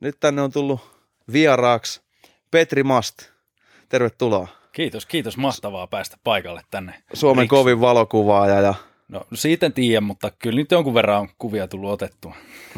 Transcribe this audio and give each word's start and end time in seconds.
Nyt 0.00 0.20
tänne 0.20 0.42
on 0.42 0.52
tullut 0.52 0.80
vieraaksi 1.32 2.00
Petri 2.50 2.82
Mast. 2.82 3.22
Tervetuloa. 3.88 4.48
Kiitos, 4.72 5.06
kiitos. 5.06 5.36
Mahtavaa 5.36 5.86
päästä 5.86 6.16
paikalle 6.24 6.62
tänne. 6.70 6.94
Suomen 7.12 7.42
Riksu. 7.42 7.56
kovin 7.56 7.80
valokuvaaja. 7.80 8.60
Ja... 8.60 8.74
No 9.08 9.24
siitä 9.34 9.66
en 9.66 9.72
tiedä, 9.72 10.00
mutta 10.00 10.30
kyllä 10.38 10.56
nyt 10.56 10.70
jonkun 10.70 10.94
verran 10.94 11.20
on 11.20 11.28
kuvia 11.38 11.68
tullut 11.68 11.90
otettua. 11.90 12.34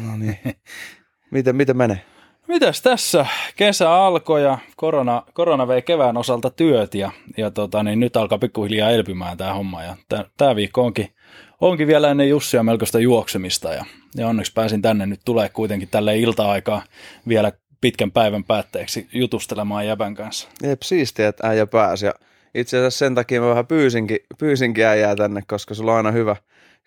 No 0.07 0.17
niin. 0.17 0.39
miten, 1.31 1.55
miten 1.55 1.77
menee? 1.77 2.05
Mitäs 2.47 2.81
tässä? 2.81 3.25
Kesä 3.55 3.93
alkoi 3.93 4.43
ja 4.43 4.57
korona, 4.75 5.23
korona 5.33 5.67
vei 5.67 5.81
kevään 5.81 6.17
osalta 6.17 6.49
työt 6.49 6.95
ja, 6.95 7.11
ja 7.37 7.51
tota, 7.51 7.83
niin 7.83 7.99
nyt 7.99 8.17
alkaa 8.17 8.37
pikkuhiljaa 8.37 8.89
elpymään 8.89 9.37
tämä 9.37 9.53
homma. 9.53 9.83
Ja 9.83 9.95
tämä 10.37 10.55
viikko 10.55 10.85
onkin, 10.85 11.13
onkin 11.61 11.87
vielä 11.87 12.11
ennen 12.11 12.29
Jussia 12.29 12.63
melkoista 12.63 12.99
juoksemista 12.99 13.73
ja, 13.73 13.85
ja 14.15 14.27
onneksi 14.27 14.53
pääsin 14.53 14.81
tänne 14.81 15.05
nyt 15.05 15.19
tulee 15.25 15.49
kuitenkin 15.49 15.87
tälle 15.87 16.17
ilta-aikaa 16.17 16.83
vielä 17.27 17.51
pitkän 17.81 18.11
päivän 18.11 18.43
päätteeksi 18.43 19.07
jutustelemaan 19.13 19.87
jäbän 19.87 20.15
kanssa. 20.15 20.47
Jep, 20.63 20.81
siistiä, 20.81 21.27
että 21.27 21.47
äijä 21.47 21.67
pääsi. 21.67 22.05
Ja 22.05 22.13
itse 22.55 22.77
asiassa 22.77 22.97
sen 22.97 23.15
takia 23.15 23.41
mä 23.41 23.49
vähän 23.49 23.67
pyysinkin, 23.67 24.19
pyysinkin 24.37 24.85
äijää 24.85 25.15
tänne, 25.15 25.41
koska 25.47 25.73
sulla 25.73 25.91
on 25.91 25.97
aina 25.97 26.11
hyvä, 26.11 26.35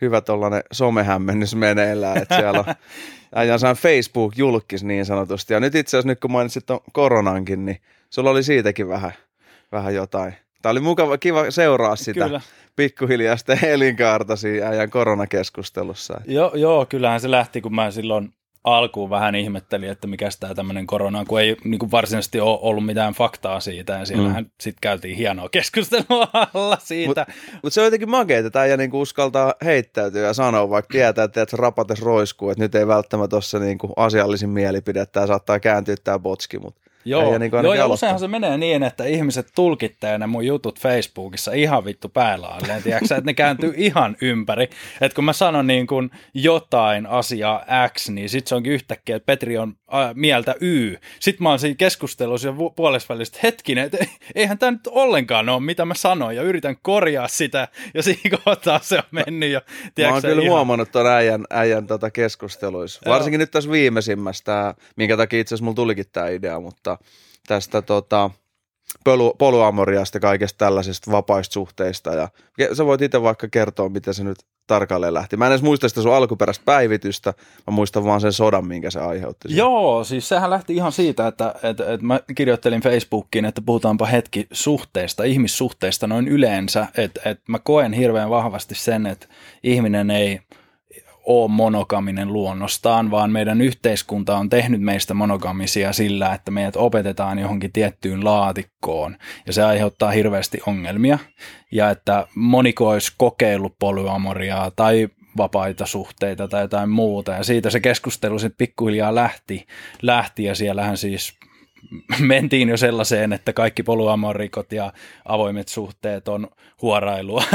hyvä 0.01 0.21
tollainen 0.21 0.63
somehämmennys 0.73 1.55
meneillään, 1.55 2.23
että 2.23 2.37
siellä 2.37 2.59
on 2.59 2.75
äijän 3.35 3.59
saan 3.59 3.77
Facebook 3.77 4.37
julkis 4.37 4.85
niin 4.85 5.07
sanotusti. 5.07 5.55
Ja 5.55 5.61
nyt 5.61 5.75
itse 5.75 5.97
asiassa 5.97 6.09
nyt 6.09 6.21
kun 6.21 6.33
mainitsit 6.33 6.67
ton 6.67 6.81
koronankin, 6.93 7.65
niin 7.65 7.81
sulla 8.11 8.31
oli 8.31 8.43
siitäkin 8.43 8.89
vähän, 8.89 9.13
vähän 9.73 9.95
jotain. 9.95 10.35
Tämä 10.65 10.71
oli 10.71 10.81
mukava, 10.81 11.19
kiva 11.19 11.51
seuraa 11.51 11.97
sitä 11.97 12.25
Kyllä. 12.25 12.41
pikkuhiljaa 12.77 13.37
sitä 13.37 13.59
elinkaarta 13.63 14.37
siinä 14.37 14.67
äijän 14.67 14.91
koronakeskustelussa. 14.91 16.21
Joo, 16.27 16.55
joo, 16.55 16.87
kyllähän 16.87 17.21
se 17.21 17.31
lähti, 17.31 17.61
kun 17.61 17.75
mä 17.75 17.91
silloin 17.91 18.33
alkuun 18.65 19.11
vähän 19.11 19.35
ihmettelin, 19.35 19.91
että 19.91 20.07
mikä 20.07 20.29
tämä 20.41 20.55
tämmöinen 20.55 20.87
korona 20.87 21.25
kun 21.25 21.41
ei 21.41 21.57
niin 21.65 21.79
kuin 21.79 21.91
varsinaisesti 21.91 22.41
ole 22.41 22.59
ollut 22.63 22.87
mitään 22.87 23.15
faktaa 23.15 23.61
siitä, 23.61 23.93
ja 23.93 24.05
siellähän 24.05 24.45
mm. 24.45 24.51
sitten 24.61 24.81
käytiin 24.81 25.17
hienoa 25.17 25.49
keskustelua 25.49 26.29
alla 26.55 26.79
siitä. 26.81 27.09
Mutta 27.09 27.27
mut 27.63 27.73
se 27.73 27.81
on 27.81 27.85
jotenkin 27.85 28.11
makeeta, 28.11 28.47
että 28.47 28.61
äijä 28.61 28.77
niinku 28.77 29.01
uskaltaa 29.01 29.55
heittäytyä 29.65 30.27
ja 30.27 30.35
sanoa, 30.35 30.71
vaikka 30.71 30.93
tietää, 30.93 31.25
että 31.25 31.47
se 31.49 31.57
rapates 31.57 32.03
roiskuu, 32.03 32.51
että 32.51 32.65
nyt 32.65 32.75
ei 32.75 32.87
välttämättä 32.87 33.37
ole 33.37 33.43
se 33.43 33.59
niinku 33.59 33.93
asiallisin 33.97 34.51
mielipide, 34.51 35.01
että 35.01 35.13
tämä 35.13 35.27
saattaa 35.27 35.61
kääntyä 35.61 35.97
tämä 36.05 36.19
botski, 36.19 36.59
mutta 36.59 36.81
Joo, 37.05 37.39
niin 37.39 37.53
joo 37.63 37.75
ja 37.75 37.87
useinhan 37.87 38.21
se 38.21 38.29
menee 38.29 38.59
niin, 38.59 38.83
että 38.83 39.05
ihmiset 39.05 39.49
tulkittaa 39.55 40.19
ne 40.19 40.27
mun 40.27 40.47
jutut 40.47 40.81
Facebookissa 40.81 41.53
ihan 41.53 41.85
vittu 41.85 42.09
päällä 42.09 42.49
tiedätkö, 42.83 43.15
että 43.15 43.21
ne 43.25 43.35
kääntyy 43.35 43.75
ihan 43.77 44.17
ympäri. 44.21 44.69
Että 45.01 45.15
kun 45.15 45.25
mä 45.25 45.33
sanon 45.33 45.67
niin 45.67 45.87
kuin 45.87 46.11
jotain 46.35 47.07
asiaa 47.07 47.65
X, 47.89 48.09
niin 48.09 48.29
sit 48.29 48.47
se 48.47 48.55
onkin 48.55 48.73
yhtäkkiä, 48.73 49.17
että 49.17 49.27
Petri 49.27 49.59
on 49.59 49.77
äh, 49.95 50.15
mieltä 50.15 50.55
Y. 50.61 50.97
Sitten 51.21 51.43
mä 51.43 51.49
oon 51.49 51.59
siinä 51.59 51.77
keskustelussa 51.77 52.49
ja 52.49 52.55
puolessa 52.77 53.15
välissä, 53.15 53.41
hetkinen, 53.43 53.85
että 53.85 53.99
eihän 54.35 54.59
tämä 54.59 54.73
nyt 54.73 54.87
ollenkaan 54.87 55.49
ole, 55.49 55.61
mitä 55.61 55.85
mä 55.85 55.95
sanoin, 55.95 56.37
ja 56.37 56.43
yritän 56.43 56.77
korjaa 56.83 57.29
sitä, 57.29 57.69
ja 57.95 58.03
siinä 58.03 58.39
kohtaa 58.45 58.81
se 58.83 58.97
on 58.97 59.05
mennyt. 59.11 59.51
Ja, 59.51 59.63
tiedätkö, 59.95 60.11
mä 60.11 60.15
oon 60.15 60.23
kyllä 60.23 60.43
ihan... 60.43 60.57
huomannut 60.57 60.93
tuon 60.93 61.07
äijän, 61.07 61.45
äijän 61.51 61.87
tota 61.87 62.11
keskusteluissa. 62.11 63.01
Varsinkin 63.07 63.41
nyt 63.41 63.51
tässä 63.51 63.71
viimeisimmästä, 63.71 64.75
minkä 64.97 65.17
takia 65.17 65.41
itse 65.41 65.55
asiassa 65.55 65.65
mulla 65.65 65.77
tulikin 65.77 66.05
tämä 66.13 66.29
idea, 66.29 66.61
mutta 66.61 66.94
tästä 67.47 67.83
tota, 67.83 68.31
polu, 69.05 69.35
poluamoriasta, 69.39 70.21
kaikesta 70.21 70.59
tällaisesta 70.59 71.11
vapaista 71.11 71.53
suhteista. 71.53 72.15
Ja 72.15 72.29
sä 72.73 72.87
voit 72.87 73.03
itse 73.03 73.23
vaikka 73.23 73.49
kertoa, 73.49 73.89
miten 73.89 74.15
se 74.15 74.25
nyt 74.25 74.39
tarkalleen 74.67 75.15
lähti. 75.15 75.37
Mä 75.37 75.47
en 75.47 75.53
edes 75.53 75.63
muista 75.63 75.89
sitä 75.89 76.03
sun 76.03 76.15
alkuperäistä 76.15 76.63
päivitystä, 76.65 77.35
mä 77.67 77.71
muistan 77.75 78.05
vaan 78.05 78.21
sen 78.21 78.33
sodan, 78.33 78.67
minkä 78.67 78.91
se 78.91 79.01
aiheutti. 79.01 79.49
Siihen. 79.49 79.59
Joo, 79.59 80.05
siis 80.05 80.29
sehän 80.29 80.51
lähti 80.51 80.75
ihan 80.75 80.93
siitä, 80.93 81.27
että, 81.27 81.55
että, 81.63 81.93
että 81.93 82.07
mä 82.07 82.21
kirjoittelin 82.35 82.81
Facebookiin, 82.81 83.45
että 83.45 83.63
puhutaanpa 83.67 84.07
hetki 84.07 84.47
suhteista, 84.53 85.25
ihmissuhteista 85.25 86.07
noin 86.07 86.29
yleensä, 86.29 86.87
että, 86.97 87.21
että 87.31 87.45
mä 87.49 87.59
koen 87.59 87.93
hirveän 87.93 88.31
vahvasti 88.31 88.75
sen, 88.75 89.07
että 89.07 89.27
ihminen 89.63 90.11
ei– 90.11 90.41
ole 91.25 91.51
monogaminen 91.51 92.33
luonnostaan, 92.33 93.11
vaan 93.11 93.31
meidän 93.31 93.61
yhteiskunta 93.61 94.37
on 94.37 94.49
tehnyt 94.49 94.81
meistä 94.81 95.15
monogamisia 95.15 95.93
sillä, 95.93 96.35
että 96.35 96.51
meidät 96.51 96.77
opetetaan 96.77 97.39
johonkin 97.39 97.73
tiettyyn 97.73 98.25
laatikkoon, 98.25 99.17
ja 99.47 99.53
se 99.53 99.63
aiheuttaa 99.63 100.11
hirveästi 100.11 100.61
ongelmia, 100.67 101.19
ja 101.73 101.91
että 101.91 102.27
moniko 102.35 102.89
olisi 102.89 103.13
kokeillut 103.17 103.75
polyamoriaa 103.79 104.71
tai 104.71 105.09
vapaita 105.37 105.87
suhteita 105.87 106.49
tai 106.49 106.63
jotain 106.63 106.91
muuta, 106.91 107.33
ja 107.33 107.45
siitä 107.45 107.71
se 107.71 107.81
keskustelu 107.81 108.39
sitten 108.39 108.59
pikkuhiljaa 108.59 109.15
lähti, 109.15 109.67
lähti. 110.03 110.45
Ja 110.45 110.55
siellähän 110.55 110.97
siis 110.97 111.35
mentiin 112.21 112.69
jo 112.69 112.77
sellaiseen, 112.77 113.33
että 113.33 113.53
kaikki 113.53 113.83
poluamorikot 113.83 114.73
ja 114.73 114.93
avoimet 115.25 115.69
suhteet 115.69 116.29
on 116.29 116.49
huorailua. 116.83 117.45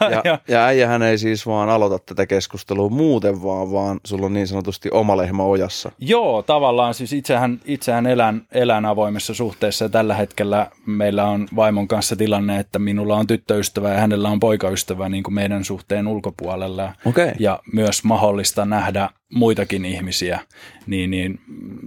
Ja, 0.00 0.10
ja, 0.10 0.22
ja, 0.24 0.38
ja 0.48 0.64
äijähän 0.64 1.02
ei 1.02 1.18
siis 1.18 1.46
vaan 1.46 1.68
aloita 1.68 1.98
tätä 1.98 2.26
keskustelua 2.26 2.88
muuten 2.88 3.42
vaan, 3.42 3.72
vaan 3.72 4.00
sulla 4.04 4.26
on 4.26 4.32
niin 4.32 4.46
sanotusti 4.46 4.88
oma 4.90 5.16
lehmä 5.16 5.42
ojassa. 5.42 5.92
Joo, 5.98 6.42
tavallaan 6.42 6.94
siis 6.94 7.12
itsehän, 7.12 7.60
itsehän 7.64 8.06
elän, 8.06 8.46
elän 8.52 8.86
avoimessa 8.86 9.34
suhteessa 9.34 9.84
ja 9.84 9.88
tällä 9.88 10.14
hetkellä 10.14 10.70
meillä 10.86 11.24
on 11.24 11.48
vaimon 11.56 11.88
kanssa 11.88 12.16
tilanne, 12.16 12.58
että 12.58 12.78
minulla 12.78 13.16
on 13.16 13.26
tyttöystävä 13.26 13.92
ja 13.92 14.00
hänellä 14.00 14.28
on 14.28 14.40
poikaystävä 14.40 15.08
niin 15.08 15.22
kuin 15.22 15.34
meidän 15.34 15.64
suhteen 15.64 16.06
ulkopuolella. 16.06 16.92
Okay. 17.04 17.32
Ja 17.38 17.60
myös 17.72 18.04
mahdollista 18.04 18.64
nähdä 18.64 19.10
muitakin 19.34 19.84
ihmisiä, 19.84 20.40
niin, 20.86 21.10
niin 21.10 21.40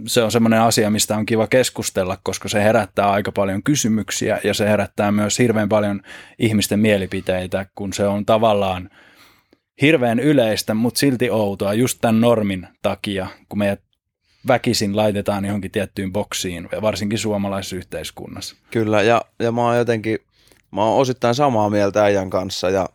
se 0.07 0.23
on 0.23 0.31
semmoinen 0.31 0.61
asia, 0.61 0.89
mistä 0.89 1.17
on 1.17 1.25
kiva 1.25 1.47
keskustella, 1.47 1.80
koska 2.23 2.49
se 2.49 2.63
herättää 2.63 3.11
aika 3.11 3.31
paljon 3.31 3.63
kysymyksiä 3.63 4.39
ja 4.43 4.53
se 4.53 4.69
herättää 4.69 5.11
myös 5.11 5.39
hirveän 5.39 5.69
paljon 5.69 6.01
ihmisten 6.39 6.79
mielipiteitä, 6.79 7.65
kun 7.75 7.93
se 7.93 8.07
on 8.07 8.25
tavallaan 8.25 8.89
hirveän 9.81 10.19
yleistä, 10.19 10.73
mutta 10.73 10.99
silti 10.99 11.29
outoa 11.29 11.73
just 11.73 11.97
tämän 12.01 12.21
normin 12.21 12.67
takia, 12.81 13.27
kun 13.49 13.59
meidät 13.59 13.81
väkisin 14.47 14.95
laitetaan 14.95 15.45
johonkin 15.45 15.71
tiettyyn 15.71 16.13
boksiin, 16.13 16.69
varsinkin 16.81 17.19
suomalaisessa 17.19 17.75
yhteiskunnassa. 17.75 18.55
Kyllä, 18.71 19.01
ja, 19.01 19.21
ja 19.39 19.51
mä 19.51 19.61
oon 19.61 19.77
jotenkin, 19.77 20.17
mä 20.71 20.83
oon 20.83 21.01
osittain 21.01 21.35
samaa 21.35 21.69
mieltä 21.69 22.03
äijän 22.03 22.29
kanssa, 22.29 22.69
ja 22.69 22.89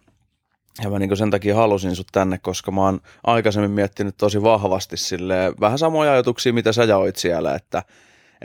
ja 0.83 0.91
mä 0.91 0.99
niin 0.99 1.17
sen 1.17 1.31
takia 1.31 1.57
halusin 1.57 1.97
sut 1.97 2.07
tänne, 2.13 2.39
koska 2.39 2.71
mä 2.71 2.81
oon 2.81 3.01
aikaisemmin 3.25 3.71
miettinyt 3.71 4.17
tosi 4.17 4.43
vahvasti 4.43 4.97
sille 4.97 5.53
vähän 5.61 5.79
samoja 5.79 6.13
ajatuksia, 6.13 6.53
mitä 6.53 6.73
sä 6.73 6.85
jaoit 6.85 7.17
siellä, 7.17 7.55
että, 7.55 7.83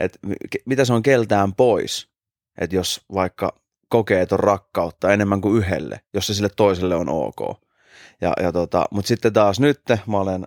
että 0.04 0.18
mitä 0.66 0.84
se 0.84 0.92
on 0.92 1.02
keltään 1.02 1.54
pois, 1.54 2.08
että 2.58 2.76
jos 2.76 3.00
vaikka 3.14 3.60
kokee 3.88 4.26
ton 4.26 4.40
rakkautta 4.40 5.12
enemmän 5.12 5.40
kuin 5.40 5.56
yhdelle, 5.58 6.00
jos 6.14 6.26
se 6.26 6.34
sille 6.34 6.50
toiselle 6.56 6.96
on 6.96 7.08
ok. 7.08 7.60
Ja, 8.20 8.32
ja 8.42 8.52
tota, 8.52 8.84
Mutta 8.90 9.08
sitten 9.08 9.32
taas 9.32 9.60
nyt 9.60 9.80
mä 10.06 10.20
olen 10.20 10.46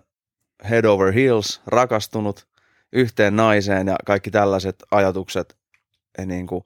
head 0.70 0.84
over 0.84 1.12
heels 1.12 1.60
rakastunut 1.66 2.46
yhteen 2.92 3.36
naiseen 3.36 3.86
ja 3.86 3.96
kaikki 4.04 4.30
tällaiset 4.30 4.76
ajatukset 4.90 5.56
niin 6.26 6.46
kuin, 6.46 6.64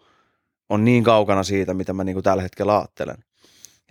on 0.68 0.84
niin 0.84 1.04
kaukana 1.04 1.42
siitä, 1.42 1.74
mitä 1.74 1.92
mä 1.92 2.04
niin 2.04 2.14
kuin 2.14 2.24
tällä 2.24 2.42
hetkellä 2.42 2.78
ajattelen. 2.78 3.24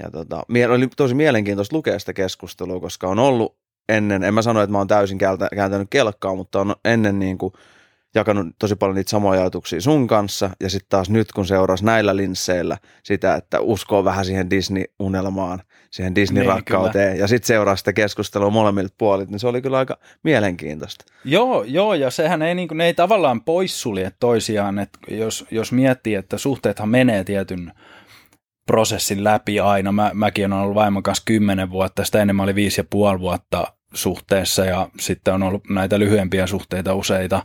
Ja 0.03 0.11
tota, 0.11 0.43
oli 0.69 0.87
tosi 0.87 1.15
mielenkiintoista 1.15 1.75
lukea 1.75 1.99
sitä 1.99 2.13
keskustelua, 2.13 2.79
koska 2.79 3.07
on 3.07 3.19
ollut 3.19 3.57
ennen, 3.89 4.23
en 4.23 4.33
mä 4.33 4.41
sano, 4.41 4.61
että 4.61 4.71
mä 4.71 4.77
oon 4.77 4.87
täysin 4.87 5.17
kääntänyt 5.55 5.87
kelkkaa, 5.89 6.35
mutta 6.35 6.61
on 6.61 6.75
ennen 6.85 7.19
niin 7.19 7.37
kuin 7.37 7.53
jakanut 8.15 8.47
tosi 8.59 8.75
paljon 8.75 8.95
niitä 8.95 9.09
samoja 9.09 9.41
ajatuksia 9.41 9.81
sun 9.81 10.07
kanssa, 10.07 10.49
ja 10.59 10.69
sitten 10.69 10.89
taas 10.89 11.09
nyt, 11.09 11.31
kun 11.31 11.45
seurasi 11.45 11.85
näillä 11.85 12.15
linsseillä 12.15 12.77
sitä, 13.03 13.35
että 13.35 13.59
uskoo 13.59 14.03
vähän 14.03 14.25
siihen 14.25 14.49
Disney-unelmaan, 14.49 15.61
siihen 15.91 16.15
Disney-rakkauteen, 16.15 17.09
niin, 17.09 17.19
ja 17.19 17.27
sitten 17.27 17.47
seuraa 17.47 17.75
sitä 17.75 17.93
keskustelua 17.93 18.49
molemmilta 18.49 18.95
puolilta, 18.97 19.31
niin 19.31 19.39
se 19.39 19.47
oli 19.47 19.61
kyllä 19.61 19.77
aika 19.77 19.97
mielenkiintoista. 20.23 21.05
Joo, 21.25 21.63
joo 21.63 21.93
ja 21.93 22.09
sehän 22.09 22.41
ei, 22.41 22.55
niin 22.55 22.67
kuin, 22.67 22.77
ne 22.77 22.85
ei 22.85 22.93
tavallaan 22.93 23.41
poissulje 23.41 24.11
toisiaan, 24.19 24.79
että 24.79 24.99
jos, 25.11 25.45
jos 25.51 25.71
miettii, 25.71 26.15
että 26.15 26.37
suhteethan 26.37 26.89
menee 26.89 27.23
tietyn 27.23 27.71
prosessin 28.65 29.23
läpi 29.23 29.59
aina. 29.59 29.91
Mä, 29.91 30.11
mäkin 30.13 30.53
olen 30.53 30.63
ollut 30.63 30.75
vaimon 30.75 31.03
kanssa 31.03 31.23
kymmenen 31.25 31.71
vuotta, 31.71 32.05
sitä 32.05 32.21
ennen 32.21 32.35
mä 32.35 32.43
olin 32.43 32.55
viisi 32.55 32.79
ja 32.79 32.85
puoli 32.89 33.19
vuotta 33.19 33.73
suhteessa 33.93 34.65
ja 34.65 34.89
sitten 34.99 35.33
on 35.33 35.43
ollut 35.43 35.69
näitä 35.69 35.99
lyhyempiä 35.99 36.47
suhteita 36.47 36.95
useita, 36.95 37.43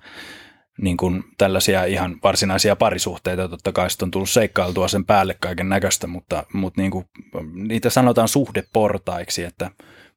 niin 0.80 0.96
kuin 0.96 1.24
tällaisia 1.38 1.84
ihan 1.84 2.16
varsinaisia 2.22 2.76
parisuhteita, 2.76 3.48
totta 3.48 3.72
kai 3.72 3.90
sitten 3.90 4.06
on 4.06 4.10
tullut 4.10 4.30
seikkailtua 4.30 4.88
sen 4.88 5.04
päälle 5.04 5.36
kaiken 5.40 5.68
näköistä, 5.68 6.06
mutta, 6.06 6.46
mutta 6.52 6.80
niin 6.80 6.90
kuin, 6.90 7.06
niitä 7.52 7.90
sanotaan 7.90 8.28
suhdeportaiksi, 8.28 9.44
että 9.44 9.70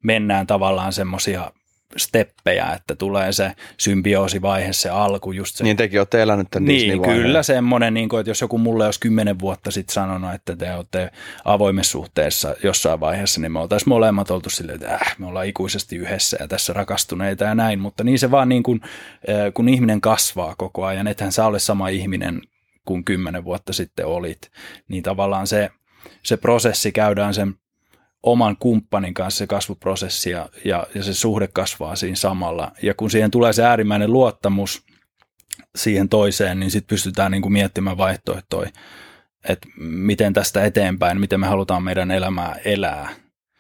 mennään 0.04 0.48
tavallaan 0.48 0.94
semmoisia 0.94 1.52
steppejä, 1.98 2.74
että 2.76 2.96
tulee 2.96 3.32
se 3.32 3.52
symbioosivaihe, 3.78 4.74
se 4.74 4.90
alku, 4.90 5.32
just 5.32 5.56
se. 5.56 5.64
Niin 5.64 5.78
tekin 5.78 6.00
olette 6.00 6.22
elänyt 6.22 6.48
tämän 6.52 6.68
Niin, 6.68 7.02
kyllä 7.02 7.44
semmoinen, 7.44 7.94
niin 7.94 8.10
kuin, 8.10 8.20
että 8.20 8.30
jos 8.30 8.42
joku 8.42 8.58
mulle 8.58 8.86
olisi 8.86 9.00
kymmenen 9.00 9.40
vuotta 9.40 9.72
sitten 9.72 9.94
sanonut, 9.94 10.34
että 10.34 10.56
te 10.56 10.74
olette 10.74 11.12
avoimessa 11.46 11.92
suhteessa 11.92 12.56
jossain 12.64 13.00
vaiheessa, 13.00 13.42
niin 13.42 13.52
me 13.52 13.60
oltaisiin 13.60 13.90
molemmat 13.90 14.32
oltu 14.32 14.50
silleen, 14.50 14.76
että 14.76 14.94
äh, 14.94 15.16
me 15.18 15.28
ollaan 15.28 15.48
ikuisesti 15.48 15.96
yhdessä 15.96 16.38
ja 16.40 16.48
tässä 16.48 16.74
rakastuneita 16.74 17.44
ja 17.44 17.56
näin, 17.56 17.80
mutta 17.80 18.04
niin 18.04 18.20
se 18.20 18.32
vaan 18.32 18.50
niin 18.50 18.64
kuin, 18.64 18.82
äh, 18.84 19.54
kun 19.54 19.70
ihminen 19.70 20.02
kasvaa 20.02 20.56
koko 20.58 20.86
ajan, 20.86 21.08
ethän 21.08 21.32
sä 21.32 21.46
ole 21.46 21.60
sama 21.60 21.90
ihminen 21.90 22.42
kuin 22.86 23.06
kymmenen 23.06 23.44
vuotta 23.44 23.74
sitten 23.74 24.06
olit, 24.06 24.52
niin 24.88 25.04
tavallaan 25.04 25.48
se, 25.48 25.70
se 26.24 26.38
prosessi 26.38 26.92
käydään 26.92 27.34
sen 27.34 27.56
oman 28.24 28.58
kumppanin 28.58 29.14
kanssa 29.14 29.38
se 29.38 29.48
kasvuprosessi 29.48 30.30
ja, 30.30 30.50
ja, 30.66 30.88
ja 30.96 31.04
se 31.04 31.14
suhde 31.14 31.48
kasvaa 31.48 31.96
siinä 31.96 32.16
samalla. 32.16 32.72
Ja 32.82 32.94
kun 32.94 33.12
siihen 33.12 33.32
tulee 33.32 33.54
se 33.54 33.64
äärimmäinen 33.64 34.12
luottamus 34.12 34.86
siihen 35.76 36.10
toiseen, 36.10 36.60
niin 36.60 36.72
sitten 36.72 36.96
pystytään 36.96 37.32
niin 37.32 37.42
kuin 37.42 37.54
miettimään 37.54 37.98
vaihtoehtoja, 37.98 38.70
että 39.50 39.68
miten 39.80 40.34
tästä 40.34 40.66
eteenpäin, 40.66 41.20
miten 41.20 41.40
me 41.40 41.48
halutaan 41.48 41.84
meidän 41.84 42.12
elämää 42.12 42.56
elää. 42.66 43.10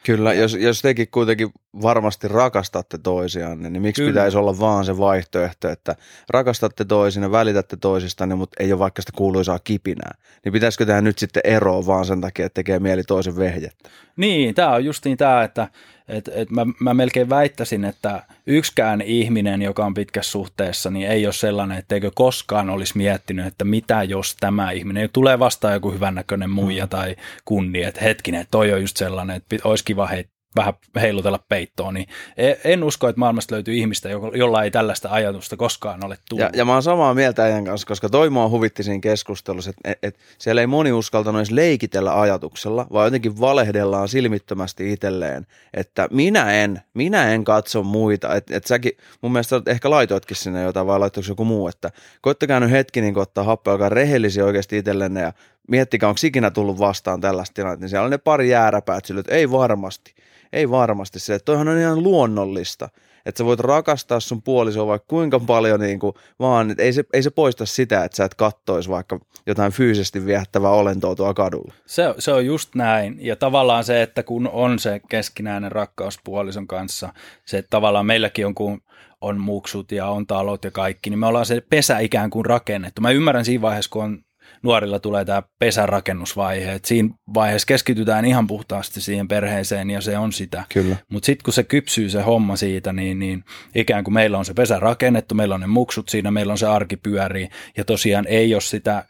Kyllä, 0.07 0.33
jos, 0.33 0.53
jos 0.53 0.81
tekin 0.81 1.07
kuitenkin 1.11 1.49
varmasti 1.81 2.27
rakastatte 2.27 2.97
toisianne, 2.97 3.69
niin 3.69 3.81
miksi 3.81 4.01
Kyllä. 4.01 4.11
pitäisi 4.11 4.37
olla 4.37 4.59
vaan 4.59 4.85
se 4.85 4.97
vaihtoehto, 4.97 5.69
että 5.69 5.95
rakastatte 6.29 6.85
toisinne, 6.85 7.31
välitätte 7.31 7.77
toisistanne, 7.77 8.35
mutta 8.35 8.63
ei 8.63 8.71
ole 8.73 8.79
vaikka 8.79 9.01
sitä 9.01 9.11
kuuluisaa 9.15 9.59
kipinää. 9.59 10.11
Niin 10.45 10.53
pitäisikö 10.53 10.85
tehdä 10.85 11.01
nyt 11.01 11.17
sitten 11.17 11.41
eroa 11.45 11.85
vaan 11.85 12.05
sen 12.05 12.21
takia, 12.21 12.45
että 12.45 12.53
tekee 12.53 12.79
mieli 12.79 13.03
toisen 13.03 13.37
vehjettä? 13.37 13.89
Niin, 14.17 14.55
tämä 14.55 14.73
on 14.73 14.85
justiin 14.85 15.17
tämä, 15.17 15.43
että 15.43 15.67
et, 16.07 16.29
et 16.33 16.49
mä, 16.49 16.65
mä 16.79 16.93
melkein 16.93 17.29
väittäisin, 17.29 17.85
että 17.85 18.23
yksikään 18.47 19.01
ihminen, 19.01 19.61
joka 19.61 19.85
on 19.85 19.93
pitkässä 19.93 20.31
suhteessa, 20.31 20.89
niin 20.89 21.07
ei 21.07 21.25
ole 21.25 21.33
sellainen, 21.33 21.77
etteikö 21.77 22.11
koskaan 22.15 22.69
olisi 22.69 22.97
miettinyt, 22.97 23.45
että 23.45 23.65
mitä 23.65 24.03
jos 24.03 24.35
tämä 24.39 24.71
ihminen 24.71 25.09
tulee 25.13 25.39
vastaan 25.39 25.73
joku 25.73 25.91
hyvännäköinen 25.91 26.49
muija 26.49 26.85
mm. 26.85 26.89
tai 26.89 27.15
kunni, 27.45 27.83
että 27.83 28.01
hetkinen, 28.01 28.45
toi 28.51 28.73
on 28.73 28.81
just 28.81 28.97
sellainen, 28.97 29.35
että 29.35 29.55
olisi 29.63 29.85
kiva 29.85 30.07
heittää 30.07 30.36
vähän 30.57 30.73
heilutella 30.95 31.39
peittoon, 31.49 31.93
niin 31.93 32.07
e, 32.37 32.53
en 32.63 32.83
usko, 32.83 33.09
että 33.09 33.19
maailmasta 33.19 33.55
löytyy 33.55 33.73
ihmistä, 33.73 34.09
jolla 34.33 34.63
ei 34.63 34.71
tällaista 34.71 35.09
ajatusta 35.11 35.57
koskaan 35.57 36.05
ole 36.05 36.17
tullut. 36.29 36.41
Ja, 36.41 36.49
ja 36.53 36.65
mä 36.65 36.73
oon 36.73 36.83
samaa 36.83 37.13
mieltä 37.13 37.43
ajan 37.43 37.65
kanssa, 37.65 37.87
koska 37.87 38.09
toi 38.09 38.29
mua 38.29 38.49
huvitti 38.49 38.83
siinä 38.83 38.99
keskustelussa, 38.99 39.69
että 39.69 39.91
et, 39.91 39.97
et 40.03 40.17
siellä 40.37 40.61
ei 40.61 40.67
moni 40.67 40.91
uskaltanut 40.91 41.39
edes 41.39 41.51
leikitellä 41.51 42.21
ajatuksella, 42.21 42.87
vaan 42.93 43.07
jotenkin 43.07 43.39
valehdellaan 43.39 44.07
silmittömästi 44.07 44.93
itselleen, 44.93 45.47
että 45.73 46.07
minä 46.11 46.53
en, 46.53 46.81
minä 46.93 47.33
en 47.33 47.43
katso 47.43 47.83
muita, 47.83 48.35
että 48.35 48.57
et 48.57 48.65
säkin, 48.65 48.91
mun 49.21 49.31
mielestä 49.31 49.61
ehkä 49.67 49.89
laitoitkin 49.89 50.37
sinne 50.37 50.63
jotain, 50.63 50.87
vai 50.87 50.99
laittoiko 50.99 51.29
joku 51.29 51.45
muu, 51.45 51.67
että 51.67 51.91
koittakaa 52.21 52.59
nyt 52.59 52.71
hetki 52.71 53.01
niin 53.01 53.17
ottaa 53.17 53.43
happea, 53.43 53.73
joka 53.73 53.89
rehellisiä 53.89 54.45
oikeasti 54.45 54.77
itsellenne 54.77 55.21
ja 55.21 55.33
miettikää, 55.67 56.09
onko 56.09 56.19
ikinä 56.23 56.51
tullut 56.51 56.79
vastaan 56.79 57.21
tällaista 57.21 57.53
tilannetta, 57.53 57.83
niin 57.83 57.89
siellä 57.89 58.05
on 58.05 58.11
ne 58.11 58.17
pari 58.17 58.49
jääräpäät 58.49 59.05
sille, 59.05 59.19
että 59.19 59.35
ei 59.35 59.51
varmasti. 59.51 60.15
Ei 60.53 60.69
varmasti 60.69 61.19
se, 61.19 61.35
että 61.35 61.45
toihan 61.45 61.67
on 61.67 61.77
ihan 61.77 62.03
luonnollista, 62.03 62.89
että 63.25 63.37
sä 63.37 63.45
voit 63.45 63.59
rakastaa 63.59 64.19
sun 64.19 64.41
puolisoa 64.41 64.87
vaikka 64.87 65.05
kuinka 65.07 65.39
paljon 65.39 65.79
niin 65.79 65.99
kuin, 65.99 66.13
vaan 66.39 66.71
että 66.71 66.83
ei 66.83 66.93
se, 66.93 67.03
ei 67.13 67.23
se 67.23 67.29
poista 67.29 67.65
sitä, 67.65 68.03
että 68.03 68.15
sä 68.15 68.25
et 68.25 68.35
kattois 68.35 68.89
vaikka 68.89 69.19
jotain 69.45 69.71
fyysisesti 69.71 70.25
viehättävää 70.25 70.71
olentoa 70.71 71.15
tuolla 71.15 71.33
kadulla. 71.33 71.73
Se, 71.85 72.15
se 72.19 72.31
on 72.31 72.45
just 72.45 72.75
näin 72.75 73.17
ja 73.21 73.35
tavallaan 73.35 73.83
se, 73.83 74.01
että 74.01 74.23
kun 74.23 74.49
on 74.53 74.79
se 74.79 75.01
keskinäinen 75.09 75.71
rakkaus 75.71 76.19
puolison 76.23 76.67
kanssa, 76.67 77.13
se 77.45 77.57
että 77.57 77.69
tavallaan 77.69 78.05
meilläkin 78.05 78.45
on 78.45 78.55
kun 78.55 78.81
on 79.21 79.41
muksut 79.41 79.91
ja 79.91 80.07
on 80.07 80.27
talot 80.27 80.63
ja 80.63 80.71
kaikki, 80.71 81.09
niin 81.09 81.19
me 81.19 81.25
ollaan 81.25 81.45
se 81.45 81.61
pesä 81.69 81.99
ikään 81.99 82.29
kuin 82.29 82.45
rakennettu. 82.45 83.01
Mä 83.01 83.11
ymmärrän 83.11 83.45
siinä 83.45 83.61
vaiheessa, 83.61 83.91
kun 83.91 84.03
on 84.03 84.23
nuorilla 84.63 84.99
tulee 84.99 85.25
tämä 85.25 85.43
pesärakennusvaihe. 85.59 86.73
Et 86.73 86.85
siinä 86.85 87.09
vaiheessa 87.33 87.65
keskitytään 87.65 88.25
ihan 88.25 88.47
puhtaasti 88.47 89.01
siihen 89.01 89.27
perheeseen 89.27 89.89
ja 89.89 90.01
se 90.01 90.17
on 90.17 90.33
sitä. 90.33 90.63
Mutta 91.09 91.25
sitten 91.25 91.43
kun 91.43 91.53
se 91.53 91.63
kypsyy 91.63 92.09
se 92.09 92.21
homma 92.21 92.55
siitä, 92.55 92.93
niin, 92.93 93.19
niin 93.19 93.43
ikään 93.75 94.03
kuin 94.03 94.13
meillä 94.13 94.37
on 94.37 94.45
se 94.45 94.53
pesä 94.53 94.79
rakennettu, 94.79 95.35
meillä 95.35 95.55
on 95.55 95.61
ne 95.61 95.67
muksut 95.67 96.09
siinä, 96.09 96.31
meillä 96.31 96.51
on 96.51 96.57
se 96.57 96.67
arki 96.67 96.97
pyörii 96.97 97.49
ja 97.77 97.85
tosiaan 97.85 98.25
ei 98.27 98.53
ole 98.53 98.61
sitä 98.61 99.03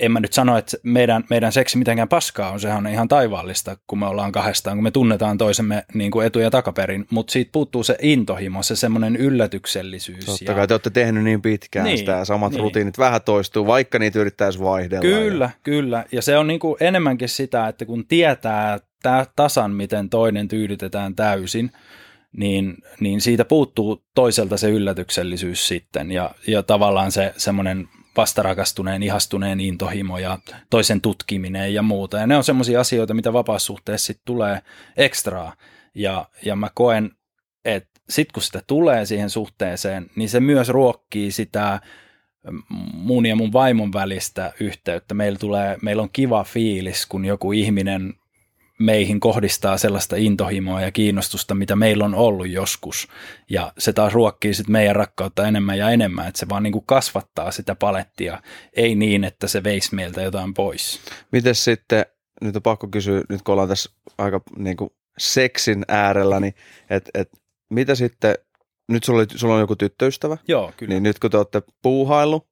en 0.00 0.12
mä 0.12 0.20
nyt 0.20 0.32
sano, 0.32 0.56
että 0.56 0.76
meidän, 0.82 1.24
meidän 1.30 1.52
seksi 1.52 1.78
mitenkään 1.78 2.08
paskaa 2.08 2.50
on, 2.50 2.60
sehän 2.60 2.86
on 2.86 2.92
ihan 2.92 3.08
taivaallista, 3.08 3.76
kun 3.86 3.98
me 3.98 4.06
ollaan 4.06 4.32
kahdestaan, 4.32 4.76
kun 4.76 4.84
me 4.84 4.90
tunnetaan 4.90 5.38
toisemme 5.38 5.84
niin 5.94 6.10
kuin 6.10 6.26
etu- 6.26 6.38
ja 6.38 6.50
takaperin, 6.50 7.06
mutta 7.10 7.32
siitä 7.32 7.52
puuttuu 7.52 7.82
se 7.82 7.96
intohimo, 8.02 8.62
se 8.62 8.76
semmoinen 8.76 9.16
yllätyksellisyys. 9.16 10.24
Totta 10.24 10.52
ja... 10.52 10.54
kai 10.54 10.66
te 10.66 10.74
olette 10.74 10.90
tehnyt 10.90 11.24
niin 11.24 11.42
pitkään 11.42 11.86
niin, 11.86 11.98
sitä 11.98 12.24
samat 12.24 12.52
niin. 12.52 12.62
rutiinit 12.62 12.98
vähän 12.98 13.22
toistuu, 13.22 13.66
vaikka 13.66 13.98
niitä 13.98 14.18
yrittäisi 14.18 14.60
vaihdella. 14.60 15.02
Kyllä, 15.02 15.44
ja... 15.44 15.50
kyllä. 15.62 16.04
Ja 16.12 16.22
se 16.22 16.38
on 16.38 16.46
niin 16.46 16.60
kuin 16.60 16.76
enemmänkin 16.80 17.28
sitä, 17.28 17.68
että 17.68 17.84
kun 17.84 18.06
tietää 18.06 18.78
tää 19.02 19.26
tasan, 19.36 19.70
miten 19.70 20.10
toinen 20.10 20.48
tyydytetään 20.48 21.14
täysin, 21.14 21.70
niin, 22.32 22.76
niin 23.00 23.20
siitä 23.20 23.44
puuttuu 23.44 24.04
toiselta 24.14 24.56
se 24.56 24.70
yllätyksellisyys 24.70 25.68
sitten 25.68 26.10
ja, 26.10 26.34
ja 26.46 26.62
tavallaan 26.62 27.12
se 27.12 27.34
semmoinen 27.36 27.88
vastarakastuneen, 28.16 29.02
ihastuneen 29.02 29.60
intohimo 29.60 30.18
ja 30.18 30.38
toisen 30.70 31.00
tutkiminen 31.00 31.74
ja 31.74 31.82
muuta. 31.82 32.18
Ja 32.18 32.26
ne 32.26 32.36
on 32.36 32.44
semmoisia 32.44 32.80
asioita, 32.80 33.14
mitä 33.14 33.32
vapaassuhteessa 33.32 34.06
sitten 34.06 34.24
tulee 34.24 34.62
ekstraa. 34.96 35.54
Ja, 35.94 36.28
ja 36.44 36.56
mä 36.56 36.70
koen, 36.74 37.10
että 37.64 38.00
sitten 38.08 38.32
kun 38.32 38.42
sitä 38.42 38.62
tulee 38.66 39.06
siihen 39.06 39.30
suhteeseen, 39.30 40.10
niin 40.16 40.28
se 40.28 40.40
myös 40.40 40.68
ruokkii 40.68 41.30
sitä 41.30 41.80
mun 42.92 43.26
ja 43.26 43.36
mun 43.36 43.52
vaimon 43.52 43.92
välistä 43.92 44.52
yhteyttä. 44.60 45.14
Meillä, 45.14 45.38
tulee, 45.38 45.78
meillä 45.82 46.02
on 46.02 46.10
kiva 46.12 46.44
fiilis, 46.44 47.06
kun 47.06 47.24
joku 47.24 47.52
ihminen 47.52 48.14
meihin 48.78 49.20
kohdistaa 49.20 49.78
sellaista 49.78 50.16
intohimoa 50.16 50.82
ja 50.82 50.92
kiinnostusta, 50.92 51.54
mitä 51.54 51.76
meillä 51.76 52.04
on 52.04 52.14
ollut 52.14 52.48
joskus. 52.48 53.08
Ja 53.50 53.72
se 53.78 53.92
taas 53.92 54.12
ruokkii 54.12 54.54
sitten 54.54 54.72
meidän 54.72 54.96
rakkautta 54.96 55.48
enemmän 55.48 55.78
ja 55.78 55.90
enemmän, 55.90 56.28
että 56.28 56.40
se 56.40 56.48
vaan 56.48 56.62
niin 56.62 56.72
kuin 56.72 56.86
kasvattaa 56.86 57.50
sitä 57.50 57.74
palettia, 57.74 58.42
ei 58.72 58.94
niin, 58.94 59.24
että 59.24 59.46
se 59.48 59.64
veisi 59.64 59.94
meiltä 59.94 60.22
jotain 60.22 60.54
pois. 60.54 61.00
Miten 61.32 61.54
sitten, 61.54 62.06
nyt 62.40 62.56
on 62.56 62.62
pakko 62.62 62.88
kysyä, 62.88 63.22
nyt 63.28 63.42
kun 63.42 63.52
ollaan 63.52 63.68
tässä 63.68 63.90
aika 64.18 64.40
niin 64.56 64.76
kuin 64.76 64.90
seksin 65.18 65.84
äärellä, 65.88 66.40
niin 66.40 66.54
että 66.90 67.10
et, 67.14 67.30
mitä 67.70 67.94
sitten, 67.94 68.34
nyt 68.88 69.04
sulla, 69.04 69.18
oli, 69.18 69.26
sulla 69.34 69.54
on 69.54 69.60
joku 69.60 69.76
tyttöystävä, 69.76 70.36
Joo, 70.48 70.72
kyllä. 70.76 70.90
niin 70.90 71.02
nyt 71.02 71.18
kun 71.18 71.30
te 71.30 71.36
olette 71.36 71.62
puuhailu, 71.82 72.48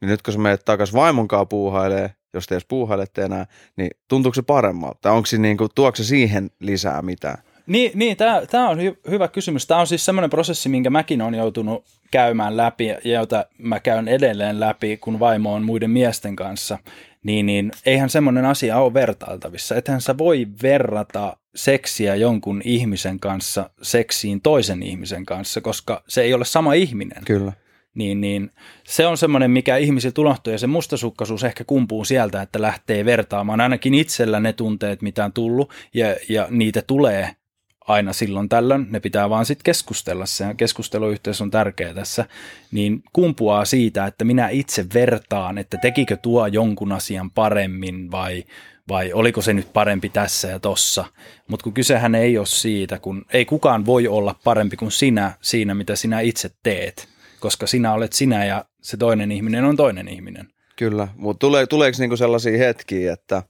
niin 0.00 0.08
nyt 0.08 0.22
kun 0.22 0.32
sä 0.34 0.38
menet 0.40 0.64
takaisin 0.64 0.94
vaimonkaan 0.94 1.48
puuhailee, 1.48 2.15
jos 2.34 2.46
te 2.46 2.54
edes 2.54 2.64
puuhailette 2.68 3.22
enää, 3.22 3.46
niin 3.76 3.90
tuntuuko 4.08 4.34
se 4.34 4.42
paremmalta? 4.42 4.98
Tai 5.00 5.12
onko 5.12 5.26
se 5.26 5.38
niin 5.38 5.56
kuin, 5.56 5.70
tuokse 5.74 6.04
siihen 6.04 6.50
lisää 6.60 7.02
mitään? 7.02 7.38
Niin, 7.66 7.90
niin 7.94 8.16
tämä 8.50 8.68
on 8.68 8.78
hy- 8.78 9.10
hyvä 9.10 9.28
kysymys. 9.28 9.66
Tämä 9.66 9.80
on 9.80 9.86
siis 9.86 10.04
semmoinen 10.04 10.30
prosessi, 10.30 10.68
minkä 10.68 10.90
mäkin 10.90 11.22
olen 11.22 11.34
joutunut 11.34 11.84
käymään 12.10 12.56
läpi 12.56 12.86
ja 12.86 12.98
jota 13.04 13.46
mä 13.58 13.80
käyn 13.80 14.08
edelleen 14.08 14.60
läpi, 14.60 14.96
kun 14.96 15.20
vaimo 15.20 15.54
on 15.54 15.64
muiden 15.64 15.90
miesten 15.90 16.36
kanssa. 16.36 16.78
Niin, 17.22 17.46
niin 17.46 17.70
eihän 17.86 18.10
semmoinen 18.10 18.44
asia 18.44 18.78
ole 18.78 18.94
vertailtavissa. 18.94 19.76
Ethän 19.76 20.00
sä 20.00 20.18
voi 20.18 20.46
verrata 20.62 21.36
seksiä 21.54 22.14
jonkun 22.14 22.62
ihmisen 22.64 23.20
kanssa 23.20 23.70
seksiin 23.82 24.40
toisen 24.40 24.82
ihmisen 24.82 25.26
kanssa, 25.26 25.60
koska 25.60 26.02
se 26.08 26.22
ei 26.22 26.34
ole 26.34 26.44
sama 26.44 26.72
ihminen. 26.72 27.24
Kyllä 27.24 27.52
niin, 27.96 28.20
niin 28.20 28.50
se 28.84 29.06
on 29.06 29.18
semmoinen, 29.18 29.50
mikä 29.50 29.76
ihmisiltä 29.76 30.20
unohtuu 30.20 30.52
ja 30.52 30.58
se 30.58 30.66
mustasukkaisuus 30.66 31.44
ehkä 31.44 31.64
kumpuu 31.64 32.04
sieltä, 32.04 32.42
että 32.42 32.62
lähtee 32.62 33.04
vertaamaan. 33.04 33.60
Ainakin 33.60 33.94
itsellä 33.94 34.40
ne 34.40 34.52
tunteet, 34.52 35.02
mitä 35.02 35.24
on 35.24 35.32
tullut 35.32 35.72
ja, 35.94 36.16
ja 36.28 36.46
niitä 36.50 36.82
tulee 36.82 37.36
aina 37.80 38.12
silloin 38.12 38.48
tällöin, 38.48 38.86
ne 38.90 39.00
pitää 39.00 39.30
vaan 39.30 39.46
sitten 39.46 39.64
keskustella, 39.64 40.26
se 40.26 40.44
keskusteluyhteys 40.56 41.40
on 41.40 41.50
tärkeä 41.50 41.94
tässä, 41.94 42.24
niin 42.70 43.02
kumpuaa 43.12 43.64
siitä, 43.64 44.06
että 44.06 44.24
minä 44.24 44.48
itse 44.48 44.86
vertaan, 44.94 45.58
että 45.58 45.78
tekikö 45.82 46.16
tuo 46.16 46.46
jonkun 46.46 46.92
asian 46.92 47.30
paremmin 47.30 48.10
vai, 48.10 48.44
vai 48.88 49.12
oliko 49.12 49.42
se 49.42 49.52
nyt 49.52 49.72
parempi 49.72 50.08
tässä 50.08 50.48
ja 50.48 50.58
tossa. 50.58 51.04
Mutta 51.48 51.64
kun 51.64 51.72
kysehän 51.72 52.14
ei 52.14 52.38
ole 52.38 52.46
siitä, 52.46 52.98
kun 52.98 53.24
ei 53.32 53.44
kukaan 53.44 53.86
voi 53.86 54.08
olla 54.08 54.34
parempi 54.44 54.76
kuin 54.76 54.92
sinä 54.92 55.32
siinä, 55.40 55.74
mitä 55.74 55.96
sinä 55.96 56.20
itse 56.20 56.50
teet 56.62 57.15
koska 57.40 57.66
sinä 57.66 57.92
olet 57.92 58.12
sinä 58.12 58.44
ja 58.44 58.64
se 58.82 58.96
toinen 58.96 59.32
ihminen 59.32 59.64
on 59.64 59.76
toinen 59.76 60.08
ihminen. 60.08 60.48
Kyllä, 60.76 61.08
mutta 61.16 61.38
tule, 61.38 61.66
tuleeko 61.66 61.96
niinku 61.98 62.16
sellaisia 62.16 62.58
hetkiä, 62.58 63.12
että, 63.12 63.42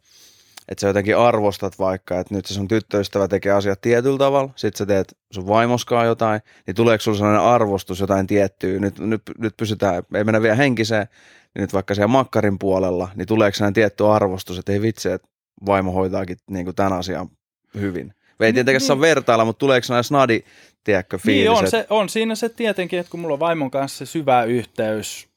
että 0.68 0.80
sä 0.80 0.86
jotenkin 0.86 1.16
arvostat 1.16 1.78
vaikka, 1.78 2.20
että 2.20 2.34
nyt 2.34 2.46
se 2.46 2.54
sun 2.54 2.68
tyttöystävä 2.68 3.28
tekee 3.28 3.52
asiat 3.52 3.80
tietyllä 3.80 4.18
tavalla, 4.18 4.50
sit 4.56 4.76
sä 4.76 4.86
teet 4.86 5.16
sun 5.32 5.46
vaimoskaan 5.46 6.06
jotain, 6.06 6.40
niin 6.66 6.74
tuleeko 6.74 7.02
sulla 7.02 7.18
sellainen 7.18 7.42
arvostus 7.42 8.00
jotain 8.00 8.26
tiettyä, 8.26 8.78
nyt, 8.78 8.98
nyt, 8.98 9.22
nyt 9.38 9.56
pysytään, 9.56 10.02
ei 10.14 10.24
mennä 10.24 10.42
vielä 10.42 10.56
henkiseen, 10.56 11.06
niin 11.54 11.60
nyt 11.60 11.72
vaikka 11.72 11.94
siellä 11.94 12.08
makkarin 12.08 12.58
puolella, 12.58 13.08
niin 13.14 13.26
tuleeko 13.26 13.54
sellainen 13.54 13.74
tietty 13.74 14.06
arvostus, 14.06 14.58
että 14.58 14.72
ei 14.72 14.82
vitsi, 14.82 15.08
että 15.08 15.28
vaimo 15.66 15.92
hoitaakin 15.92 16.36
niin 16.50 16.64
kuin 16.64 16.76
tämän 16.76 16.92
asian 16.92 17.28
hyvin? 17.74 18.14
Ei 18.40 18.52
tietenkään 18.52 18.80
saa 18.80 19.00
vertailla, 19.00 19.44
mutta 19.44 19.58
tuleeko 19.58 19.84
sellainen 19.84 20.04
snadi, 20.04 20.40
tiedätkö, 20.86 21.18
fiilis? 21.18 21.40
Niin 21.40 21.50
on, 21.50 21.70
se, 21.70 21.86
on 21.90 22.08
siinä 22.08 22.34
se 22.34 22.48
tietenkin, 22.48 22.98
että 22.98 23.10
kun 23.10 23.20
mulla 23.20 23.32
on 23.32 23.40
vaimon 23.40 23.70
kanssa 23.70 24.06
se 24.06 24.10
syvä 24.10 24.44
yhteys, 24.44 25.28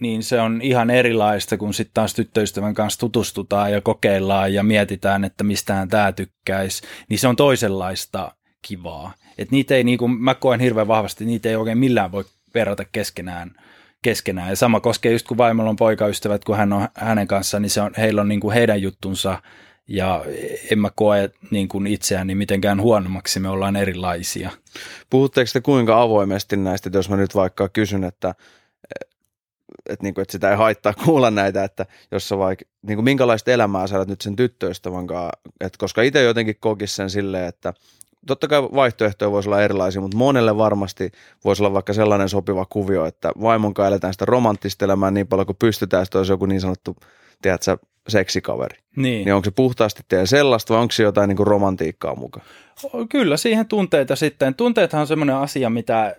niin 0.00 0.22
se 0.22 0.40
on 0.40 0.62
ihan 0.62 0.90
erilaista, 0.90 1.56
kun 1.56 1.74
sitten 1.74 1.94
taas 1.94 2.14
tyttöystävän 2.14 2.74
kanssa 2.74 3.00
tutustutaan 3.00 3.72
ja 3.72 3.80
kokeillaan 3.80 4.54
ja 4.54 4.62
mietitään, 4.62 5.24
että 5.24 5.44
mistään 5.44 5.88
tämä 5.88 6.12
tykkäisi, 6.12 6.82
niin 7.08 7.18
se 7.18 7.28
on 7.28 7.36
toisenlaista 7.36 8.32
kivaa. 8.62 9.12
Et 9.38 9.50
niitä 9.50 9.74
ei, 9.74 9.84
niin 9.84 9.98
kuin 9.98 10.10
mä 10.10 10.34
koen 10.34 10.60
hirveän 10.60 10.88
vahvasti, 10.88 11.24
niitä 11.24 11.48
ei 11.48 11.56
oikein 11.56 11.78
millään 11.78 12.12
voi 12.12 12.24
verrata 12.54 12.84
keskenään. 12.84 13.50
keskenään. 14.02 14.50
Ja 14.50 14.56
sama 14.56 14.80
koskee 14.80 15.12
just 15.12 15.26
kun 15.26 15.36
vaimolla 15.36 15.70
on 15.70 15.76
poikaystävät, 15.76 16.44
kun 16.44 16.56
hän 16.56 16.72
on 16.72 16.88
hänen 16.94 17.26
kanssaan, 17.26 17.62
niin 17.62 17.70
se 17.70 17.80
on, 17.80 17.90
heillä 17.98 18.20
on 18.20 18.28
niin 18.28 18.40
kuin 18.40 18.54
heidän 18.54 18.82
juttunsa, 18.82 19.42
ja 19.88 20.24
en 20.70 20.78
mä 20.78 20.90
koe 20.94 21.30
niin 21.50 21.68
kuin 21.68 21.86
itseäni 21.86 22.34
mitenkään 22.34 22.80
huonommaksi, 22.80 23.40
me 23.40 23.48
ollaan 23.48 23.76
erilaisia. 23.76 24.50
Puhutteko 25.10 25.50
te 25.52 25.60
kuinka 25.60 26.02
avoimesti 26.02 26.56
näistä, 26.56 26.90
jos 26.92 27.10
mä 27.10 27.16
nyt 27.16 27.34
vaikka 27.34 27.68
kysyn, 27.68 28.04
että, 28.04 28.34
että, 29.88 30.02
niin 30.02 30.14
kuin, 30.14 30.22
että 30.22 30.32
sitä 30.32 30.50
ei 30.50 30.56
haittaa 30.56 30.94
kuulla 31.04 31.30
näitä, 31.30 31.64
että 31.64 31.86
jos 32.10 32.28
sä 32.28 32.38
vaikka, 32.38 32.64
niin 32.82 32.96
kuin 32.96 33.04
minkälaista 33.04 33.50
elämää 33.50 33.86
sä 33.86 34.04
nyt 34.04 34.20
sen 34.20 34.36
tyttöystävän 34.36 35.06
kanssa, 35.06 35.38
että 35.60 35.78
koska 35.78 36.02
itse 36.02 36.22
jotenkin 36.22 36.56
kokis 36.60 36.96
sen 36.96 37.10
silleen, 37.10 37.48
että 37.48 37.74
totta 38.26 38.48
kai 38.48 38.62
vaihtoehtoja 38.62 39.30
voisi 39.30 39.48
olla 39.48 39.62
erilaisia, 39.62 40.00
mutta 40.00 40.16
monelle 40.16 40.56
varmasti 40.56 41.12
voisi 41.44 41.62
olla 41.62 41.72
vaikka 41.72 41.92
sellainen 41.92 42.28
sopiva 42.28 42.66
kuvio, 42.66 43.04
että 43.04 43.32
vaimon 43.40 43.74
eletään 43.86 44.14
sitä 44.14 44.24
romanttista 44.24 44.84
elämää 44.84 45.10
niin 45.10 45.26
paljon 45.26 45.46
kuin 45.46 45.56
pystytään, 45.56 46.02
että 46.02 46.18
olisi 46.18 46.32
joku 46.32 46.46
niin 46.46 46.60
sanottu, 46.60 46.96
tiedätkö, 47.42 47.78
seksikaveri. 48.08 48.78
Niin. 48.96 49.24
Niin 49.24 49.34
onko 49.34 49.44
se 49.44 49.50
puhtaasti 49.50 50.02
teidän 50.08 50.26
sellaista 50.26 50.74
vai 50.74 50.82
onko 50.82 50.92
se 50.92 51.02
jotain 51.02 51.28
niin 51.28 51.36
kuin 51.36 51.46
romantiikkaa 51.46 52.14
mukaan? 52.14 52.46
Kyllä, 53.10 53.36
siihen 53.36 53.66
tunteita 53.66 54.16
sitten. 54.16 54.54
Tunteethan 54.54 55.00
on 55.00 55.06
semmoinen 55.06 55.36
asia, 55.36 55.70
mitä 55.70 56.16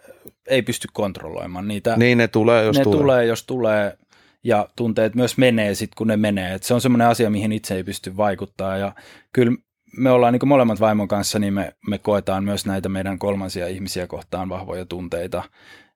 ei 0.48 0.62
pysty 0.62 0.88
kontrolloimaan. 0.94 1.68
Niitä, 1.68 1.98
Niin 1.98 2.18
ne 2.18 2.28
tulee, 2.28 2.64
jos 2.66 2.78
ne 2.78 2.84
tulee. 2.84 3.00
tulee, 3.00 3.26
jos 3.26 3.44
tulee, 3.44 3.98
ja 4.44 4.68
tunteet 4.76 5.16
myös 5.16 5.38
menee 5.38 5.76
sitten, 5.76 5.98
kun 5.98 6.08
ne 6.08 6.18
menee. 6.18 6.54
Et 6.54 6.64
se 6.64 6.74
on 6.74 6.82
semmoinen 6.82 7.08
asia, 7.08 7.30
mihin 7.30 7.52
itse 7.52 7.76
ei 7.76 7.84
pysty 7.84 8.18
vaikuttaa, 8.18 8.78
ja 8.78 8.94
kyllä 9.34 9.52
me 9.98 10.12
ollaan 10.12 10.34
niin 10.34 10.48
molemmat 10.48 10.80
vaimon 10.80 11.08
kanssa, 11.08 11.40
niin 11.40 11.54
me, 11.54 11.74
me 11.88 11.98
koetaan 11.98 12.44
myös 12.44 12.66
näitä 12.66 12.90
meidän 12.90 13.20
kolmansia 13.20 13.68
ihmisiä 13.68 14.08
kohtaan 14.08 14.50
vahvoja 14.50 14.86
tunteita, 14.86 15.44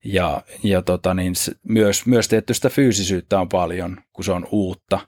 ja, 0.03 0.41
ja 0.63 0.81
tota, 0.81 1.13
niin 1.13 1.33
myös, 1.63 2.05
myös 2.05 2.27
tietty 2.27 2.53
sitä 2.53 2.69
fyysisyyttä 2.69 3.39
on 3.39 3.49
paljon, 3.49 3.97
kun 4.13 4.25
se 4.25 4.31
on 4.31 4.47
uutta, 4.51 4.99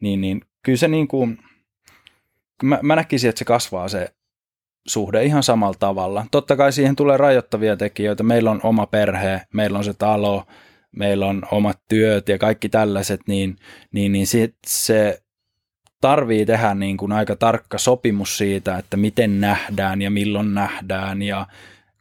niin, 0.00 0.20
niin 0.20 0.40
kyllä 0.62 0.78
se 0.78 0.88
niin 0.88 1.08
kuin, 1.08 1.38
mä, 2.62 2.78
mä 2.82 2.96
näkisin, 2.96 3.28
että 3.28 3.38
se 3.38 3.44
kasvaa 3.44 3.88
se 3.88 4.14
suhde 4.86 5.24
ihan 5.24 5.42
samalla 5.42 5.76
tavalla. 5.78 6.26
Totta 6.30 6.56
kai 6.56 6.72
siihen 6.72 6.96
tulee 6.96 7.16
rajoittavia 7.16 7.76
tekijöitä. 7.76 8.22
Meillä 8.22 8.50
on 8.50 8.60
oma 8.62 8.86
perhe, 8.86 9.42
meillä 9.54 9.78
on 9.78 9.84
se 9.84 9.94
talo, 9.94 10.46
meillä 10.96 11.26
on 11.26 11.42
omat 11.50 11.78
työt 11.88 12.28
ja 12.28 12.38
kaikki 12.38 12.68
tällaiset, 12.68 13.20
niin, 13.26 13.56
niin, 13.92 14.12
niin 14.12 14.26
sit 14.26 14.56
se 14.66 15.22
tarvii 16.00 16.46
tehdä 16.46 16.74
niin 16.74 16.96
kuin 16.96 17.12
aika 17.12 17.36
tarkka 17.36 17.78
sopimus 17.78 18.38
siitä, 18.38 18.78
että 18.78 18.96
miten 18.96 19.40
nähdään 19.40 20.02
ja 20.02 20.10
milloin 20.10 20.54
nähdään 20.54 21.22
ja 21.22 21.46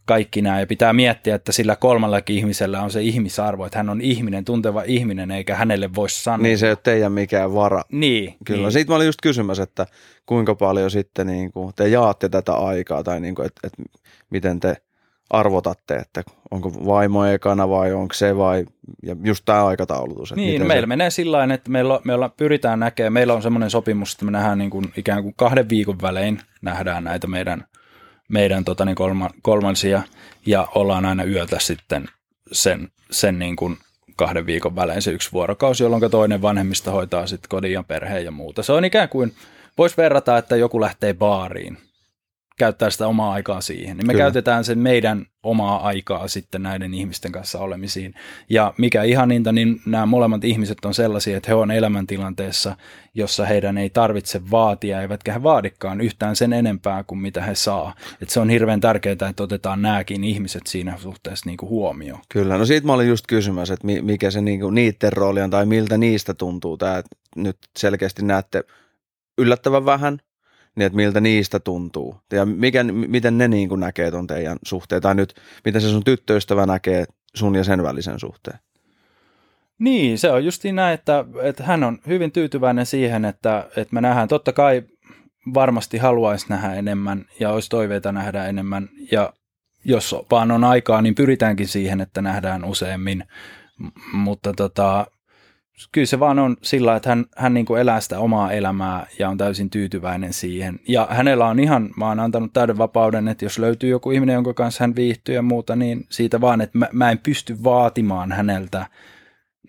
kaikki 0.07 0.41
nämä. 0.41 0.59
Ja 0.59 0.67
pitää 0.67 0.93
miettiä, 0.93 1.35
että 1.35 1.51
sillä 1.51 1.75
kolmallakin 1.75 2.35
ihmisellä 2.35 2.81
on 2.81 2.91
se 2.91 3.01
ihmisarvo, 3.01 3.65
että 3.65 3.79
hän 3.79 3.89
on 3.89 4.01
ihminen, 4.01 4.45
tunteva 4.45 4.83
ihminen, 4.83 5.31
eikä 5.31 5.55
hänelle 5.55 5.89
voi 5.95 6.09
sanoa. 6.09 6.37
Niin 6.37 6.57
se 6.57 6.65
ei 6.65 6.71
ole 6.71 6.77
teidän 6.83 7.11
mikään 7.11 7.53
vara. 7.53 7.81
Niin, 7.91 8.35
Kyllä, 8.45 8.61
niin. 8.61 8.71
siitä 8.71 8.91
mä 8.91 8.95
olin 8.95 9.05
just 9.05 9.21
kysymässä, 9.21 9.63
että 9.63 9.85
kuinka 10.25 10.55
paljon 10.55 10.91
sitten 10.91 11.27
niin 11.27 11.51
kuin 11.51 11.73
te 11.75 11.87
jaatte 11.87 12.29
tätä 12.29 12.53
aikaa 12.53 13.03
tai 13.03 13.19
niin 13.19 13.35
kuin, 13.35 13.45
että, 13.45 13.67
että 13.67 13.83
miten 14.29 14.59
te 14.59 14.77
arvotatte, 15.29 15.95
että 15.95 16.23
onko 16.51 16.85
vaimo 16.85 17.25
ekana 17.25 17.69
vai 17.69 17.93
onko 17.93 18.13
se 18.13 18.37
vai, 18.37 18.65
ja 19.03 19.15
just 19.23 19.45
tämä 19.45 19.65
aikataulutus. 19.65 20.31
Että 20.31 20.41
Niin, 20.41 20.67
meillä 20.67 20.85
se, 20.85 20.87
menee 20.87 21.09
sillä 21.09 21.37
tavalla, 21.37 21.53
että 21.53 21.71
meillä, 21.71 21.99
me 22.03 22.13
pyritään 22.37 22.79
näkemään, 22.79 23.13
meillä 23.13 23.33
on 23.33 23.41
semmoinen 23.41 23.69
sopimus, 23.69 24.13
että 24.13 24.25
me 24.25 24.31
nähdään 24.31 24.57
niin 24.57 24.69
kuin, 24.69 24.85
ikään 24.97 25.23
kuin 25.23 25.33
kahden 25.37 25.69
viikon 25.69 26.01
välein 26.01 26.39
nähdään 26.61 27.03
näitä 27.03 27.27
meidän, 27.27 27.63
meidän 28.27 28.65
tota, 28.65 28.85
niin 28.85 28.95
kolma, 28.95 29.29
kolmansia 29.41 30.01
ja 30.45 30.67
ollaan 30.75 31.05
aina 31.05 31.23
yötä 31.23 31.59
sitten 31.59 32.05
sen, 32.51 32.91
sen 33.11 33.39
niin 33.39 33.55
kuin 33.55 33.77
kahden 34.15 34.45
viikon 34.45 34.75
välein 34.75 35.01
se 35.01 35.11
yksi 35.11 35.31
vuorokausi, 35.31 35.83
jolloin 35.83 36.11
toinen 36.11 36.41
vanhemmista 36.41 36.91
hoitaa 36.91 37.27
sitten 37.27 37.49
kodin 37.49 37.71
ja 37.71 37.83
perheen 37.83 38.25
ja 38.25 38.31
muuta. 38.31 38.63
Se 38.63 38.71
on 38.71 38.85
ikään 38.85 39.09
kuin, 39.09 39.33
voisi 39.77 39.97
verrata, 39.97 40.37
että 40.37 40.55
joku 40.55 40.81
lähtee 40.81 41.13
baariin, 41.13 41.77
käyttää 42.57 42.89
sitä 42.89 43.07
omaa 43.07 43.33
aikaa 43.33 43.61
siihen. 43.61 43.97
Niin 43.97 44.07
me 44.07 44.13
Kyllä. 44.13 44.23
käytetään 44.23 44.63
sen 44.63 44.79
meidän 44.79 45.25
omaa 45.43 45.87
aikaa 45.87 46.27
sitten 46.27 46.63
näiden 46.63 46.93
ihmisten 46.93 47.31
kanssa 47.31 47.59
olemisiin. 47.59 48.13
Ja 48.49 48.73
mikä 48.77 49.03
ihaninta, 49.03 49.51
niin 49.51 49.81
nämä 49.85 50.05
molemmat 50.05 50.43
ihmiset 50.43 50.85
on 50.85 50.93
sellaisia, 50.93 51.37
että 51.37 51.49
he 51.51 51.55
on 51.55 51.71
elämäntilanteessa, 51.71 52.75
jossa 53.13 53.45
heidän 53.45 53.77
ei 53.77 53.89
tarvitse 53.89 54.41
vaatia, 54.51 55.01
eivätkä 55.01 55.33
he 55.33 55.43
vaadikaan 55.43 56.01
yhtään 56.01 56.35
sen 56.35 56.53
enempää 56.53 57.03
kuin 57.03 57.19
mitä 57.19 57.43
he 57.43 57.55
saa. 57.55 57.95
Et 58.21 58.29
se 58.29 58.39
on 58.39 58.49
hirveän 58.49 58.81
tärkeää, 58.81 59.15
että 59.29 59.43
otetaan 59.43 59.81
nämäkin 59.81 60.23
ihmiset 60.23 60.67
siinä 60.67 60.97
suhteessa 60.97 61.49
niin 61.49 61.57
kuin 61.57 61.69
huomioon. 61.69 62.21
Kyllä, 62.29 62.57
no 62.57 62.65
siitä 62.65 62.87
mä 62.87 62.93
olin 62.93 63.07
just 63.07 63.27
kysymässä, 63.27 63.73
että 63.73 63.85
mi- 63.85 64.01
mikä 64.01 64.31
se 64.31 64.41
niin 64.41 64.59
kuin 64.59 64.75
niiden 64.75 65.13
rooli 65.13 65.41
on 65.41 65.49
tai 65.49 65.65
miltä 65.65 65.97
niistä 65.97 66.33
tuntuu. 66.33 66.77
Tämä, 66.77 66.97
että 66.97 67.17
nyt 67.35 67.57
selkeästi 67.77 68.23
näette 68.23 68.63
yllättävän 69.37 69.85
vähän, 69.85 70.19
niin 70.77 70.85
että 70.85 70.95
miltä 70.95 71.21
niistä 71.21 71.59
tuntuu. 71.59 72.15
Ja 72.31 72.45
mikä, 72.45 72.83
miten 72.83 73.37
ne 73.37 73.47
niin 73.47 73.69
kuin 73.69 73.79
näkee 73.79 74.11
ton 74.11 74.27
teidän 74.27 74.57
suhteen, 74.65 75.01
tai 75.01 75.15
nyt 75.15 75.33
miten 75.65 75.81
se 75.81 75.89
sun 75.89 76.03
tyttöystävä 76.03 76.65
näkee 76.65 77.05
sun 77.35 77.55
ja 77.55 77.63
sen 77.63 77.83
välisen 77.83 78.19
suhteen. 78.19 78.59
Niin, 79.79 80.17
se 80.17 80.31
on 80.31 80.45
justiin 80.45 80.75
näin, 80.75 80.93
että, 80.93 81.25
että 81.43 81.63
hän 81.63 81.83
on 81.83 81.99
hyvin 82.07 82.31
tyytyväinen 82.31 82.85
siihen, 82.85 83.25
että, 83.25 83.69
että 83.77 83.93
me 83.93 84.01
nähdään. 84.01 84.27
Totta 84.27 84.53
kai 84.53 84.83
varmasti 85.53 85.97
haluaisi 85.97 86.45
nähdä 86.49 86.73
enemmän 86.73 87.25
ja 87.39 87.51
olisi 87.51 87.69
toiveita 87.69 88.11
nähdä 88.11 88.45
enemmän. 88.45 88.89
Ja 89.11 89.33
jos 89.85 90.15
vaan 90.31 90.51
on 90.51 90.63
aikaa, 90.63 91.01
niin 91.01 91.15
pyritäänkin 91.15 91.67
siihen, 91.67 92.01
että 92.01 92.21
nähdään 92.21 92.65
useammin. 92.65 93.23
Mutta 94.13 94.53
tota, 94.53 95.07
kyllä 95.91 96.05
se 96.05 96.19
vaan 96.19 96.39
on 96.39 96.57
sillä, 96.61 96.95
että 96.95 97.09
hän, 97.09 97.25
hän 97.35 97.53
niin 97.53 97.65
kuin 97.65 97.81
elää 97.81 98.01
sitä 98.01 98.19
omaa 98.19 98.51
elämää 98.51 99.07
ja 99.19 99.29
on 99.29 99.37
täysin 99.37 99.69
tyytyväinen 99.69 100.33
siihen. 100.33 100.79
Ja 100.87 101.07
hänellä 101.09 101.47
on 101.47 101.59
ihan, 101.59 101.89
mä 101.97 102.07
oon 102.07 102.19
antanut 102.19 102.53
täyden 102.53 102.77
vapauden, 102.77 103.27
että 103.27 103.45
jos 103.45 103.59
löytyy 103.59 103.89
joku 103.89 104.11
ihminen, 104.11 104.33
jonka 104.33 104.53
kanssa 104.53 104.83
hän 104.83 104.95
viihtyy 104.95 105.35
ja 105.35 105.41
muuta, 105.41 105.75
niin 105.75 106.05
siitä 106.09 106.41
vaan, 106.41 106.61
että 106.61 106.77
mä, 106.77 106.87
mä 106.91 107.11
en 107.11 107.19
pysty 107.19 107.63
vaatimaan 107.63 108.31
häneltä 108.31 108.85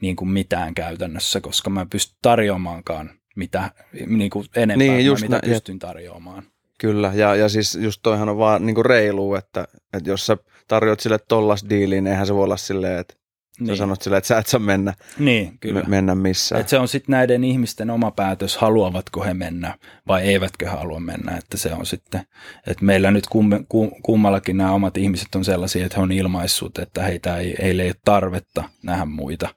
niin 0.01 0.17
kuin 0.17 0.29
mitään 0.29 0.75
käytännössä, 0.75 1.41
koska 1.41 1.71
mä 1.71 1.81
en 1.81 1.91
pysty 1.91 2.17
tarjoamaankaan 2.23 3.11
mitä, 3.37 3.71
niin 4.07 4.31
kuin 4.31 4.47
enempää, 4.57 4.87
Niin, 4.87 5.07
just 5.07 5.23
mitä 5.23 5.37
nä- 5.37 5.53
pystyn 5.53 5.79
tarjoamaan. 5.79 6.43
Kyllä, 6.81 7.13
ja, 7.15 7.35
ja 7.35 7.49
siis 7.49 7.79
just 7.81 8.01
toihan 8.03 8.29
on 8.29 8.39
vaan 8.39 8.67
niin 8.67 8.87
reilu, 8.87 9.35
että, 9.35 9.69
että 9.93 10.11
jos 10.11 10.27
sä 10.27 10.37
tarjoat 10.69 11.01
sille 11.01 11.19
tollas 11.19 11.65
diiliin, 11.71 12.05
niin 12.05 12.13
eihän 12.13 12.27
se 12.27 12.35
voi 12.35 12.45
olla 12.45 12.57
silleen, 12.57 12.99
että 12.99 13.15
niin. 13.59 13.67
sä 13.67 13.73
Niin, 13.73 13.77
sanot 13.77 14.03
silleen, 14.03 14.19
että 14.19 14.29
sä 14.29 14.39
et 14.39 14.47
saa 14.47 14.61
mennä, 14.61 14.95
niin 15.19 15.59
kyllä. 15.59 15.81
me, 15.81 15.89
mennä 15.89 16.15
missään. 16.15 16.61
Et 16.61 16.69
se 16.69 16.79
on 16.79 16.89
sitten 16.89 17.13
näiden 17.13 17.45
ihmisten 17.45 17.91
oma 17.91 18.11
päätös, 18.11 18.57
haluavatko 18.57 19.25
he 19.25 19.35
mennä 19.35 19.79
vai 20.07 20.23
eivätkö 20.23 20.71
he 20.71 20.77
halua 20.77 21.01
mennä. 21.01 21.37
Että 21.37 21.57
se 21.57 21.73
on 21.73 21.87
sitten, 21.87 22.21
että 22.67 22.85
meillä 22.85 23.11
nyt 23.11 23.27
kum, 23.27 23.51
kum, 23.69 23.91
kummallakin 24.03 24.57
nämä 24.57 24.73
omat 24.73 24.97
ihmiset 24.97 25.35
on 25.35 25.45
sellaisia, 25.45 25.87
että 25.87 25.97
he 25.97 26.03
on 26.03 26.13
ilmaissut, 26.13 26.79
että 26.79 27.03
heitä 27.03 27.37
ei, 27.37 27.55
heille 27.63 27.83
ei 27.83 27.89
ole 27.89 27.97
tarvetta 28.05 28.65
nähdä 28.83 29.05
muita, 29.05 29.49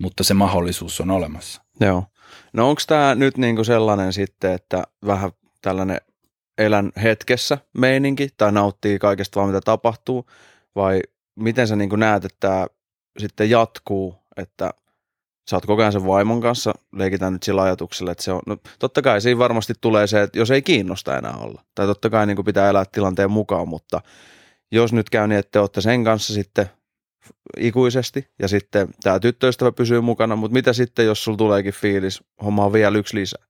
mutta 0.00 0.24
se 0.24 0.34
mahdollisuus 0.34 1.00
on 1.00 1.10
olemassa. 1.10 1.62
Joo. 1.80 2.04
No 2.52 2.68
onko 2.68 2.82
tämä 2.86 3.14
nyt 3.14 3.38
niinku 3.38 3.64
sellainen 3.64 4.12
sitten, 4.12 4.52
että 4.52 4.84
vähän 5.06 5.30
tällainen 5.62 6.00
elän 6.58 6.92
hetkessä 7.02 7.58
meininki 7.78 8.28
tai 8.36 8.52
nauttii 8.52 8.98
kaikesta 8.98 9.40
vaan 9.40 9.48
mitä 9.48 9.60
tapahtuu 9.64 10.26
vai 10.74 11.00
miten 11.36 11.68
sä 11.68 11.76
niinku 11.76 11.96
näet, 11.96 12.24
että 12.24 12.36
tämä 12.40 12.66
sitten 13.18 13.50
jatkuu, 13.50 14.14
että 14.36 14.70
sä 15.50 15.56
oot 15.56 15.66
koko 15.66 15.82
ajan 15.82 15.92
sen 15.92 16.06
vaimon 16.06 16.40
kanssa, 16.40 16.72
leikitään 16.92 17.32
nyt 17.32 17.42
sillä 17.42 17.62
ajatuksella, 17.62 18.12
että 18.12 18.24
se 18.24 18.32
on, 18.32 18.40
no 18.46 18.56
totta 18.78 19.02
kai 19.02 19.20
siinä 19.20 19.38
varmasti 19.38 19.74
tulee 19.80 20.06
se, 20.06 20.22
että 20.22 20.38
jos 20.38 20.50
ei 20.50 20.62
kiinnosta 20.62 21.18
enää 21.18 21.36
olla, 21.36 21.62
tai 21.74 21.86
totta 21.86 22.10
kai 22.10 22.26
niin 22.26 22.44
pitää 22.44 22.70
elää 22.70 22.84
tilanteen 22.92 23.30
mukaan, 23.30 23.68
mutta 23.68 24.00
jos 24.72 24.92
nyt 24.92 25.10
käy 25.10 25.28
niin, 25.28 25.38
että 25.38 25.50
te 25.52 25.58
olette 25.58 25.80
sen 25.80 26.04
kanssa 26.04 26.34
sitten 26.34 26.66
ikuisesti, 27.58 28.28
ja 28.38 28.48
sitten 28.48 28.88
tämä 29.02 29.20
tyttöystävä 29.20 29.72
pysyy 29.72 30.00
mukana, 30.00 30.36
mutta 30.36 30.52
mitä 30.52 30.72
sitten, 30.72 31.06
jos 31.06 31.24
sulla 31.24 31.38
tuleekin 31.38 31.72
fiilis, 31.72 32.24
homma 32.44 32.64
on 32.64 32.72
vielä 32.72 32.98
yksi 32.98 33.16
lisää? 33.16 33.44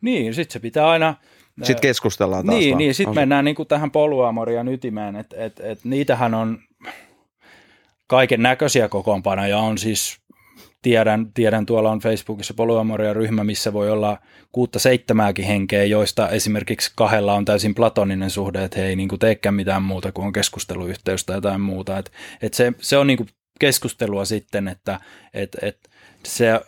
Niin, 0.00 0.34
sitten 0.34 0.52
se 0.52 0.58
pitää 0.58 0.88
aina... 0.88 1.14
Sitten 1.62 1.80
keskustellaan 1.82 2.46
taas 2.46 2.58
Niin, 2.58 2.70
vaan. 2.70 2.78
niin 2.78 2.94
sitten 2.94 3.14
mennään 3.14 3.44
niinku 3.44 3.64
tähän 3.64 3.90
poluamorian 3.90 4.68
ytimeen, 4.68 5.16
että 5.16 5.36
et, 5.38 5.60
et 5.60 5.84
niitähän 5.84 6.34
on 6.34 6.58
kaiken 8.06 8.42
näköisiä 8.42 8.88
kokoonpanoja, 8.88 9.58
on 9.58 9.78
siis 9.78 10.24
tiedän, 10.82 11.32
tiedän, 11.34 11.66
tuolla 11.66 11.90
on 11.90 11.98
Facebookissa 11.98 12.54
polyamoria 12.54 13.12
ryhmä, 13.12 13.44
missä 13.44 13.72
voi 13.72 13.90
olla 13.90 14.18
kuutta 14.52 14.78
seitsemääkin 14.78 15.44
henkeä, 15.44 15.84
joista 15.84 16.28
esimerkiksi 16.28 16.92
kahdella 16.96 17.34
on 17.34 17.44
täysin 17.44 17.74
platoninen 17.74 18.30
suhde, 18.30 18.64
että 18.64 18.80
he 18.80 18.86
ei 18.86 18.96
niin 18.96 19.08
kuin 19.08 19.18
teekään 19.18 19.54
mitään 19.54 19.82
muuta 19.82 20.12
kuin 20.12 20.26
on 20.26 20.32
keskusteluyhteys 20.32 21.24
tai 21.24 21.36
jotain 21.36 21.60
muuta. 21.60 21.98
Et, 21.98 22.12
et 22.42 22.54
se, 22.54 22.72
se 22.80 22.96
on 22.96 23.06
niin 23.06 23.16
kuin 23.16 23.28
keskustelua 23.60 24.24
sitten, 24.24 24.68
että 24.68 25.00
et, 25.34 25.56
et 25.62 25.78
se, 26.24 26.60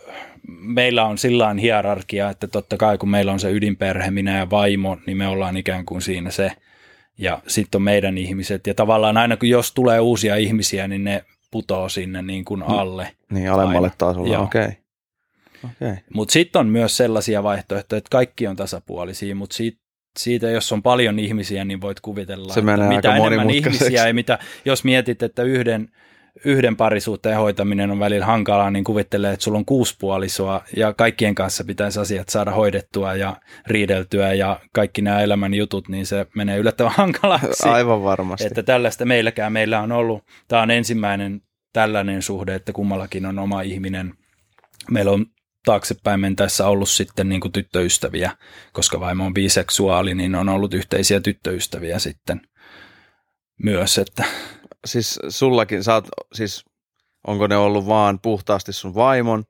meillä 0.48 1.04
on 1.04 1.18
sillä 1.18 1.54
hierarkia, 1.60 2.30
että 2.30 2.46
totta 2.48 2.76
kai 2.76 2.98
kun 2.98 3.10
meillä 3.10 3.32
on 3.32 3.40
se 3.40 3.50
ydinperhe, 3.50 4.10
minä 4.10 4.38
ja 4.38 4.50
vaimo, 4.50 4.96
niin 5.06 5.16
me 5.16 5.28
ollaan 5.28 5.56
ikään 5.56 5.84
kuin 5.84 6.02
siinä 6.02 6.30
se, 6.30 6.52
ja 7.18 7.42
sitten 7.46 7.78
on 7.78 7.82
meidän 7.82 8.18
ihmiset. 8.18 8.66
Ja 8.66 8.74
tavallaan 8.74 9.16
aina 9.16 9.36
kun 9.36 9.48
jos 9.48 9.72
tulee 9.72 10.00
uusia 10.00 10.36
ihmisiä, 10.36 10.88
niin 10.88 11.04
ne 11.04 11.24
putoo 11.50 11.88
sinne 11.88 12.22
niin 12.22 12.44
kuin 12.44 12.60
mm. 12.60 12.68
alle. 12.68 13.12
Niin, 13.30 13.50
alemmalle 13.50 13.90
tasolle, 13.98 14.38
okei. 14.38 14.62
Okay. 14.64 14.74
Okay. 15.64 15.96
Mutta 16.14 16.32
sitten 16.32 16.60
on 16.60 16.66
myös 16.66 16.96
sellaisia 16.96 17.42
vaihtoehtoja, 17.42 17.98
että 17.98 18.10
kaikki 18.10 18.46
on 18.46 18.56
tasapuolisia, 18.56 19.34
mutta 19.34 19.56
siitä, 19.56 19.78
siitä, 20.18 20.50
jos 20.50 20.72
on 20.72 20.82
paljon 20.82 21.18
ihmisiä, 21.18 21.64
niin 21.64 21.80
voit 21.80 22.00
kuvitella, 22.00 22.54
Se 22.54 22.60
että 22.60 22.88
mitä 22.88 23.16
enemmän 23.16 23.50
ihmisiä, 23.50 24.04
ei 24.04 24.12
mitä, 24.12 24.38
jos 24.64 24.84
mietit, 24.84 25.22
että 25.22 25.42
yhden 25.42 25.88
yhden 26.44 26.76
parisuhteen 26.76 27.36
hoitaminen 27.36 27.90
on 27.90 27.98
välillä 27.98 28.26
hankalaa, 28.26 28.70
niin 28.70 28.84
kuvittelee, 28.84 29.32
että 29.32 29.44
sulla 29.44 29.58
on 29.58 29.64
kuusi 29.64 29.96
puolisoa 30.00 30.64
ja 30.76 30.92
kaikkien 30.92 31.34
kanssa 31.34 31.64
pitäisi 31.64 32.00
asiat 32.00 32.28
saada 32.28 32.50
hoidettua 32.50 33.14
ja 33.14 33.36
riideltyä 33.66 34.34
ja 34.34 34.60
kaikki 34.72 35.02
nämä 35.02 35.20
elämän 35.20 35.54
jutut, 35.54 35.88
niin 35.88 36.06
se 36.06 36.26
menee 36.34 36.58
yllättävän 36.58 36.92
hankalaksi. 37.02 37.68
Aivan 37.68 38.02
varmasti. 38.02 38.46
Että 38.46 38.62
tällaista 38.62 39.04
meilläkään 39.04 39.52
meillä 39.52 39.80
on 39.80 39.92
ollut, 39.92 40.24
tämä 40.48 40.62
on 40.62 40.70
ensimmäinen 40.70 41.40
tällainen 41.72 42.22
suhde, 42.22 42.54
että 42.54 42.72
kummallakin 42.72 43.26
on 43.26 43.38
oma 43.38 43.62
ihminen. 43.62 44.14
Meillä 44.90 45.12
on 45.12 45.26
taaksepäin 45.64 46.20
mentäessä 46.20 46.66
ollut 46.66 46.88
sitten 46.88 47.28
niin 47.28 47.40
kuin 47.40 47.52
tyttöystäviä, 47.52 48.30
koska 48.72 49.00
vaimo 49.00 49.26
on 49.26 49.34
biseksuaali, 49.34 50.14
niin 50.14 50.34
on 50.34 50.48
ollut 50.48 50.74
yhteisiä 50.74 51.20
tyttöystäviä 51.20 51.98
sitten 51.98 52.40
myös, 53.62 53.98
että 53.98 54.24
siis 54.86 55.20
sullakin, 55.28 55.84
sä 55.84 55.94
oot, 55.94 56.08
siis 56.32 56.64
onko 57.26 57.46
ne 57.46 57.56
ollut 57.56 57.86
vaan 57.86 58.18
puhtaasti 58.20 58.72
sun 58.72 58.94
vaimon? 58.94 59.44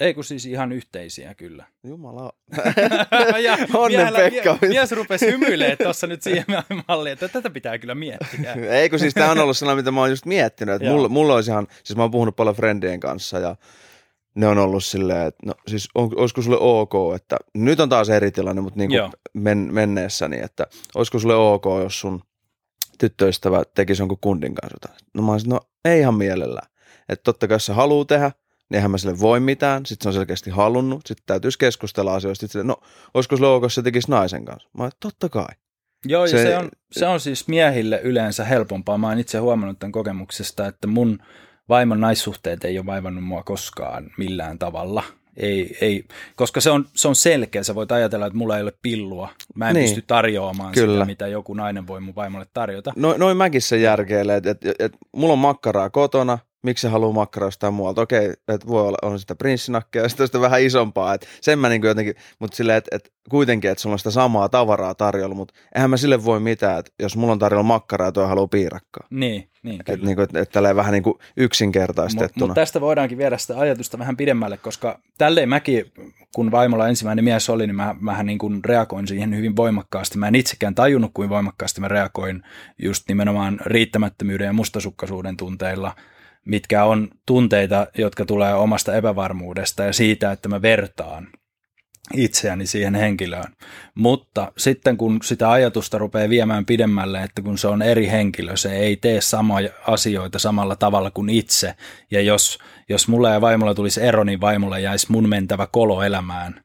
Ei 0.00 0.14
kun 0.14 0.24
siis 0.24 0.46
ihan 0.46 0.72
yhteisiä 0.72 1.34
kyllä. 1.34 1.64
Jumala. 1.84 2.32
ja 3.44 3.58
Onnen 3.74 4.14
Pekka. 4.14 4.58
Mies, 4.60 4.72
mies 4.72 4.92
rupesi 4.92 5.26
hymyilemään 5.26 5.78
tuossa 5.82 6.06
nyt 6.06 6.22
siihen 6.22 6.44
malliin, 6.88 7.12
että 7.12 7.28
tätä 7.28 7.50
pitää 7.50 7.78
kyllä 7.78 7.94
miettiä. 7.94 8.52
Ei 8.70 8.90
kun 8.90 8.98
siis 8.98 9.14
tämä 9.14 9.30
on 9.30 9.38
ollut 9.38 9.56
sellainen, 9.56 9.84
mitä 9.84 9.90
mä 9.90 10.00
oon 10.00 10.10
just 10.10 10.26
miettinyt. 10.26 10.74
Että 10.74 10.88
mulla, 10.88 11.08
mulla 11.08 11.34
olisi 11.34 11.50
ihan, 11.50 11.66
siis 11.84 11.96
mä 11.96 12.02
oon 12.02 12.10
puhunut 12.10 12.36
paljon 12.36 12.56
friendien 12.56 13.00
kanssa 13.00 13.38
ja 13.38 13.56
ne 14.34 14.46
on 14.46 14.58
ollut 14.58 14.84
silleen, 14.84 15.26
että 15.26 15.46
no 15.46 15.54
siis 15.68 15.88
on, 15.94 16.10
olisiko 16.16 16.42
sulle 16.42 16.58
ok, 16.60 16.92
että 17.14 17.36
nyt 17.54 17.80
on 17.80 17.88
taas 17.88 18.08
eri 18.10 18.30
tilanne, 18.30 18.62
mutta 18.62 18.78
niin 18.78 18.90
kuin 18.90 19.12
men, 19.34 19.68
menneessäni, 19.72 20.40
että 20.40 20.66
olisiko 20.94 21.18
sulle 21.18 21.34
ok, 21.34 21.64
jos 21.82 22.00
sun 22.00 22.22
tyttöystävä 22.98 23.62
tekisi 23.74 24.02
jonkun 24.02 24.18
kundin 24.20 24.54
kanssa. 24.54 25.04
No 25.14 25.22
mä 25.22 25.32
olisin, 25.32 25.50
no 25.50 25.60
ei 25.84 26.00
ihan 26.00 26.14
mielellään. 26.14 26.68
Että 27.08 27.22
totta 27.22 27.48
kai 27.48 27.54
jos 27.54 27.66
se 27.66 27.72
haluaa 27.72 28.04
tehdä, 28.04 28.32
niin 28.70 28.76
eihän 28.76 28.90
mä 28.90 28.98
sille 28.98 29.20
voi 29.20 29.40
mitään. 29.40 29.86
Sitten 29.86 30.02
se 30.04 30.08
on 30.08 30.12
selkeästi 30.12 30.50
halunnut. 30.50 31.06
Sitten 31.06 31.26
täytyisi 31.26 31.58
keskustella 31.58 32.14
asioista. 32.14 32.40
Sitten 32.40 32.52
sille, 32.52 32.64
no 32.64 32.76
olisiko 33.14 33.36
se 33.36 33.46
ok, 33.46 33.64
se 33.68 33.82
tekisi 33.82 34.10
naisen 34.10 34.44
kanssa? 34.44 34.68
Mä 34.78 34.82
olisin, 34.82 34.98
totta 35.00 35.28
kai. 35.28 35.54
Joo, 36.06 36.26
se, 36.26 36.42
se, 36.42 36.56
on, 36.58 36.68
se 36.92 37.06
on 37.06 37.20
siis 37.20 37.48
miehille 37.48 38.00
yleensä 38.02 38.44
helpompaa. 38.44 38.98
Mä 38.98 39.08
oon 39.08 39.18
itse 39.18 39.38
huomannut 39.38 39.78
tämän 39.78 39.92
kokemuksesta, 39.92 40.66
että 40.66 40.86
mun 40.86 41.18
vaimon 41.68 42.00
naissuhteet 42.00 42.64
ei 42.64 42.78
ole 42.78 42.86
vaivannut 42.86 43.24
mua 43.24 43.42
koskaan 43.42 44.10
millään 44.18 44.58
tavalla. 44.58 45.02
Ei, 45.36 45.78
ei, 45.80 46.04
koska 46.36 46.60
se 46.60 46.70
on, 46.70 46.86
se 46.94 47.08
on 47.08 47.16
selkeä, 47.16 47.62
sä 47.62 47.74
voit 47.74 47.92
ajatella, 47.92 48.26
että 48.26 48.38
mulla 48.38 48.56
ei 48.56 48.62
ole 48.62 48.72
pillua. 48.82 49.28
Mä 49.54 49.68
en 49.68 49.74
niin. 49.74 49.84
pysty 49.84 50.04
tarjoamaan 50.06 50.72
Kyllä. 50.72 50.94
sitä, 50.94 51.04
mitä 51.04 51.26
joku 51.26 51.54
nainen 51.54 51.86
voi 51.86 52.00
mun 52.00 52.14
vaimolle 52.14 52.46
tarjota. 52.54 52.92
No, 52.96 53.14
noin 53.18 53.36
mäkin 53.36 53.62
se 53.62 53.76
järkeilee, 53.76 54.36
että 54.36 54.50
et, 54.50 54.60
et, 54.78 54.92
mulla 55.12 55.32
on 55.32 55.38
makkaraa 55.38 55.90
kotona, 55.90 56.38
miksi 56.64 56.82
se 56.82 56.88
haluaa 56.88 57.12
makkaraa 57.12 57.46
jostain 57.46 57.74
muualta. 57.74 58.00
Okei, 58.00 58.30
että 58.48 58.66
voi 58.68 58.82
olla, 58.82 58.98
on 59.02 59.20
sitä 59.20 59.34
prinssinakkeja 59.34 60.04
ja 60.04 60.08
sitten 60.08 60.40
vähän 60.40 60.62
isompaa. 60.62 61.14
Et 61.14 61.26
sen 61.40 61.58
mä 61.58 61.68
niin 61.68 61.82
jotenkin, 61.82 62.14
mutta 62.38 62.56
silleen, 62.56 62.78
että 62.78 62.96
et 62.96 63.12
kuitenkin, 63.30 63.70
että 63.70 63.82
sulla 63.82 63.94
on 63.94 63.98
sitä 63.98 64.10
samaa 64.10 64.48
tavaraa 64.48 64.94
tarjolla, 64.94 65.34
mutta 65.34 65.54
eihän 65.74 65.90
mä 65.90 65.96
sille 65.96 66.24
voi 66.24 66.40
mitään, 66.40 66.78
että 66.78 66.92
jos 67.02 67.16
mulla 67.16 67.32
on 67.32 67.38
tarjolla 67.38 67.62
makkaraa 67.62 68.08
ja 68.08 68.12
toi 68.12 68.28
haluaa 68.28 68.46
piirakkaa. 68.46 69.06
Niin, 69.10 69.48
niin 69.62 69.80
Että 69.80 70.06
niin 70.06 70.16
kuin, 70.16 70.22
että 70.24 70.44
tällä 70.44 70.76
vähän 70.76 70.92
niin 70.92 71.02
kuin 71.02 71.18
yksinkertaistettuna. 71.36 72.28
Mutta 72.28 72.46
mut 72.46 72.54
tästä 72.54 72.80
voidaankin 72.80 73.18
viedä 73.18 73.38
sitä 73.38 73.58
ajatusta 73.58 73.98
vähän 73.98 74.16
pidemmälle, 74.16 74.56
koska 74.56 75.00
tälleen 75.18 75.48
mäkin, 75.48 75.92
kun 76.34 76.50
vaimolla 76.50 76.88
ensimmäinen 76.88 77.24
mies 77.24 77.50
oli, 77.50 77.66
niin 77.66 77.76
mä, 77.76 77.94
mähän 78.00 78.26
niin 78.26 78.38
kuin 78.38 78.64
reagoin 78.64 79.08
siihen 79.08 79.36
hyvin 79.36 79.56
voimakkaasti. 79.56 80.18
Mä 80.18 80.28
en 80.28 80.34
itsekään 80.34 80.74
tajunnut, 80.74 81.10
kuin 81.14 81.28
voimakkaasti 81.28 81.80
mä 81.80 81.88
reagoin 81.88 82.42
just 82.82 83.04
nimenomaan 83.08 83.60
riittämättömyyden 83.66 84.46
ja 84.46 84.52
mustasukkaisuuden 84.52 85.36
tunteilla– 85.36 85.94
mitkä 86.44 86.84
on 86.84 87.08
tunteita, 87.26 87.86
jotka 87.98 88.24
tulee 88.24 88.54
omasta 88.54 88.94
epävarmuudesta 88.94 89.82
ja 89.82 89.92
siitä, 89.92 90.32
että 90.32 90.48
mä 90.48 90.62
vertaan 90.62 91.28
itseäni 92.14 92.66
siihen 92.66 92.94
henkilöön. 92.94 93.52
Mutta 93.94 94.52
sitten 94.58 94.96
kun 94.96 95.18
sitä 95.22 95.50
ajatusta 95.50 95.98
rupeaa 95.98 96.28
viemään 96.28 96.66
pidemmälle, 96.66 97.22
että 97.22 97.42
kun 97.42 97.58
se 97.58 97.68
on 97.68 97.82
eri 97.82 98.08
henkilö, 98.08 98.56
se 98.56 98.76
ei 98.76 98.96
tee 98.96 99.20
samoja 99.20 99.70
asioita 99.86 100.38
samalla 100.38 100.76
tavalla 100.76 101.10
kuin 101.10 101.28
itse. 101.28 101.74
Ja 102.10 102.20
jos, 102.20 102.58
jos 102.88 103.08
mulla 103.08 103.30
ja 103.30 103.40
vaimolla 103.40 103.74
tulisi 103.74 104.02
ero, 104.02 104.24
niin 104.24 104.40
vaimolla 104.40 104.78
jäisi 104.78 105.12
mun 105.12 105.28
mentävä 105.28 105.68
kolo 105.72 106.02
elämään 106.02 106.64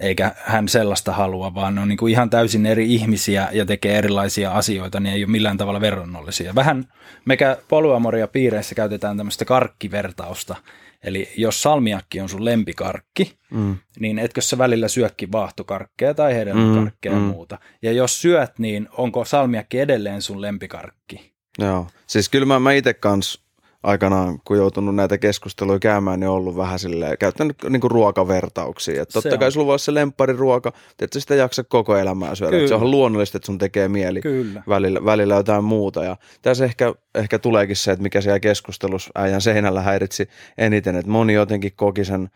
eikä 0.00 0.34
hän 0.36 0.68
sellaista 0.68 1.12
halua, 1.12 1.54
vaan 1.54 1.74
ne 1.74 1.80
on 1.80 1.88
niin 1.88 1.96
kuin 1.96 2.12
ihan 2.12 2.30
täysin 2.30 2.66
eri 2.66 2.94
ihmisiä 2.94 3.48
ja 3.52 3.66
tekee 3.66 3.98
erilaisia 3.98 4.52
asioita, 4.52 5.00
niin 5.00 5.14
ei 5.14 5.24
ole 5.24 5.30
millään 5.30 5.56
tavalla 5.56 5.80
verrannollisia. 5.80 6.54
Vähän 6.54 6.88
mekä 7.24 7.56
polyamoria 7.68 8.28
piireissä 8.28 8.74
käytetään 8.74 9.16
tämmöistä 9.16 9.44
karkkivertausta, 9.44 10.56
eli 11.04 11.28
jos 11.36 11.62
salmiakki 11.62 12.20
on 12.20 12.28
sun 12.28 12.44
lempikarkki, 12.44 13.38
mm. 13.50 13.76
niin 13.98 14.18
etkö 14.18 14.40
sä 14.40 14.58
välillä 14.58 14.88
syökki 14.88 15.32
vaahtokarkkeja 15.32 16.14
tai 16.14 16.34
hedelmäkarkkeja 16.34 17.14
mm, 17.14 17.20
ja 17.20 17.32
muuta. 17.32 17.58
Ja 17.82 17.92
jos 17.92 18.22
syöt, 18.22 18.58
niin 18.58 18.88
onko 18.92 19.24
salmiakki 19.24 19.80
edelleen 19.80 20.22
sun 20.22 20.40
lempikarkki? 20.40 21.32
Joo, 21.58 21.86
siis 22.06 22.28
kyllä 22.28 22.46
mä, 22.46 22.58
mä 22.58 22.72
itse 22.72 22.94
kanssa 22.94 23.40
aikanaan, 23.82 24.38
kun 24.44 24.56
joutunut 24.56 24.94
näitä 24.94 25.18
keskusteluja 25.18 25.78
käymään, 25.78 26.20
niin 26.20 26.28
on 26.28 26.34
ollut 26.34 26.56
vähän 26.56 26.78
silleen, 26.78 27.18
käyttänyt 27.18 27.56
niin 27.68 27.80
kuin 27.80 27.90
ruokavertauksia. 27.90 29.02
Että 29.02 29.12
totta 29.12 29.30
se 29.30 29.38
kai 29.38 29.46
on. 29.46 29.52
sulla 29.52 29.66
voisi 29.66 29.84
se 29.84 29.94
lemppariruoka, 29.94 30.72
että 31.00 31.20
sitä 31.20 31.34
jaksa 31.34 31.64
koko 31.64 31.96
elämää 31.96 32.34
syödä. 32.34 32.68
Se 32.68 32.74
on 32.74 32.90
luonnollista, 32.90 33.38
että 33.38 33.46
sun 33.46 33.58
tekee 33.58 33.88
mieli 33.88 34.20
Kyllä. 34.20 34.62
Välillä, 34.68 35.04
välillä 35.04 35.34
jotain 35.34 35.64
muuta. 35.64 36.04
Ja 36.04 36.16
tässä 36.42 36.64
ehkä, 36.64 36.94
ehkä 37.14 37.38
tuleekin 37.38 37.76
se, 37.76 37.92
että 37.92 38.02
mikä 38.02 38.20
siellä 38.20 38.40
keskustelussa 38.40 39.10
äijän 39.14 39.40
seinällä 39.40 39.82
häiritsi 39.82 40.28
eniten, 40.58 40.96
että 40.96 41.10
moni 41.10 41.32
jotenkin 41.32 41.72
koki 41.76 42.04
sen 42.04 42.28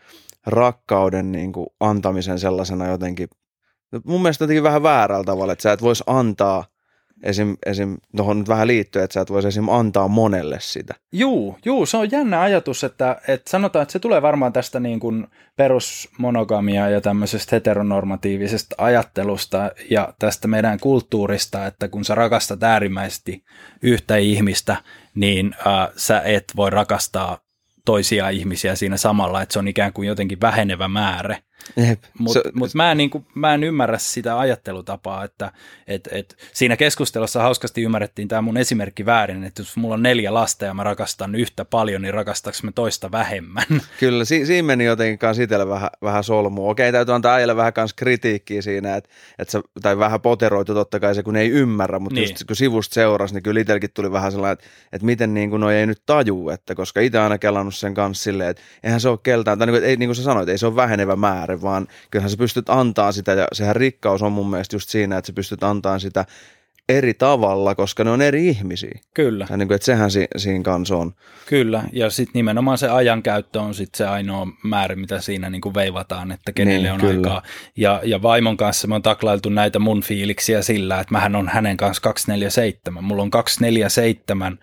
rakkauden 0.45 1.31
niin 1.31 1.51
kuin 1.51 1.67
antamisen 1.79 2.39
sellaisena 2.39 2.87
jotenkin, 2.87 3.29
mun 4.05 4.21
mielestä 4.21 4.43
jotenkin 4.43 4.63
vähän 4.63 4.83
väärällä 4.83 5.23
tavalla, 5.23 5.53
että 5.53 5.63
sä 5.63 5.71
et 5.71 5.81
voisi 5.81 6.03
antaa– 6.07 6.65
esim, 7.23 7.57
esim 7.65 7.97
tuohon 8.17 8.39
nyt 8.39 8.47
vähän 8.47 8.67
liittyy, 8.67 9.01
että 9.01 9.13
sä 9.13 9.21
et 9.21 9.29
voisi 9.29 9.47
esim 9.47 9.69
antaa 9.69 10.07
monelle 10.07 10.57
sitä. 10.59 10.93
Juu, 11.11 11.57
juu, 11.65 11.85
se 11.85 11.97
on 11.97 12.11
jännä 12.11 12.41
ajatus, 12.41 12.83
että, 12.83 13.21
että 13.27 13.49
sanotaan, 13.49 13.83
että 13.83 13.93
se 13.93 13.99
tulee 13.99 14.21
varmaan 14.21 14.53
tästä 14.53 14.79
niin 14.79 14.99
kuin 14.99 15.27
perusmonogamia 15.55 16.89
ja 16.89 17.01
tämmöisestä 17.01 17.55
heteronormatiivisesta 17.55 18.75
ajattelusta 18.77 19.71
ja 19.89 20.13
tästä 20.19 20.47
meidän 20.47 20.79
kulttuurista, 20.79 21.65
että 21.65 21.87
kun 21.87 22.05
sä 22.05 22.15
rakastat 22.15 22.63
äärimmäisesti 22.63 23.43
yhtä 23.81 24.17
ihmistä, 24.17 24.75
niin 25.15 25.55
äh, 25.67 25.89
sä 25.95 26.21
et 26.21 26.45
voi 26.55 26.69
rakastaa 26.69 27.45
toisia 27.85 28.29
ihmisiä 28.29 28.75
siinä 28.75 28.97
samalla, 28.97 29.41
että 29.41 29.53
se 29.53 29.59
on 29.59 29.67
ikään 29.67 29.93
kuin 29.93 30.07
jotenkin 30.07 30.41
vähenevä 30.41 30.87
määrä. 30.87 31.37
Mutta 32.19 32.39
mut 32.53 32.73
mä, 32.73 32.91
en, 32.91 32.97
niin 32.97 33.09
kuin, 33.09 33.25
mä 33.35 33.53
en 33.53 33.63
ymmärrä 33.63 33.97
sitä 33.97 34.39
ajattelutapaa, 34.39 35.23
että 35.23 35.51
et, 35.87 36.09
et, 36.11 36.37
siinä 36.53 36.77
keskustelussa 36.77 37.41
hauskasti 37.41 37.81
ymmärrettiin 37.81 38.27
tämä 38.27 38.41
mun 38.41 38.57
esimerkki 38.57 39.05
väärin, 39.05 39.43
että 39.43 39.61
jos 39.61 39.77
mulla 39.77 39.93
on 39.93 40.03
neljä 40.03 40.33
lasta 40.33 40.65
ja 40.65 40.73
mä 40.73 40.83
rakastan 40.83 41.35
yhtä 41.35 41.65
paljon, 41.65 42.01
niin 42.01 42.13
rakastaks 42.13 42.63
mä 42.63 42.71
toista 42.71 43.11
vähemmän? 43.11 43.63
Kyllä, 43.99 44.25
si- 44.25 44.45
siinä 44.45 44.65
meni 44.65 44.85
jotenkin 44.85 45.19
kanssa 45.19 45.43
itselle 45.43 45.67
vähän, 45.67 45.89
vähän 46.01 46.23
solmua. 46.23 46.71
Okei, 46.71 46.91
täytyy 46.91 47.15
antaa 47.15 47.33
äijälle 47.33 47.55
vähän 47.55 47.73
kanssa 47.73 47.95
kritiikkiä 47.95 48.61
siinä, 48.61 48.95
että, 48.95 49.09
että 49.39 49.51
se, 49.51 49.61
tai 49.81 49.97
vähän 49.97 50.21
poteroitu 50.21 50.73
totta 50.73 50.99
kai 50.99 51.15
se, 51.15 51.23
kun 51.23 51.35
ei 51.35 51.49
ymmärrä, 51.49 51.99
mutta 51.99 52.19
niin. 52.19 52.29
just 52.29 52.43
kun 52.47 52.55
sivusta 52.55 52.93
seurasi, 52.93 53.33
niin 53.33 53.43
kyllä 53.43 53.61
itselläkin 53.61 53.89
tuli 53.93 54.11
vähän 54.11 54.31
sellainen, 54.31 54.53
että, 54.53 54.65
että 54.93 55.05
miten 55.05 55.33
niin 55.33 55.49
kuin 55.49 55.59
noi 55.59 55.75
ei 55.75 55.85
nyt 55.85 56.01
taju, 56.05 56.49
että 56.49 56.75
koska 56.75 57.01
itse 57.01 57.19
aina 57.19 57.37
kelannut 57.37 57.75
sen 57.75 57.93
kanssa 57.93 58.23
silleen, 58.23 58.49
että 58.49 58.63
eihän 58.83 59.01
se 59.01 59.09
ole 59.09 59.19
keltään, 59.23 59.57
tai 59.57 59.67
niin 59.67 59.79
kuin, 59.79 59.89
ei, 59.89 59.97
niin 59.97 60.07
kuin 60.07 60.15
sä 60.15 60.23
sanoit, 60.23 60.49
ei 60.49 60.57
se 60.57 60.65
ole 60.67 60.75
vähenevä 60.75 61.15
määrä, 61.15 61.44
vaan 61.61 61.87
kyllähän 62.11 62.29
sä 62.29 62.37
pystyt 62.37 62.69
antaa 62.69 63.11
sitä, 63.11 63.31
ja 63.31 63.47
sehän 63.53 63.75
rikkaus 63.75 64.21
on 64.21 64.31
mun 64.31 64.49
mielestä 64.49 64.75
just 64.75 64.89
siinä, 64.89 65.17
että 65.17 65.27
sä 65.27 65.33
pystyt 65.33 65.63
antaa 65.63 65.99
sitä 65.99 66.25
eri 66.89 67.13
tavalla, 67.13 67.75
koska 67.75 68.03
ne 68.03 68.09
on 68.09 68.21
eri 68.21 68.47
ihmisiä. 68.47 68.99
Kyllä. 69.13 69.47
Ja 69.49 69.57
niin 69.57 69.67
kuin, 69.67 69.75
että 69.75 69.85
sehän 69.85 70.11
si, 70.11 70.27
siinä 70.37 70.63
kanssa 70.63 70.97
on. 70.97 71.13
Kyllä, 71.45 71.83
ja 71.93 72.09
sitten 72.09 72.31
nimenomaan 72.33 72.77
se 72.77 72.89
ajankäyttö 72.89 73.61
on 73.61 73.73
sitten 73.73 73.97
se 73.97 74.05
ainoa 74.07 74.47
määrä, 74.63 74.95
mitä 74.95 75.21
siinä 75.21 75.49
niin 75.49 75.61
kuin 75.61 75.75
veivataan, 75.75 76.31
että 76.31 76.51
kenelle 76.51 76.81
Niin, 76.87 76.93
on 76.93 76.99
kyllä. 76.99 77.13
aikaa. 77.17 77.41
Ja, 77.77 78.01
ja 78.03 78.21
vaimon 78.21 78.57
kanssa 78.57 78.87
me 78.87 78.95
on 78.95 79.01
taklailtu 79.01 79.49
näitä 79.49 79.79
mun 79.79 80.01
fiiliksiä 80.01 80.61
sillä, 80.61 80.99
että 80.99 81.11
mähän 81.13 81.35
on 81.35 81.47
hänen 81.49 81.77
kanssa 81.77 82.01
247. 82.01 83.03
Mulla 83.03 83.23
on 83.23 83.31
247 83.31 84.59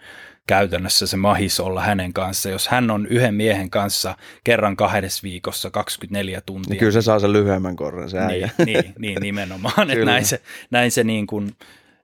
käytännössä 0.47 1.07
se 1.07 1.17
mahis 1.17 1.61
olla 1.61 1.81
hänen 1.81 2.13
kanssa. 2.13 2.49
Jos 2.51 2.69
hän 2.69 2.91
on 2.91 3.07
yhden 3.07 3.35
miehen 3.35 3.71
kanssa 3.71 4.17
kerran 4.45 4.77
kahdessa 4.77 5.23
viikossa 5.23 5.71
24 5.71 6.41
tuntia, 6.41 6.71
Niin 6.71 6.79
kyllä 6.79 6.93
se 6.93 7.03
saa 7.03 7.19
sen 7.19 7.33
lyhyemmän 7.33 7.77
korren, 7.77 8.11
se 8.11 8.19
äijä. 8.19 8.51
niin, 8.59 8.67
niin, 8.67 8.95
niin 8.99 9.19
nimenomaan, 9.21 9.91
että 9.91 10.05
näin 10.05 10.25
se, 10.27 10.43
näin 10.71 10.91
se 10.91 11.05
niin 11.05 11.27
kuin, 11.27 11.57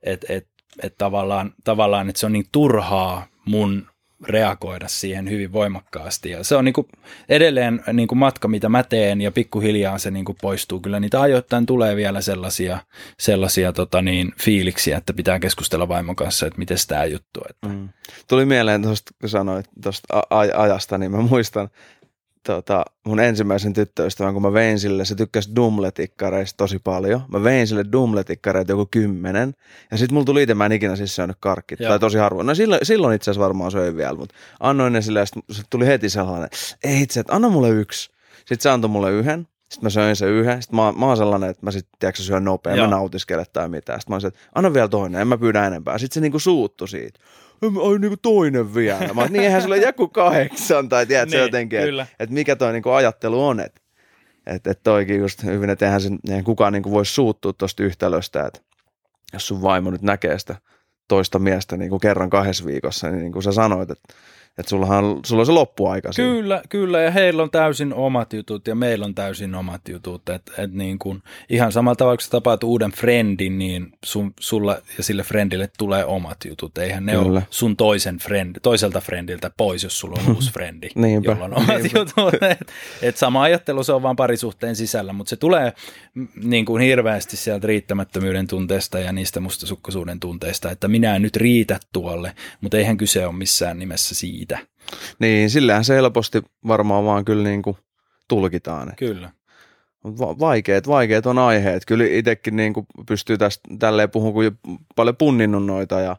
että 0.03 0.27
et, 0.31 0.47
et 0.83 0.95
tavallaan, 0.99 1.55
tavallaan, 1.65 2.09
että 2.09 2.21
se 2.21 2.27
on 2.27 2.33
niin 2.33 2.49
turhaa 2.53 3.27
mun 3.45 3.87
reagoida 4.27 4.89
siihen 4.89 5.31
hyvin 5.31 5.53
voimakkaasti. 5.53 6.31
Ja 6.31 6.45
se 6.45 6.57
on 6.57 6.65
niin 6.65 6.73
kuin 6.73 6.87
edelleen 7.29 7.83
niin 7.93 8.09
kuin 8.09 8.19
matka, 8.19 8.49
mitä 8.49 8.69
mä 8.69 8.83
teen, 8.83 9.21
ja 9.21 9.33
pikkuhiljaa 9.33 9.99
se 9.99 10.11
niin 10.11 10.25
kuin 10.25 10.39
poistuu. 10.43 10.81
Kyllä 10.81 11.01
niitä 11.01 11.21
ajoittain 11.21 11.67
tulee 11.67 11.97
vielä 11.97 12.21
sellaisia, 12.21 12.79
sellaisia 13.19 13.73
tota 13.73 14.03
niin, 14.03 14.33
fiiliksiä, 14.41 14.99
että 14.99 15.13
pitää 15.13 15.39
keskustella 15.39 15.89
vaimon 15.89 16.17
kanssa, 16.17 16.47
että 16.47 16.59
miten 16.59 16.77
tämä 16.89 17.05
juttu. 17.05 17.41
Että. 17.51 17.69
Mm. 17.69 17.89
Tuli 18.29 18.45
mieleen 18.45 18.83
tuosta, 18.83 19.13
kun 19.21 19.29
sanoit 19.29 19.67
tuosta 19.83 20.23
ajasta, 20.57 20.99
niin 20.99 21.11
mä 21.11 21.23
muistan 21.23 21.69
tota, 22.53 22.85
mun 23.07 23.21
ensimmäisen 23.21 23.73
tyttöystävän, 23.73 24.33
kun 24.33 24.43
mä 24.43 24.53
vein 24.53 24.79
sille, 24.79 25.05
se 25.05 25.15
tykkäsi 25.15 25.51
Dumletikkareista 25.57 26.57
tosi 26.57 26.79
paljon. 26.79 27.21
Mä 27.29 27.45
vein 27.45 27.67
sille 27.67 27.85
Dumletikkareita 27.93 28.73
joku 28.73 28.89
kymmenen, 28.91 29.55
ja 29.91 29.97
sitten 29.97 30.15
mulla 30.15 30.25
tuli 30.25 30.43
itse, 30.43 30.55
mä 30.55 30.67
en 30.67 30.73
ikinä 30.73 30.97
siis 30.97 31.17
syönyt 31.17 31.37
karkkit, 31.41 31.81
Joo. 31.81 31.89
tai 31.89 31.99
tosi 31.99 32.19
harvoin. 32.19 32.47
No 32.47 32.55
silloin, 32.55 32.81
silloin 32.83 33.17
itse 33.17 33.31
asiassa 33.31 33.45
varmaan 33.45 33.71
söin 33.71 33.97
vielä, 33.97 34.15
mutta 34.15 34.35
annoin 34.61 34.93
ne 34.93 35.03
sille, 35.03 35.21
ja 35.21 35.27
sit 35.27 35.67
tuli 35.71 35.87
heti 35.87 36.11
sellainen, 36.11 36.49
ei 36.85 37.03
itse, 37.03 37.21
että 37.21 37.35
anna 37.35 37.49
mulle 37.49 37.69
yksi. 37.69 38.11
Sitten 38.39 38.61
se 38.61 38.71
antoi 38.71 38.91
mulle 38.91 39.13
yhden, 39.13 39.49
sitten 39.71 39.87
mä 39.87 39.91
söin 39.91 40.17
sen 40.17 40.29
yhden, 40.29 40.63
sitten 40.63 40.77
mä, 40.77 40.93
mä 40.93 41.07
oon 41.07 41.17
sellainen, 41.17 41.51
että 41.51 41.67
mä 41.67 41.71
sitten, 41.71 41.93
tiedätkö, 41.99 42.23
syön 42.23 42.45
nopea, 42.45 42.77
Joo. 42.77 42.87
mä 42.87 42.91
nautiskele 42.91 43.45
tai 43.53 43.69
mitään. 43.69 44.01
Sitten 44.01 44.13
mä 44.13 44.15
olisin, 44.15 44.29
että 44.29 44.41
anna 44.55 44.75
vielä 44.75 44.89
toinen, 44.89 45.21
en 45.21 45.29
mä 45.29 45.39
pyydä 45.39 45.67
enempää. 45.67 45.99
Sitten 45.99 46.15
se 46.15 46.21
niinku 46.21 46.39
suuttu 46.39 46.87
siitä. 46.87 47.21
Ai 47.63 47.99
niinku 47.99 48.17
toinen 48.23 48.75
vielä. 48.75 49.15
Mä 49.15 49.27
niin 49.29 49.45
eihän 49.45 49.63
sulle 49.63 49.77
joku 49.77 50.09
kahdeksan, 50.09 50.89
tai 50.89 51.07
tiedätkö 51.07 51.37
Niin, 51.37 51.43
jotenkin, 51.43 51.79
että 51.79 52.07
et 52.21 52.31
mikä 52.31 52.57
toi 52.57 52.73
niinku 52.73 52.91
ajattelu 52.91 53.47
on, 53.47 53.61
että 53.61 53.81
et, 54.47 54.67
et 54.67 54.83
toikin 54.83 55.19
just 55.19 55.45
hyvin, 55.45 55.71
että 55.71 55.85
eihän, 55.85 56.01
sen, 56.01 56.19
eihän 56.29 56.45
kukaan 56.45 56.73
niinku 56.73 56.91
voi 56.91 57.07
suuttua 57.07 57.53
tuosta 57.53 57.83
yhtälöstä, 57.83 58.47
että 58.47 58.61
jos 59.33 59.49
sun 59.49 59.63
vaimo 59.63 59.91
nyt 59.91 60.03
näkee 60.03 60.39
sitä 60.39 60.57
toista 61.09 61.39
miestä 61.39 61.77
niinku 61.77 61.99
kerran 61.99 62.31
kahdessa 62.31 62.65
viikossa, 62.65 63.11
niin, 63.11 63.21
niin 63.21 63.33
kuin 63.33 63.43
sä 63.43 63.53
sanoit, 63.53 63.91
että 63.91 64.15
et 64.59 64.69
sullahan 64.69 65.05
on, 65.05 65.21
sulla 65.27 65.43
on 65.43 65.47
se 65.47 65.53
loppuaika 65.53 66.13
siinä. 66.13 66.31
Kyllä, 66.31 66.63
kyllä, 66.69 67.01
ja 67.01 67.11
heillä 67.11 67.43
on 67.43 67.51
täysin 67.51 67.95
omat 67.95 68.33
jutut 68.33 68.67
ja 68.67 68.75
meillä 68.75 69.05
on 69.05 69.15
täysin 69.15 69.55
omat 69.55 69.89
jutut. 69.89 70.29
Et, 70.29 70.53
et 70.59 70.73
niin 70.73 70.99
kun, 70.99 71.23
ihan 71.51 71.73
samalla 71.73 71.97
tavalla, 71.97 72.17
kun 72.17 72.25
sä 72.25 72.31
tapaat 72.31 72.65
uuden 72.65 72.93
friendin, 72.93 73.59
niin 73.59 73.93
sun, 74.05 74.35
sulla 74.41 74.79
ja 74.99 75.05
sille 75.05 75.23
friendille 75.23 75.71
tulee 75.79 76.05
omat 76.05 76.37
jutut. 76.45 76.79
Eihän 76.79 77.07
ne 77.07 77.13
Kyllä. 77.13 77.25
ole 77.27 77.43
sun 77.51 77.77
toisen 77.77 78.19
friend, 78.19 78.57
toiselta 78.63 79.01
friendiltä 79.01 79.51
pois, 79.57 79.83
jos 79.83 80.01
sulla 80.01 80.21
on 80.27 80.35
uusi 80.35 80.53
friendi, 80.57 80.89
jolla 81.23 81.45
on 81.45 81.57
omat 81.57 81.83
niinpä. 81.83 81.99
jutut. 81.99 82.43
Et, 82.51 82.73
et 83.03 83.17
sama 83.17 83.43
ajattelu 83.43 83.85
se 83.85 83.93
on 83.93 84.03
vaan 84.03 84.17
parisuhteen 84.17 84.77
sisällä, 84.77 85.13
mutta 85.13 85.31
se 85.31 85.37
tulee 85.37 85.73
niin 86.45 86.65
kuin 86.65 86.83
hirveästi 86.83 87.37
sieltä 87.37 87.67
riittämättömyyden 87.67 88.47
tunteesta 88.47 88.99
ja 88.99 89.13
niistä 89.13 89.41
mustasukkaisuuden 89.41 90.21
tunteista, 90.21 90.71
että 90.71 90.89
minä 90.89 91.17
en 91.17 91.23
nyt 91.23 91.37
riitä 91.37 91.81
tuolle, 91.93 92.33
mutta 92.61 92.77
eihän 92.77 92.97
kyse 92.97 93.27
ole 93.27 93.35
missään 93.35 93.79
nimessä 93.79 94.15
siitä. 94.15 94.48
Niin, 95.19 95.51
sillähän 95.51 95.85
se 95.85 95.95
helposti 95.95 96.43
varmaan 96.67 97.05
vaan 97.05 97.25
kyllä 97.25 97.43
niinku 97.43 97.77
tulkitaan. 98.29 98.93
Kyllä. 98.97 99.31
Mut 100.05 100.19
va- 100.19 100.39
Vaikeet, 100.39 100.89
vaikeet 100.89 101.27
on 101.27 101.39
aiheet. 101.39 101.83
Kyllä 101.87 102.05
itsekin 102.09 102.57
niin 102.57 102.73
kuin 102.73 102.87
pystyy 103.09 103.39
tästä 103.39 103.69
tälleen 103.79 104.11
puhumaan, 104.11 104.35
kun 104.35 104.45
jo 104.45 104.51
paljon 104.97 105.17
punninnut 105.17 105.67
noita 105.67 106.01
ja 106.01 106.17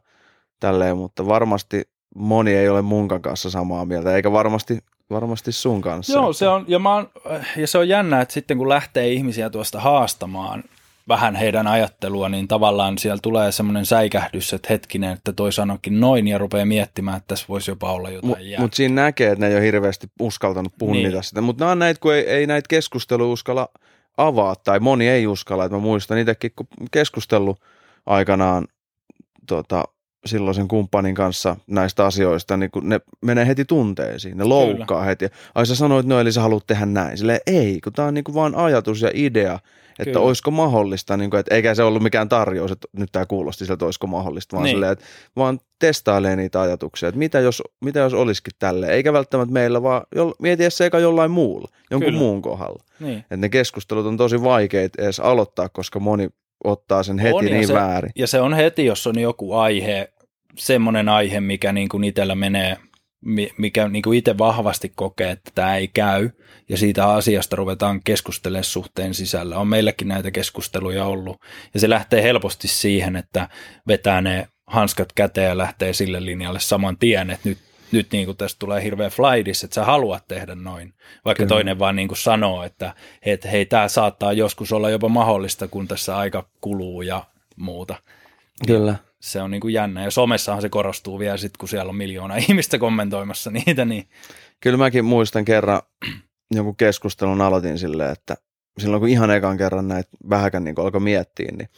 tälleen, 0.60 0.98
mutta 0.98 1.26
varmasti 1.28 1.82
moni 2.16 2.52
ei 2.56 2.70
ole 2.70 2.82
munkan 2.82 3.22
kanssa 3.22 3.50
samaa 3.50 3.86
mieltä, 3.86 4.16
eikä 4.16 4.32
varmasti, 4.32 4.80
varmasti 5.10 5.52
sun 5.52 5.82
kanssa. 5.82 6.14
Joo, 6.14 6.34
se 6.34 6.48
on, 6.48 6.66
ja, 6.68 6.80
mä 6.80 6.94
oon, 6.96 7.10
ja 7.58 7.68
se 7.68 7.78
on 7.78 7.88
jännä, 7.90 8.22
että 8.22 8.34
sitten 8.34 8.58
kun 8.58 8.70
lähtee 8.70 9.08
ihmisiä 9.10 9.50
tuosta 9.50 9.80
haastamaan 9.80 10.64
vähän 11.10 11.36
heidän 11.36 11.68
ajattelua, 11.68 12.30
niin 12.30 12.48
tavallaan 12.48 12.98
siellä 12.98 13.20
tulee 13.24 13.52
semmoinen 13.52 13.86
säikähdys, 13.86 14.54
että 14.54 14.68
hetkinen, 14.70 15.12
että 15.14 15.34
toi 15.34 15.54
sanokin 15.54 16.00
noin 16.00 16.28
ja 16.28 16.38
rupeaa 16.38 16.66
miettimään, 16.66 17.18
että 17.18 17.28
tässä 17.28 17.46
voisi 17.50 17.72
jopa 17.72 17.92
olla 17.94 18.10
jotain 18.10 18.30
Mutta 18.30 18.62
mut 18.62 18.74
siinä 18.74 19.02
näkee, 19.02 19.32
että 19.32 19.46
ne 19.46 19.48
ei 19.52 19.56
ole 19.56 19.66
hirveästi 19.66 20.08
uskaltanut 20.20 20.74
punnita 20.80 21.08
Niin. 21.08 21.14
niin. 21.14 21.24
sitä. 21.24 21.42
Mutta 21.42 21.62
nämä 21.62 21.72
on 21.72 21.80
näitä, 21.80 22.00
kun 22.00 22.14
ei, 22.14 22.28
ei 22.30 22.48
näitä 22.48 22.68
keskusteluja 22.70 23.32
uskalla 23.32 23.70
avaa, 24.18 24.56
tai 24.56 24.80
moni 24.80 25.08
ei 25.08 25.28
uskalla. 25.28 25.66
Et 25.66 25.72
mä 25.72 25.80
muistan 25.80 26.18
itsekin, 26.18 26.52
kun 26.56 26.68
keskustellut 26.92 27.62
aikanaan 28.06 28.68
tota, 29.48 29.84
silloisen 30.26 30.68
kumppanin 30.68 31.16
kanssa 31.16 31.56
näistä 31.68 32.06
asioista, 32.06 32.58
niin 32.58 32.72
kun 32.72 32.90
ne 32.90 33.00
menee 33.26 33.48
heti 33.48 33.66
tunteisiin, 33.66 34.38
ne 34.38 34.44
loukkaa 34.44 35.04
heti. 35.04 35.28
Ai 35.56 35.66
sä 35.66 35.76
sanoit, 35.76 36.06
no 36.06 36.20
eli 36.20 36.32
sä 36.32 36.42
haluat 36.42 36.68
tehdä 36.68 36.86
näin. 36.86 37.18
Sille 37.18 37.40
ei, 37.48 37.82
kun 37.84 37.94
tää 37.94 38.06
on 38.06 38.14
niinku 38.14 38.34
vaan 38.34 38.56
ajatus 38.56 39.02
ja 39.02 39.12
idea, 39.14 39.60
että 40.00 40.04
Kyllä. 40.12 40.20
olisiko 40.26 40.52
mahdollista, 40.52 41.18
niin 41.18 41.30
kuin, 41.30 41.40
että 41.40 41.56
eikä 41.56 41.76
se 41.76 41.84
ollut 41.84 42.04
mikään 42.04 42.30
tarjous, 42.30 42.72
että 42.72 42.88
nyt 42.98 43.10
tämä 43.12 43.26
kuulosti 43.26 43.60
siltä, 43.60 43.74
että 43.74 43.86
olisiko 43.86 44.08
mahdollista, 44.08 44.56
vaan, 44.56 44.64
Niin. 44.64 44.70
niin. 44.70 44.76
silleen, 44.76 44.92
että 44.92 45.06
vaan 45.36 45.60
testailee 45.80 46.36
niitä 46.36 46.62
ajatuksia, 46.62 47.10
että 47.10 47.20
mitä 47.20 47.40
jos, 47.40 47.64
mitä 47.86 48.00
jos 48.00 48.14
olisikin 48.14 48.54
tälleen, 48.60 48.94
eikä 48.94 49.14
välttämättä 49.14 49.54
meillä, 49.54 49.84
vaan 49.84 50.02
jo, 50.16 50.34
se 50.70 50.86
eka 50.86 51.00
jollain 51.00 51.32
muulla, 51.32 51.68
jonkun 51.92 52.06
Kyllä. 52.08 52.20
muun 52.20 52.42
kohdalla. 52.42 52.84
niin. 53.00 53.18
Että 53.20 53.38
ne 53.38 53.50
keskustelut 53.50 54.06
on 54.06 54.18
tosi 54.18 54.44
vaikeita 54.44 55.02
edes 55.02 55.20
aloittaa, 55.20 55.70
koska 55.70 56.00
moni 56.00 56.30
ottaa 56.64 57.04
sen 57.04 57.20
heti 57.20 57.34
On, 57.36 57.48
ja 57.48 57.54
niin 57.54 57.68
se- 57.68 57.74
väärin. 57.74 58.12
Ja 58.16 58.28
se 58.28 58.42
on 58.42 58.54
heti, 58.54 58.86
jos 58.86 59.08
on 59.08 59.20
joku 59.20 59.54
aihe, 59.54 60.10
semmoinen 60.58 61.10
aihe, 61.10 61.40
mikä 61.40 61.74
niin 61.74 61.90
kuin 61.90 62.04
itsellä 62.04 62.36
menee, 62.36 62.78
mi- 63.26 63.52
mikä 63.58 63.88
niin 63.88 64.02
kuin 64.02 64.18
itse 64.18 64.38
vahvasti 64.38 64.92
kokee, 64.96 65.30
että 65.32 65.52
tämä 65.56 65.76
ei 65.76 65.88
käy, 65.88 66.30
ja 66.70 66.78
siitä 66.78 67.08
asiasta 67.08 67.56
ruvetaan 67.56 68.02
keskustelemaan 68.04 68.64
suhteen 68.64 69.14
sisällä. 69.14 69.58
On 69.58 69.68
meilläkin 69.68 70.08
näitä 70.08 70.32
keskusteluja 70.32 71.06
ollut, 71.06 71.38
ja 71.74 71.80
se 71.80 71.90
lähtee 71.90 72.24
helposti 72.24 72.68
siihen, 72.68 73.16
että 73.16 73.50
vetää 73.88 74.22
ne 74.22 74.48
hanskat 74.68 75.14
käteen 75.14 75.48
ja 75.48 75.58
lähtee 75.58 75.94
sille 75.94 76.26
linjalle 76.26 76.60
saman 76.60 76.98
tien, 76.98 77.30
että 77.30 77.50
nyt 77.50 77.58
nyt 77.92 78.12
niin 78.12 78.26
kuin 78.26 78.38
tästä 78.38 78.60
tulee 78.60 78.84
hirveä 78.84 79.10
flaidis, 79.10 79.64
että 79.64 79.76
sä 79.76 79.86
haluat 79.86 80.28
tehdä 80.28 80.56
noin. 80.56 80.94
Vaikka 81.26 81.44
Kyllä. 81.44 81.50
toinen 81.50 81.80
vaan 81.80 81.96
niin 81.96 82.08
kuin 82.08 82.18
sanoo, 82.18 82.64
että, 82.64 82.94
että 83.22 83.50
hei, 83.50 83.66
tämä 83.66 83.88
saattaa 83.88 84.34
joskus 84.34 84.72
olla 84.72 84.90
jopa 84.90 85.10
mahdollista, 85.10 85.68
kun 85.68 85.88
tässä 85.88 86.18
aika 86.18 86.46
kuluu 86.62 87.02
ja 87.02 87.24
muuta 87.56 87.96
Kyllä. 88.68 88.96
se 89.22 89.42
on 89.42 89.52
niin 89.52 89.62
kuin 89.62 89.74
jännä. 89.74 90.04
Ja 90.04 90.12
somessahan 90.12 90.62
se 90.62 90.70
korostuu 90.70 91.20
vielä 91.20 91.38
sitten, 91.38 91.60
kun 91.60 91.70
siellä 91.70 91.90
on 91.90 91.96
miljoona 91.96 92.36
ihmistä 92.50 92.78
kommentoimassa 92.78 93.52
niitä, 93.52 93.86
niin 93.86 94.08
Kyllä 94.60 94.78
mäkin 94.78 95.06
muistan 95.06 95.46
kerran 95.46 95.82
jonkun 96.56 96.76
keskustelun 96.76 97.42
aloitin 97.42 97.78
silleen, 97.78 98.12
että 98.12 98.36
silloin 98.78 99.00
kun 99.00 99.10
ihan 99.10 99.32
ekan 99.32 99.58
kerran 99.58 99.88
näitä 99.88 100.10
vähäkään 100.30 100.64
niin 100.64 100.76
alkoi 100.78 101.02
miettiä, 101.02 101.52
niin 101.58 101.70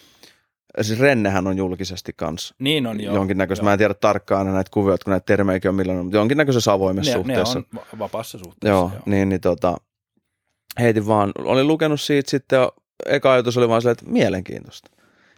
siis 0.81 0.99
Rennehän 0.99 1.47
on 1.47 1.57
julkisesti 1.57 2.13
kanssa 2.15 2.55
niin 2.59 2.87
on 2.87 3.01
jo. 3.01 3.13
jonkinnäköistä, 3.13 3.63
joo. 3.63 3.65
mä 3.65 3.73
en 3.73 3.77
tiedä 3.77 3.93
tarkkaan 3.93 4.53
näitä 4.53 4.71
kuvioita, 4.73 5.03
kun 5.03 5.11
näitä 5.11 5.25
termejäkin 5.25 5.69
on 5.69 5.75
milloin, 5.75 5.99
mutta 5.99 6.17
jonkinnäköisessä 6.17 6.73
avoimessa 6.73 7.11
ne, 7.11 7.17
suhteessa. 7.17 7.59
ne 7.59 7.65
on 7.73 7.79
va- 7.79 7.99
vapaassa 7.99 8.37
suhteessa. 8.37 8.67
Joo, 8.67 8.91
niin, 9.05 9.29
niin 9.29 9.41
tota, 9.41 9.77
heitin 10.79 11.07
vaan, 11.07 11.31
olin 11.39 11.67
lukenut 11.67 12.01
siitä 12.01 12.31
sitten 12.31 12.57
ja 12.57 12.71
eka 13.05 13.33
ajatus 13.33 13.57
oli 13.57 13.69
vaan 13.69 13.81
silleen, 13.81 13.97
että 13.99 14.11
mielenkiintoista. 14.11 14.91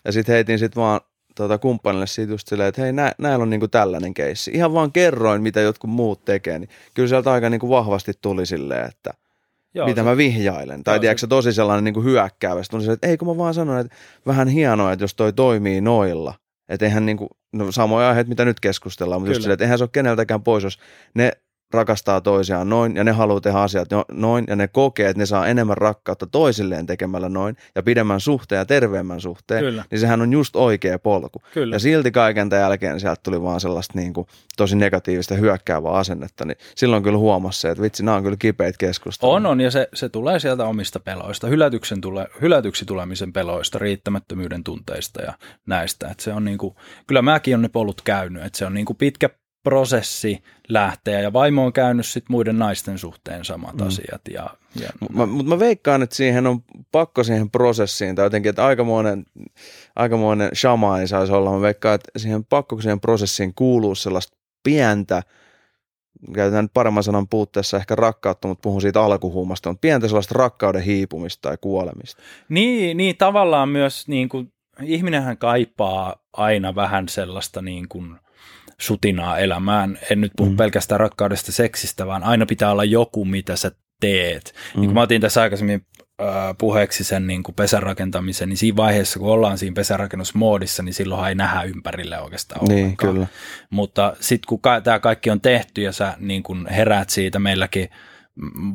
Ja 0.06 0.12
sitten 0.12 0.34
heitin 0.34 0.60
sitten 0.60 0.82
vaan 0.82 1.02
tota, 1.36 1.58
kumppanille 1.58 2.08
siitä 2.08 2.34
just 2.34 2.48
silleen, 2.48 2.70
että 2.70 2.82
hei, 2.82 2.94
nä, 2.94 3.12
näillä 3.18 3.44
on 3.44 3.50
niinku 3.50 3.68
tällainen 3.68 4.14
keissi. 4.14 4.52
Ihan 4.54 4.74
vaan 4.74 4.92
kerroin, 4.92 5.42
mitä 5.42 5.62
jotkut 5.62 5.90
muut 5.90 6.26
tekee, 6.26 6.60
niin 6.60 6.70
kyllä 6.94 7.10
sieltä 7.10 7.32
aika 7.32 7.50
niinku 7.50 7.70
vahvasti 7.70 8.12
tuli 8.22 8.46
silleen, 8.46 8.86
että 8.86 9.12
Joo, 9.74 9.88
mitä 9.88 10.02
se- 10.02 10.06
mä 10.10 10.18
vihjailen. 10.18 10.84
Tai 10.84 10.96
Joo, 10.96 11.00
tiedätkö 11.00 11.20
se- 11.20 11.22
se 11.22 11.28
tosi 11.28 11.54
sellainen 11.54 11.84
niinku 11.84 12.02
hyökkäävä. 12.04 12.64
Sitten 12.64 12.78
tuli 12.78 12.82
silleen, 12.82 12.94
että 12.96 13.08
ei 13.08 13.18
kun 13.18 13.28
mä 13.28 13.38
vaan 13.38 13.54
sanon, 13.54 13.80
että 13.80 13.96
vähän 14.28 14.48
hienoa, 14.48 14.92
että 14.92 15.04
jos 15.04 15.16
toi 15.16 15.34
toimii 15.34 15.82
noilla. 15.82 16.34
Että 16.70 16.86
eihän 16.86 17.06
niinku, 17.06 17.28
no 17.54 17.72
samoja 17.72 18.08
aiheita, 18.10 18.30
mitä 18.30 18.46
nyt 18.46 18.60
keskustellaan, 18.60 19.22
mutta 19.22 19.32
just 19.32 19.42
silleen, 19.42 19.54
että 19.54 19.64
eihän 19.66 19.78
se 19.78 19.84
ole 19.84 19.90
keneltäkään 19.94 20.44
pois, 20.44 20.64
jos 20.64 20.80
ne 21.14 21.32
rakastaa 21.74 22.22
toisiaan 22.22 22.70
noin 22.70 22.96
ja 22.96 23.04
ne 23.04 23.12
haluaa 23.12 23.42
tehdä 23.42 23.60
asiat 23.60 23.88
noin 24.12 24.46
ja 24.48 24.56
ne 24.56 24.68
kokee, 24.68 25.10
että 25.10 25.22
ne 25.22 25.26
saa 25.26 25.48
enemmän 25.48 25.78
rakkautta 25.78 26.28
toisilleen 26.28 26.86
tekemällä 26.86 27.30
noin 27.30 27.58
ja 27.76 27.84
pidemmän 27.84 28.20
suhteen 28.20 28.60
ja 28.60 28.66
terveemmän 28.66 29.22
suhteen, 29.22 29.64
Kyllä. 29.64 29.86
niin 29.92 30.00
sehän 30.00 30.22
on 30.22 30.34
just 30.34 30.56
oikea 30.56 31.00
polku. 31.00 31.42
Kyllä. 31.54 31.76
Ja 31.76 31.80
silti 31.80 32.12
kaiken 32.12 32.50
tämän 32.50 32.62
jälkeen 32.62 33.00
sieltä 33.00 33.22
tuli 33.24 33.42
vaan 33.42 33.62
sellaista 33.62 34.00
niin 34.00 34.14
kuin, 34.14 34.28
tosi 34.58 34.76
negatiivista 34.76 35.36
hyökkäävää 35.36 35.92
asennetta, 35.92 36.46
niin 36.46 36.58
silloin 36.76 37.04
kyllä 37.04 37.18
huomasi 37.18 37.62
se, 37.62 37.70
että 37.70 37.84
vitsi, 37.84 38.04
nämä 38.04 38.18
on 38.18 38.24
kyllä 38.24 38.38
kipeitä 38.40 38.78
keskusteluja. 38.78 39.36
On, 39.36 39.46
on 39.46 39.62
ja 39.62 39.72
se, 39.72 39.88
se 39.94 40.10
tulee 40.10 40.40
sieltä 40.40 40.66
omista 40.66 41.00
peloista, 41.00 41.48
hylätyksen 41.48 42.02
tule, 42.02 42.28
hylätyksi 42.42 42.86
tulemisen 42.86 43.34
peloista, 43.34 43.80
riittämättömyyden 43.80 44.64
tunteista 44.64 45.22
ja 45.22 45.34
näistä. 45.66 46.08
Että 46.08 46.24
se 46.24 46.34
on 46.34 46.46
niin 46.46 46.58
kuin, 46.58 46.76
kyllä 47.08 47.22
mäkin 47.22 47.56
on 47.56 47.62
ne 47.62 47.70
polut 47.70 48.02
käynyt, 48.02 48.46
että 48.46 48.58
se 48.58 48.66
on 48.66 48.74
niin 48.74 48.86
kuin 48.86 48.98
pitkä 48.98 49.30
prosessi 49.64 50.44
lähteä 50.70 51.20
ja 51.20 51.34
vaimo 51.34 51.66
on 51.66 51.74
käynyt 51.74 52.06
sit 52.06 52.30
muiden 52.30 52.60
naisten 52.60 52.98
suhteen 52.98 53.46
samat 53.46 53.76
mm. 53.76 53.88
asiat. 53.88 54.22
Ja, 54.30 54.50
ja 54.82 54.90
Mutta 55.00 55.18
mä, 55.18 55.26
mä 55.44 55.60
veikkaan, 55.60 56.02
että 56.02 56.16
siihen 56.16 56.48
on 56.48 56.64
pakko 56.92 57.24
siihen 57.24 57.50
prosessiin 57.50 58.16
tai 58.16 58.26
jotenkin, 58.26 58.50
että 58.50 58.66
aikamoinen, 58.66 59.26
aikamoinen 59.96 60.50
shamaani 60.54 61.08
saisi 61.08 61.34
olla. 61.34 61.52
Mä 61.52 61.62
veikkaan, 61.62 61.96
että 61.96 62.12
siihen 62.18 62.46
pakko 62.46 62.82
siihen 62.82 63.00
prosessiin 63.00 63.54
kuuluu 63.56 63.96
sellaista 63.96 64.38
pientä, 64.64 65.24
käytetään 66.34 66.66
nyt 66.66 66.74
paremman 66.74 67.04
sanan 67.04 67.28
puutteessa 67.28 67.78
ehkä 67.78 67.96
rakkautta, 67.96 68.48
mutta 68.48 68.62
puhun 68.62 68.82
siitä 68.82 69.04
alkuhuumasta, 69.04 69.70
mutta 69.70 69.82
pientä 69.82 70.08
sellaista 70.08 70.36
rakkauden 70.38 70.82
hiipumista 70.82 71.50
tai 71.50 71.58
kuolemista. 71.62 72.22
Niin, 72.50 72.98
niin 72.98 73.18
tavallaan 73.18 73.70
myös 73.70 74.08
niin 74.08 74.30
kuin, 74.30 74.54
ihminenhän 74.82 75.38
kaipaa 75.38 76.16
aina 76.34 76.76
vähän 76.76 77.10
sellaista 77.10 77.62
niin 77.62 77.88
kuin, 77.90 78.20
sutinaa 78.78 79.38
elämään. 79.38 80.00
En 80.10 80.22
nyt 80.22 80.32
puhu 80.38 80.50
mm. 80.50 80.58
pelkästään 80.58 81.00
rakkaudesta 81.00 81.52
seksistä, 81.52 82.08
vaan 82.08 82.24
aina 82.24 82.46
pitää 82.46 82.72
olla 82.72 82.84
joku, 82.84 83.26
mitä 83.26 83.56
sä 83.56 83.72
teet. 84.00 84.54
Mm. 84.76 84.82
Niin 84.82 84.88
kuin 84.88 84.94
mä 84.94 85.02
otin 85.02 85.22
tässä 85.22 85.42
aikaisemmin 85.42 85.86
äh, 86.22 86.28
puheeksi 86.58 87.04
sen 87.04 87.28
niin 87.28 87.44
kuin 87.44 87.56
pesän 87.56 87.84
rakentamisen, 87.84 88.50
niin 88.50 88.58
siinä 88.58 88.76
vaiheessa, 88.76 89.20
kun 89.20 89.32
ollaan 89.32 89.58
siinä 89.58 89.74
pesärakennusmoodissa, 89.74 90.84
niin 90.84 90.94
silloin 90.94 91.28
ei 91.28 91.36
nähdä 91.36 91.64
ympärille 91.64 92.22
oikeastaan 92.22 92.66
niin, 92.66 92.84
ollenkaan. 92.84 93.14
Kyllä. 93.14 93.28
Mutta 93.70 94.16
sitten 94.20 94.48
kun 94.48 94.62
ka- 94.62 94.82
tämä 94.82 95.00
kaikki 95.00 95.30
on 95.30 95.42
tehty 95.42 95.82
ja 95.82 95.92
sä 95.92 96.14
niin 96.20 96.44
kuin 96.44 96.68
heräät 96.68 97.10
siitä, 97.10 97.40
meilläkin– 97.40 97.90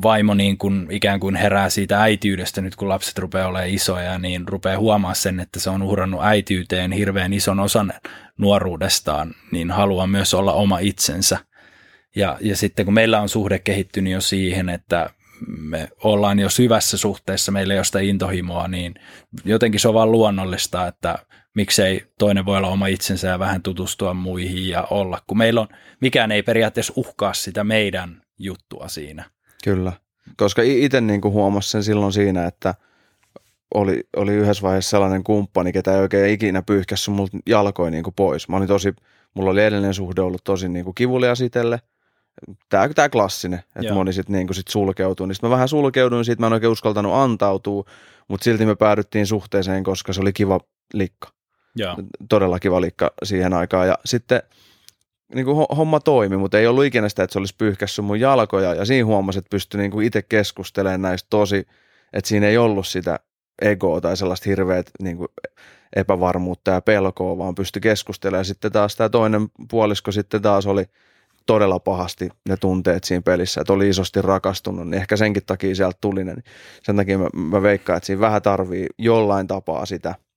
vaimo 0.03 0.33
niin 0.33 0.57
kuin 0.57 0.87
ikään 0.89 1.19
kuin 1.19 1.35
herää 1.35 1.69
siitä 1.69 2.01
äitiydestä 2.01 2.61
nyt 2.61 2.75
kun 2.75 2.89
lapset 2.89 3.19
rupeaa 3.19 3.47
olemaan 3.47 3.69
isoja, 3.69 4.19
niin 4.19 4.47
rupeaa 4.47 4.79
huomaa 4.79 5.13
sen, 5.13 5.39
että 5.39 5.59
se 5.59 5.69
on 5.69 5.81
uhrannut 5.81 6.23
äitiyteen 6.23 6.91
hirveän 6.91 7.33
ison 7.33 7.59
osan 7.59 7.93
nuoruudestaan, 8.37 9.35
niin 9.51 9.71
haluaa 9.71 10.07
myös 10.07 10.33
olla 10.33 10.53
oma 10.53 10.79
itsensä. 10.79 11.37
Ja, 12.15 12.37
ja 12.41 12.55
sitten 12.55 12.85
kun 12.85 12.93
meillä 12.93 13.21
on 13.21 13.29
suhde 13.29 13.59
kehittynyt 13.59 14.13
jo 14.13 14.21
siihen, 14.21 14.69
että 14.69 15.09
me 15.47 15.89
ollaan 16.03 16.39
jo 16.39 16.49
syvässä 16.49 16.97
suhteessa, 16.97 17.51
meillä 17.51 17.73
ei 17.73 17.77
ole 17.77 17.85
sitä 17.85 17.99
intohimoa, 17.99 18.67
niin 18.67 18.95
jotenkin 19.45 19.79
se 19.79 19.87
on 19.87 19.93
vaan 19.93 20.11
luonnollista, 20.11 20.87
että 20.87 21.19
miksei 21.55 22.05
toinen 22.19 22.45
voi 22.45 22.57
olla 22.57 22.67
oma 22.67 22.87
itsensä 22.87 23.27
ja 23.27 23.39
vähän 23.39 23.61
tutustua 23.61 24.13
muihin 24.13 24.69
ja 24.69 24.87
olla, 24.89 25.21
kun 25.27 25.37
meillä 25.37 25.61
on, 25.61 25.67
mikään 26.01 26.31
ei 26.31 26.43
periaatteessa 26.43 26.93
uhkaa 26.95 27.33
sitä 27.33 27.63
meidän 27.63 28.21
juttua 28.39 28.87
siinä. 28.87 29.29
Kyllä, 29.63 29.93
koska 30.37 30.61
itse 30.61 31.01
niin 31.01 31.23
huomasin 31.23 31.71
sen 31.71 31.83
silloin 31.83 32.13
siinä, 32.13 32.45
että 32.45 32.75
oli, 33.73 34.03
oli 34.15 34.33
yhdessä 34.33 34.63
vaiheessa 34.63 34.89
sellainen 34.89 35.23
kumppani, 35.23 35.73
ketä 35.73 35.93
ei 35.93 35.99
oikein 35.99 36.33
ikinä 36.33 36.61
pyyhkässyt 36.61 37.13
multa 37.15 37.37
jalkoja 37.45 37.91
niin 37.91 38.03
pois. 38.15 38.49
Mä 38.49 38.57
olin 38.57 38.67
tosi, 38.67 38.93
mulla 39.33 39.49
oli 39.49 39.61
edellinen 39.61 39.93
suhde 39.93 40.21
ollut 40.21 40.43
tosi 40.43 40.69
niin 40.69 40.85
kuin 40.85 40.95
kivulias 40.95 41.41
itselle. 41.41 41.81
Tämä, 42.69 42.89
tämä 42.89 43.09
klassinen, 43.09 43.59
että 43.59 43.81
Joo. 43.81 43.95
moni 43.95 44.13
sitten 44.13 44.33
niin 44.33 44.53
sit 44.53 44.67
sulkeutuu. 44.67 45.25
Niin 45.25 45.35
sit 45.35 45.43
mä 45.43 45.49
vähän 45.49 45.67
sulkeuduin 45.67 46.25
siitä, 46.25 46.39
mä 46.39 46.47
en 46.47 46.53
oikein 46.53 46.71
uskaltanut 46.71 47.13
antautua, 47.13 47.83
mutta 48.27 48.43
silti 48.43 48.65
me 48.65 48.75
päädyttiin 48.75 49.27
suhteeseen, 49.27 49.83
koska 49.83 50.13
se 50.13 50.21
oli 50.21 50.33
kiva 50.33 50.59
likka. 50.93 51.29
Joo. 51.75 51.95
Todella 52.29 52.59
kiva 52.59 52.81
likka 52.81 53.11
siihen 53.23 53.53
aikaan. 53.53 53.87
Ja 53.87 53.97
sitten– 54.05 54.41
niin 55.35 55.45
kuin 55.45 55.65
homma 55.77 55.99
toimi, 55.99 56.37
mutta 56.37 56.59
ei 56.59 56.67
ollut 56.67 56.85
ikinä 56.85 57.09
sitä, 57.09 57.23
että 57.23 57.33
se 57.33 57.39
olisi 57.39 57.55
pyyhkässyt 57.57 58.05
mun 58.05 58.19
jalkoja. 58.19 58.73
Ja 58.73 58.85
siinä 58.85 59.05
huomasi, 59.05 59.39
että 59.39 59.49
pystyi 59.49 59.79
niin 59.79 59.91
kuin 59.91 60.07
itse 60.07 60.21
keskustelemaan 60.21 61.01
näistä 61.01 61.27
tosi, 61.29 61.67
että 62.13 62.29
siinä 62.29 62.47
ei 62.47 62.57
ollut 62.57 62.87
sitä 62.87 63.19
egoa 63.61 64.01
tai 64.01 64.17
sellaista 64.17 64.49
hirveät 64.49 64.89
niin 65.03 65.17
kuin 65.17 65.27
epävarmuutta 65.95 66.71
ja 66.71 66.81
pelkoa, 66.81 67.37
vaan 67.37 67.55
pystyi 67.55 67.81
keskustelemaan. 67.81 68.45
Sitten 68.45 68.71
taas 68.71 68.95
tämä 68.95 69.09
toinen 69.09 69.47
puolisko 69.71 70.11
sitten 70.11 70.41
taas 70.41 70.67
oli 70.67 70.85
todella 71.45 71.79
pahasti 71.79 72.29
ne 72.49 72.57
tunteet 72.57 73.03
siinä 73.03 73.21
pelissä, 73.21 73.61
että 73.61 73.73
oli 73.73 73.89
isosti 73.89 74.21
rakastunut, 74.21 74.87
niin 74.87 75.01
ehkä 75.01 75.17
senkin 75.17 75.45
takia 75.45 75.75
sieltä 75.75 75.97
tuli 76.01 76.23
ne. 76.23 76.35
Sen 76.83 76.95
takia 76.95 77.17
mä, 77.17 77.27
mä 77.33 77.61
veikkaan, 77.61 77.97
että 77.97 78.07
siinä 78.07 78.19
vähän 78.19 78.41
tarvii 78.41 78.87
jollain 78.97 79.47
tapaa 79.47 79.85
sitä– 79.85 80.15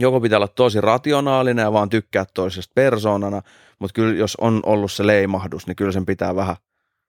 joko 0.00 0.20
pitää 0.20 0.38
olla 0.38 0.48
tosi 0.48 0.80
rationaalinen 0.80 1.62
ja 1.62 1.72
vaan 1.72 1.88
tykkää 1.88 2.24
toisesta 2.34 2.72
persoonana, 2.74 3.42
mutta 3.78 3.94
kyllä 3.94 4.14
jos 4.14 4.36
on 4.40 4.60
ollut 4.66 4.92
se 4.92 5.06
leimahdus, 5.06 5.66
niin 5.66 5.76
kyllä 5.76 5.92
sen 5.92 6.06
pitää 6.06 6.36
vähän 6.36 6.56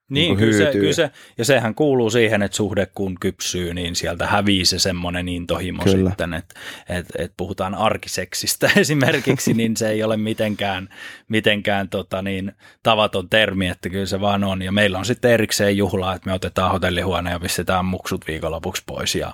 niin, 0.09 0.27
niin 0.27 0.37
kyllä, 0.37 0.57
se, 0.57 0.71
kyllä 0.79 0.93
se, 0.93 1.11
ja 1.37 1.45
sehän 1.45 1.75
kuuluu 1.75 2.09
siihen, 2.09 2.41
että 2.41 2.55
suhde 2.57 2.85
kun 2.85 3.15
kypsyy, 3.19 3.73
niin 3.73 3.95
sieltä 3.95 4.27
hävii 4.27 4.65
se 4.65 4.79
semmoinen 4.79 5.29
intohimo 5.29 5.83
kyllä. 5.83 6.09
sitten, 6.09 6.33
että 6.33 6.55
et, 6.89 7.05
et 7.17 7.33
puhutaan 7.37 7.75
arkiseksistä 7.75 8.69
esimerkiksi, 8.77 9.53
niin 9.53 9.77
se 9.77 9.89
ei 9.89 10.03
ole 10.03 10.17
mitenkään, 10.17 10.89
mitenkään 11.27 11.89
tota 11.89 12.21
niin, 12.21 12.51
tavaton 12.83 13.29
termi, 13.29 13.67
että 13.67 13.89
kyllä 13.89 14.05
se 14.05 14.21
vaan 14.21 14.43
on. 14.43 14.61
Ja 14.61 14.71
meillä 14.71 14.97
on 14.97 15.05
sitten 15.05 15.31
erikseen 15.31 15.77
juhlaa, 15.77 16.15
että 16.15 16.29
me 16.29 16.33
otetaan 16.33 16.71
hotellihuone 16.71 17.31
ja 17.31 17.39
pistetään 17.39 17.85
muksut 17.85 18.27
viikonlopuksi 18.27 18.83
pois 18.85 19.15
ja 19.15 19.33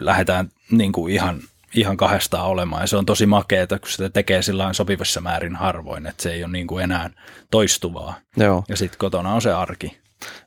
lähdetään 0.00 0.48
niin 0.70 0.92
kuin 0.92 1.12
ihan 1.12 1.40
ihan 1.74 1.96
kahdestaan 1.96 2.46
olemaan. 2.46 2.82
Ja 2.82 2.86
se 2.86 2.96
on 2.96 3.06
tosi 3.06 3.26
makeeta, 3.26 3.78
kun 3.78 3.88
sitä 3.88 4.10
tekee 4.10 4.42
sillä 4.42 4.72
sopivassa 4.72 5.20
määrin 5.20 5.56
harvoin, 5.56 6.06
että 6.06 6.22
se 6.22 6.32
ei 6.32 6.44
ole 6.44 6.52
niin 6.52 6.66
kuin 6.66 6.84
enää 6.84 7.10
toistuvaa. 7.50 8.14
Joo. 8.36 8.64
Ja 8.68 8.76
sitten 8.76 8.98
kotona 8.98 9.34
on 9.34 9.42
se 9.42 9.52
arki. 9.52 9.98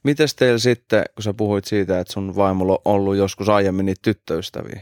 Mites 0.03 0.35
teillä 0.35 0.59
sitten, 0.59 1.03
kun 1.15 1.23
sä 1.23 1.33
puhuit 1.33 1.65
siitä, 1.65 1.99
että 1.99 2.13
sun 2.13 2.35
vaimolla 2.35 2.73
on 2.73 2.81
ollut 2.85 3.15
joskus 3.15 3.49
aiemmin 3.49 3.85
niitä 3.85 4.01
tyttöystäviä, 4.01 4.81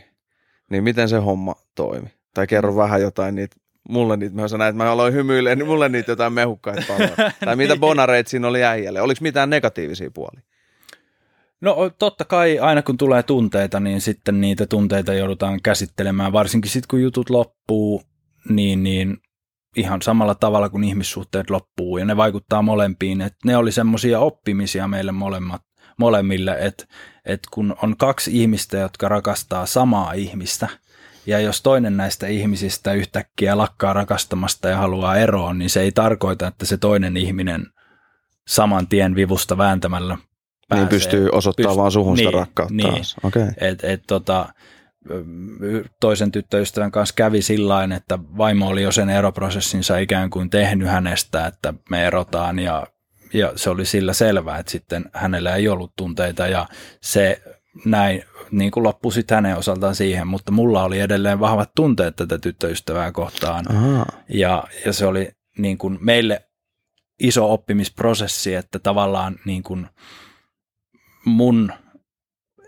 niin 0.70 0.84
miten 0.84 1.10
se 1.10 1.18
homma 1.18 1.56
toimi? 1.76 2.08
Tai 2.34 2.48
kerro 2.48 2.76
vähän 2.76 3.02
jotain 3.02 3.36
niitä 3.36 3.56
mulle 3.90 4.18
niitä, 4.18 4.36
mä 4.36 4.48
sanoin, 4.48 4.70
että 4.70 4.84
mä 4.84 4.92
aloin 4.92 5.14
hymyillä, 5.14 5.56
niin 5.56 5.68
mulle 5.68 5.90
niitä 5.90 6.12
jotain 6.12 6.34
mehukkaita 6.34 6.84
paljon. 6.88 7.32
tai 7.46 7.56
mitä 7.56 7.74
niin. 7.74 7.80
bonareit 7.80 8.28
siinä 8.28 8.48
oli 8.48 8.64
äijälle? 8.64 9.02
Oliko 9.02 9.20
mitään 9.22 9.50
negatiivisia 9.50 10.12
puolia? 10.14 10.42
No 11.62 11.90
totta 12.00 12.26
kai 12.26 12.60
aina 12.60 12.82
kun 12.82 12.98
tulee 12.98 13.24
tunteita, 13.24 13.80
niin 13.80 14.02
sitten 14.02 14.42
niitä 14.42 14.66
tunteita 14.66 15.14
joudutaan 15.14 15.62
käsittelemään, 15.62 16.34
varsinkin 16.34 16.72
sitten 16.72 16.88
kun 16.90 17.02
jutut 17.02 17.30
loppuu, 17.30 18.02
niin, 18.50 18.84
niin 18.84 19.18
ihan 19.76 20.02
samalla 20.02 20.36
tavalla 20.36 20.70
kuin 20.70 20.84
ihmissuhteet 20.84 21.50
loppuu 21.50 21.98
ja 21.98 22.06
ne 22.06 22.18
vaikuttaa 22.18 22.62
molempiin. 22.62 23.22
Et 23.22 23.34
ne 23.46 23.58
oli 23.58 23.72
semmoisia 23.72 24.20
oppimisia 24.20 24.88
meille 24.88 25.12
molemmat, 25.12 25.62
molemmille, 26.00 26.58
että 26.60 26.86
et 27.26 27.40
kun 27.52 27.76
on 27.84 27.98
kaksi 27.98 28.42
ihmistä, 28.42 28.78
jotka 28.78 29.10
rakastaa 29.10 29.66
samaa 29.66 30.14
ihmistä 30.14 30.68
ja 31.26 31.40
jos 31.40 31.62
toinen 31.62 31.98
näistä 31.98 32.28
ihmisistä 32.28 32.94
yhtäkkiä 32.94 33.58
lakkaa 33.58 33.94
rakastamasta 33.94 34.70
ja 34.70 34.78
haluaa 34.78 35.16
eroon, 35.16 35.58
niin 35.60 35.70
se 35.70 35.82
ei 35.82 35.92
tarkoita, 35.92 36.48
että 36.48 36.66
se 36.66 36.78
toinen 36.78 37.18
ihminen 37.18 37.66
saman 38.48 38.88
tien 38.88 39.16
vivusta 39.16 39.58
vääntämällä 39.58 40.18
pääsee. 40.70 40.84
Niin 40.84 40.90
pystyy 40.90 41.30
osoittamaan 41.32 41.76
pyst- 41.76 41.78
vaan 41.78 41.92
suhun 41.92 42.16
niin, 42.16 42.28
sitä 42.28 42.38
rakkautta 42.38 42.74
niin. 42.74 43.04
Okay. 43.24 43.48
Et, 43.58 43.84
et, 43.84 44.04
tota, 44.08 44.50
toisen 46.00 46.32
tyttöystävän 46.32 46.92
kanssa 46.92 47.16
kävi 47.16 47.42
sillä 47.42 47.84
että 47.96 48.20
vaimo 48.38 48.68
oli 48.68 48.84
jo 48.84 48.92
sen 48.92 49.10
eroprosessinsa 49.10 49.98
ikään 49.98 50.30
kuin 50.30 50.50
tehnyt 50.50 50.88
hänestä, 50.88 51.46
että 51.46 51.74
me 51.90 52.06
erotaan 52.06 52.60
ja, 52.60 52.88
ja 53.34 53.52
se 53.56 53.70
oli 53.70 53.86
sillä 53.86 54.14
selvää, 54.14 54.58
että 54.58 54.72
sitten 54.72 55.06
hänellä 55.14 55.56
ei 55.56 55.70
ollut 55.70 55.96
tunteita 55.96 56.48
ja 56.48 56.68
se 57.02 57.42
näin 57.86 58.24
niin 58.52 58.72
kuin 58.72 58.84
loppui 58.84 59.14
sitten 59.14 59.36
hänen 59.36 59.58
osaltaan 59.58 59.96
siihen, 59.96 60.28
mutta 60.28 60.52
mulla 60.52 60.84
oli 60.84 61.00
edelleen 61.00 61.40
vahvat 61.40 61.72
tunteet 61.76 62.16
tätä 62.16 62.38
tyttöystävää 62.38 63.12
kohtaan 63.12 63.66
ja, 64.30 64.64
ja 64.86 64.94
se 64.94 65.06
oli 65.06 65.32
niin 65.58 65.78
kuin 65.78 65.98
meille 66.02 66.44
iso 67.20 67.54
oppimisprosessi, 67.54 68.56
että 68.56 68.80
tavallaan 68.80 69.36
niin 69.46 69.64
kuin, 69.64 69.88
mun 71.28 71.74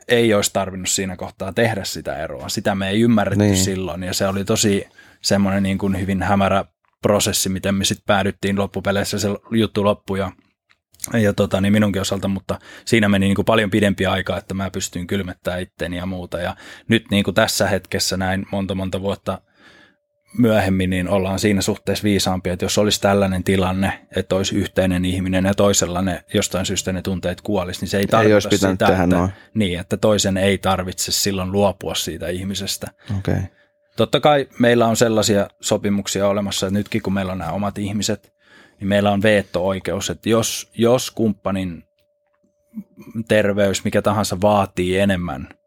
ei 0.07 0.33
olisi 0.33 0.53
tarvinnut 0.53 0.89
siinä 0.89 1.15
kohtaa 1.15 1.53
tehdä 1.53 1.83
sitä 1.83 2.17
eroa. 2.17 2.49
Sitä 2.49 2.75
me 2.75 2.89
ei 2.89 3.01
ymmärretty 3.01 3.43
niin. 3.43 3.57
silloin 3.57 4.03
ja 4.03 4.13
se 4.13 4.27
oli 4.27 4.45
tosi 4.45 4.85
semmoinen 5.21 5.63
niin 5.63 5.77
kuin 5.77 5.99
hyvin 5.99 6.23
hämärä 6.23 6.65
prosessi, 7.01 7.49
miten 7.49 7.75
me 7.75 7.85
sitten 7.85 8.05
päädyttiin 8.05 8.59
loppupeleissä 8.59 9.19
se 9.19 9.27
juttu 9.51 9.83
loppu 9.83 10.15
ja, 10.15 10.31
ja 11.13 11.33
tota, 11.33 11.61
niin 11.61 11.73
minunkin 11.73 12.01
osalta, 12.01 12.27
mutta 12.27 12.59
siinä 12.85 13.09
meni 13.09 13.25
niin 13.25 13.35
kuin 13.35 13.45
paljon 13.45 13.69
pidempi 13.69 14.05
aika, 14.05 14.37
että 14.37 14.53
mä 14.53 14.71
pystyin 14.71 15.07
kylmettämään 15.07 15.61
itteni 15.61 15.97
ja 15.97 16.05
muuta 16.05 16.39
ja 16.39 16.55
nyt 16.87 17.05
niin 17.11 17.23
kuin 17.23 17.35
tässä 17.35 17.67
hetkessä 17.67 18.17
näin 18.17 18.45
monta 18.51 18.75
monta 18.75 19.01
vuotta 19.01 19.41
myöhemmin 20.37 20.89
niin 20.89 21.09
ollaan 21.09 21.39
siinä 21.39 21.61
suhteessa 21.61 22.03
viisaampia, 22.03 22.53
että 22.53 22.65
jos 22.65 22.77
olisi 22.77 23.01
tällainen 23.01 23.43
tilanne, 23.43 24.07
että 24.15 24.35
olisi 24.35 24.55
yhteinen 24.55 25.05
ihminen 25.05 25.45
ja 25.45 25.53
toisella 25.53 26.01
ne 26.01 26.23
jostain 26.33 26.65
syystä 26.65 26.93
ne 26.93 27.01
tunteet 27.01 27.41
kuolisi, 27.41 27.81
niin 27.81 27.89
se 27.89 27.97
ei 27.97 28.07
tarkoita 28.07 28.49
ei 28.51 28.57
sitä, 28.57 28.75
tehdä 28.87 29.03
että, 29.03 29.15
noin. 29.15 29.31
niin, 29.53 29.79
että 29.79 29.97
toisen 29.97 30.37
ei 30.37 30.57
tarvitse 30.57 31.11
silloin 31.11 31.51
luopua 31.51 31.95
siitä 31.95 32.27
ihmisestä. 32.27 32.87
Okay. 33.17 33.41
Totta 33.95 34.19
kai 34.19 34.47
meillä 34.59 34.87
on 34.87 34.97
sellaisia 34.97 35.47
sopimuksia 35.61 36.27
olemassa, 36.27 36.67
että 36.67 36.79
nytkin 36.79 37.01
kun 37.01 37.13
meillä 37.13 37.31
on 37.31 37.37
nämä 37.37 37.51
omat 37.51 37.77
ihmiset, 37.77 38.33
niin 38.79 38.87
meillä 38.87 39.11
on 39.11 39.21
veto-oikeus, 39.21 40.09
että 40.09 40.29
jos, 40.29 40.69
jos 40.77 41.11
kumppanin 41.11 41.83
terveys, 43.27 43.83
mikä 43.83 44.01
tahansa 44.01 44.41
vaatii 44.41 44.99
enemmän 44.99 45.58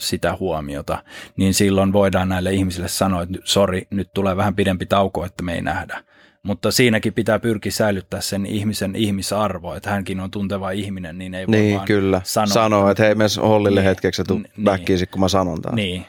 sitä 0.00 0.36
huomiota, 0.40 1.04
niin 1.36 1.54
silloin 1.54 1.92
voidaan 1.92 2.28
näille 2.28 2.52
ihmisille 2.52 2.88
sanoa, 2.88 3.22
että 3.22 3.38
sori, 3.44 3.86
nyt 3.90 4.10
tulee 4.14 4.36
vähän 4.36 4.54
pidempi 4.54 4.86
tauko, 4.86 5.24
että 5.24 5.42
me 5.42 5.54
ei 5.54 5.62
nähdä. 5.62 6.02
Mutta 6.42 6.70
siinäkin 6.70 7.12
pitää 7.14 7.38
pyrkiä 7.38 7.72
säilyttää 7.72 8.20
sen 8.20 8.46
ihmisen 8.46 8.96
ihmisarvo, 8.96 9.74
että 9.74 9.90
hänkin 9.90 10.20
on 10.20 10.30
tunteva 10.30 10.70
ihminen, 10.70 11.18
niin 11.18 11.34
ei 11.34 11.46
voi 11.46 11.56
Niin, 11.56 11.74
vaan 11.76 11.86
kyllä. 11.86 12.20
sanoa, 12.24 12.46
Sanoa, 12.46 12.90
että 12.90 13.02
hei, 13.02 13.14
mene 13.14 13.28
hollille 13.42 13.80
Niin. 13.80 13.88
hetkeksi 13.88 14.20
ja 14.20 14.24
tuu 14.24 14.38
N- 14.38 14.64
väkkiisi, 14.64 15.06
kun 15.06 15.20
mä 15.20 15.28
sanon 15.28 15.62
taas. 15.62 15.74
Niin, 15.74 16.06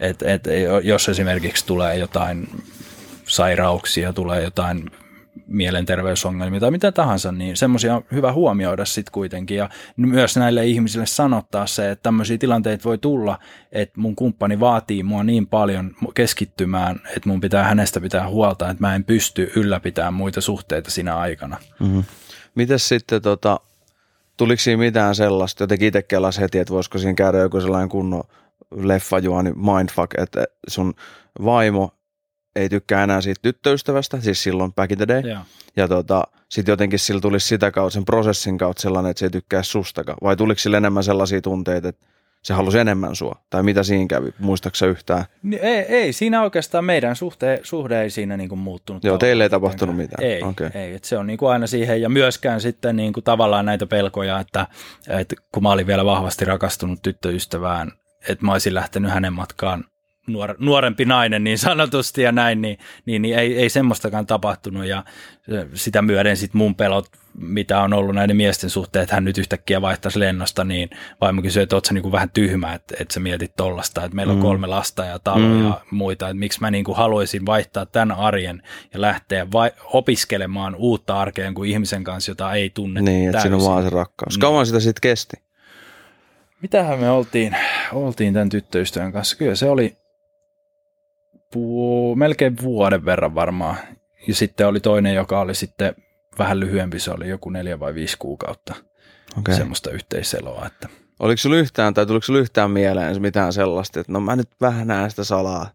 et, 0.00 0.22
et, 0.22 0.44
jos 0.82 1.08
esimerkiksi 1.08 1.66
tulee 1.66 1.96
jotain 1.96 2.48
sairauksia, 3.24 4.12
tulee 4.12 4.42
jotain 4.42 4.90
mielenterveysongelmia 5.46 6.60
tai 6.60 6.70
mitä 6.70 6.92
tahansa, 6.92 7.32
niin 7.32 7.56
semmoisia 7.56 7.96
on 7.96 8.04
hyvä 8.12 8.32
huomioida 8.32 8.84
sitten 8.84 9.12
kuitenkin 9.12 9.56
ja 9.56 9.70
myös 9.96 10.36
näille 10.36 10.66
ihmisille 10.66 11.06
sanottaa 11.06 11.66
se, 11.66 11.90
että 11.90 12.02
tämmöisiä 12.02 12.38
tilanteita 12.38 12.84
voi 12.84 12.98
tulla, 12.98 13.38
että 13.72 14.00
mun 14.00 14.16
kumppani 14.16 14.60
vaatii 14.60 15.02
mua 15.02 15.24
niin 15.24 15.46
paljon 15.46 15.94
keskittymään, 16.14 17.00
että 17.16 17.28
mun 17.28 17.40
pitää 17.40 17.64
hänestä 17.64 18.00
pitää 18.00 18.28
huolta, 18.28 18.70
että 18.70 18.80
mä 18.80 18.94
en 18.94 19.04
pysty 19.04 19.52
ylläpitämään 19.56 20.14
muita 20.14 20.40
suhteita 20.40 20.90
siinä 20.90 21.16
aikana. 21.16 21.56
Mm-hmm. 21.80 22.04
Mites 22.54 22.88
sitten, 22.88 23.22
tota, 23.22 23.60
tuliko 24.36 24.60
siinä 24.60 24.80
mitään 24.80 25.14
sellaista, 25.14 25.62
jotenkin 25.62 25.88
itse 25.88 26.02
kelas 26.02 26.40
heti, 26.40 26.58
että 26.58 26.74
voisiko 26.74 26.98
siinä 26.98 27.14
käydä 27.14 27.38
joku 27.38 27.60
sellainen 27.60 27.88
kunnon 27.88 28.24
leffajuoni 28.76 29.52
mindfuck, 29.52 30.14
että 30.18 30.44
sun 30.68 30.94
vaimo 31.44 31.95
ei 32.56 32.68
tykkää 32.68 33.04
enää 33.04 33.20
siitä 33.20 33.40
tyttöystävästä, 33.42 34.20
siis 34.20 34.42
silloin 34.42 34.72
back 34.72 34.92
in 34.92 34.98
the 34.98 35.08
day, 35.08 35.20
Joo. 35.20 35.40
ja 35.76 35.88
tota, 35.88 36.24
sitten 36.48 36.72
jotenkin 36.72 36.98
sillä 36.98 37.20
tulisi 37.20 37.46
sitä 37.46 37.70
kautta, 37.70 37.94
sen 37.94 38.04
prosessin 38.04 38.58
kautta 38.58 38.82
sellainen, 38.82 39.10
että 39.10 39.18
se 39.18 39.26
ei 39.26 39.30
tykkää 39.30 39.62
sustakaan, 39.62 40.18
vai 40.22 40.36
tuliko 40.36 40.58
sillä 40.58 40.76
enemmän 40.76 41.04
sellaisia 41.04 41.40
tunteita, 41.40 41.88
että 41.88 42.06
se 42.46 42.54
halusi 42.54 42.78
enemmän 42.78 43.16
sua, 43.16 43.44
tai 43.50 43.62
mitä 43.62 43.82
siinä 43.82 44.06
kävi, 44.08 44.34
muistaaksä 44.38 44.86
yhtään? 44.86 45.24
Niin 45.42 45.62
Ei, 45.62 45.78
ei, 45.78 46.12
siinä 46.12 46.42
oikeastaan 46.42 46.84
meidän 46.84 47.16
suhde, 47.16 47.60
suhde 47.62 48.02
ei 48.02 48.10
siinä 48.10 48.36
niin 48.36 48.48
kuin 48.48 48.58
muuttunut. 48.58 49.04
Joo, 49.04 49.18
teille 49.18 49.42
ei 49.42 49.50
tapahtunut 49.50 49.96
mitään. 49.96 50.24
Ei, 50.24 50.42
Okei. 50.42 50.70
ei 50.74 50.94
että 50.94 51.08
se 51.08 51.18
on 51.18 51.26
niin 51.26 51.38
kuin 51.38 51.52
aina 51.52 51.66
siihen 51.66 52.02
ja 52.02 52.08
myöskään 52.08 52.60
sitten 52.60 52.96
niin 52.96 53.12
kuin 53.12 53.24
tavallaan 53.24 53.64
näitä 53.64 53.86
pelkoja, 53.86 54.40
että, 54.40 54.66
että 55.08 55.36
kun 55.52 55.62
mä 55.62 55.72
olin 55.72 55.86
vielä 55.86 56.04
vahvasti 56.04 56.44
rakastunut 56.44 57.02
tyttöystävään, 57.02 57.92
että 58.28 58.44
mä 58.44 58.52
olisin 58.52 58.74
lähtenyt 58.74 59.10
hänen 59.10 59.32
matkaan 59.32 59.84
nuor, 60.26 60.54
nuorempi 60.58 61.04
nainen 61.04 61.44
niin 61.44 61.58
sanotusti 61.58 62.22
ja 62.22 62.32
näin, 62.32 62.62
niin, 62.62 62.78
niin, 63.06 63.22
niin 63.22 63.38
ei, 63.38 63.58
ei 63.58 63.68
semmoistakaan 63.68 64.26
tapahtunut 64.26 64.84
ja 64.86 65.04
sitä 65.74 66.02
myöden 66.02 66.36
sitten 66.36 66.58
mun 66.58 66.74
pelot, 66.74 67.06
mitä 67.38 67.80
on 67.80 67.92
ollut 67.92 68.14
näiden 68.14 68.36
miesten 68.36 68.70
suhteen, 68.70 69.02
että 69.02 69.14
hän 69.14 69.24
nyt 69.24 69.38
yhtäkkiä 69.38 69.80
vaihtaisi 69.82 70.20
lennosta, 70.20 70.64
niin 70.64 70.90
vaimo 71.20 71.42
kysyi, 71.42 71.62
että 71.62 71.76
oot 71.76 71.84
sä 71.84 71.94
niinku 71.94 72.12
vähän 72.12 72.30
tyhmä, 72.30 72.74
että, 72.74 72.94
että 73.00 73.14
sä 73.14 73.20
mietit 73.20 73.56
tollasta, 73.56 74.04
että 74.04 74.16
meillä 74.16 74.30
on 74.30 74.36
Mm. 74.38 74.42
kolme 74.42 74.66
lasta 74.66 75.04
ja 75.04 75.18
talo 75.18 75.38
Mm. 75.38 75.64
ja 75.66 75.80
muita, 75.90 76.28
että 76.28 76.38
miksi 76.38 76.60
mä 76.60 76.70
niinku 76.70 76.94
haluaisin 76.94 77.46
vaihtaa 77.46 77.86
tämän 77.86 78.12
arjen 78.16 78.62
ja 78.94 79.00
lähteä 79.00 79.46
vai- 79.52 79.70
opiskelemaan 79.84 80.74
uutta 80.74 81.20
arkea 81.20 81.52
kuin 81.52 81.70
ihmisen 81.70 82.04
kanssa, 82.04 82.30
jota 82.30 82.52
ei 82.52 82.70
tunne 82.70 83.00
Niin, 83.02 83.28
että 83.30 83.42
siinä 83.42 83.56
on 83.56 83.64
vaan 83.64 83.82
se 83.82 83.90
rakkaus. 83.90 84.34
Niin. 84.34 84.40
Kauan 84.40 84.66
sitä 84.66 84.80
sitten 84.80 85.00
kesti? 85.00 85.36
Mitähän 86.62 86.98
me 86.98 87.10
oltiin, 87.10 87.56
oltiin 87.92 88.34
tämän 88.34 88.48
tyttöystävän 88.48 89.12
kanssa? 89.12 89.36
Kyllä 89.36 89.54
se 89.54 89.70
oli 89.70 89.96
pu- 91.56 92.16
melkein 92.16 92.56
vuoden 92.62 93.04
verran 93.04 93.34
varmaan. 93.34 93.76
Ja 94.28 94.34
sitten 94.34 94.66
oli 94.66 94.80
toinen, 94.80 95.14
joka 95.14 95.40
oli 95.40 95.54
sitten 95.54 95.94
vähän 96.38 96.60
lyhyempi, 96.60 96.98
se 96.98 97.10
oli 97.10 97.28
joku 97.28 97.50
neljä 97.50 97.80
vai 97.80 97.94
viisi 97.94 98.16
kuukautta 98.18 98.74
Okei. 99.38 99.54
semmoista 99.54 99.90
yhteiseloa. 99.90 100.66
Että. 100.66 100.88
Oliko 101.20 101.36
sulla 101.36 101.56
yhtään, 101.56 101.94
tai 101.94 102.06
tuliko 102.06 102.24
sulla 102.24 102.38
yhtään 102.38 102.70
mieleen 102.70 103.22
mitään 103.22 103.52
sellaista, 103.52 104.00
että 104.00 104.12
no 104.12 104.20
mä 104.20 104.36
nyt 104.36 104.48
vähän 104.60 104.86
näen 104.86 105.10
sitä 105.10 105.24
salaa, 105.24 105.70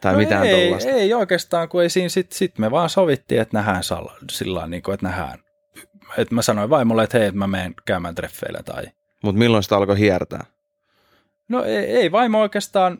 tai 0.00 0.12
no 0.12 0.18
mitään 0.18 0.46
ei, 0.46 0.66
tollasta? 0.68 0.90
ei 0.90 1.14
oikeastaan, 1.14 1.68
kun 1.68 1.82
ei 1.82 1.90
siinä 1.90 2.08
sitten 2.08 2.38
sit 2.38 2.58
me 2.58 2.70
vaan 2.70 2.90
sovittiin, 2.90 3.40
että 3.40 3.56
nähdään 3.58 3.82
sal- 3.82 4.10
sillä 4.30 4.66
niin 4.66 4.82
kuin, 4.82 4.94
että 4.94 5.06
nähdään. 5.06 5.38
Että 6.18 6.34
mä 6.34 6.42
sanoin 6.42 6.70
vaimolle, 6.70 7.04
että 7.04 7.18
hei, 7.18 7.26
että 7.26 7.38
mä 7.38 7.46
menen 7.46 7.74
käymään 7.84 8.14
treffeillä 8.14 8.62
tai 8.62 8.84
Mutta 9.22 9.38
milloin 9.38 9.62
sitä 9.62 9.76
alkoi 9.76 9.98
hiertää? 9.98 10.44
No 11.48 11.64
ei, 11.64 11.76
ei 11.76 12.12
vaimo 12.12 12.40
oikeastaan 12.40 12.98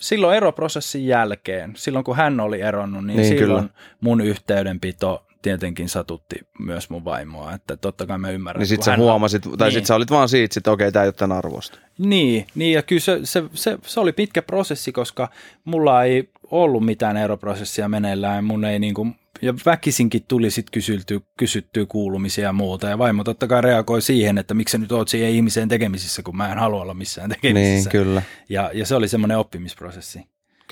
silloin 0.00 0.36
eroprosessin 0.36 1.06
jälkeen, 1.06 1.72
silloin 1.76 2.04
kun 2.04 2.16
hän 2.16 2.40
oli 2.40 2.60
eronnut, 2.60 3.06
niin, 3.06 3.16
Niin, 3.16 3.28
silloin 3.38 3.62
kyllä. 3.68 3.74
mun 4.00 4.20
yhteydenpito 4.20 5.26
tietenkin 5.42 5.88
satutti 5.88 6.36
myös 6.58 6.90
mun 6.90 7.04
vaimoa, 7.04 7.52
että 7.52 7.76
totta 7.76 8.06
kai 8.06 8.18
mä 8.18 8.30
ymmärrän. 8.30 8.60
Niin 8.60 8.66
sit 8.68 8.82
sä 8.82 8.96
huomasit, 8.96 9.42
tai 9.58 9.68
Niin. 9.68 9.74
sit 9.74 9.86
sä 9.86 9.94
olit 9.94 10.10
vaan 10.10 10.28
siitä, 10.28 10.54
että 10.58 10.70
okei, 10.72 10.92
tää 10.92 11.02
ei 11.02 11.06
ole 11.06 11.12
tämän 11.12 11.38
arvosta. 11.38 11.78
Niin, 11.98 12.46
niin 12.54 12.72
ja 12.72 12.82
kyllä 12.82 13.00
se, 13.00 13.20
se, 13.24 13.42
se, 13.54 13.78
se, 13.86 14.00
oli 14.00 14.12
pitkä 14.12 14.42
prosessi, 14.42 14.92
koska 14.92 15.28
mulla 15.64 16.04
ei 16.04 16.30
ollut 16.50 16.84
mitään 16.84 17.16
eroprosessia 17.16 17.88
meneillään, 17.88 18.44
mun 18.44 18.64
ei 18.64 18.78
niinku, 18.78 19.06
ja 19.42 19.54
väkisinkin 19.66 20.24
tuli 20.28 20.50
sitten 20.50 20.72
kysyttyä, 20.72 21.20
kysyttyä 21.36 21.86
kuulumisia 21.86 22.44
ja 22.44 22.52
muuta, 22.52 22.88
ja 22.88 22.98
vaimo 22.98 23.24
totta 23.24 23.46
kai 23.46 23.60
reagoi 23.62 24.02
siihen, 24.02 24.38
että 24.38 24.54
miksi 24.54 24.72
sä 24.72 24.78
nyt 24.78 24.92
oot 24.92 25.08
siihen 25.08 25.30
ihmiseen 25.30 25.68
tekemisissä, 25.68 26.22
kun 26.22 26.36
mä 26.36 26.52
en 26.52 26.58
halua 26.58 26.82
olla 26.82 26.94
missään 26.94 27.30
Niin, 27.30 27.40
tekemisissä. 27.40 27.90
kyllä. 27.90 28.22
ja, 28.48 28.70
ja 28.74 28.86
se 28.86 28.94
oli 28.94 29.08
semmoinen 29.08 29.38
oppimisprosessi. 29.38 30.20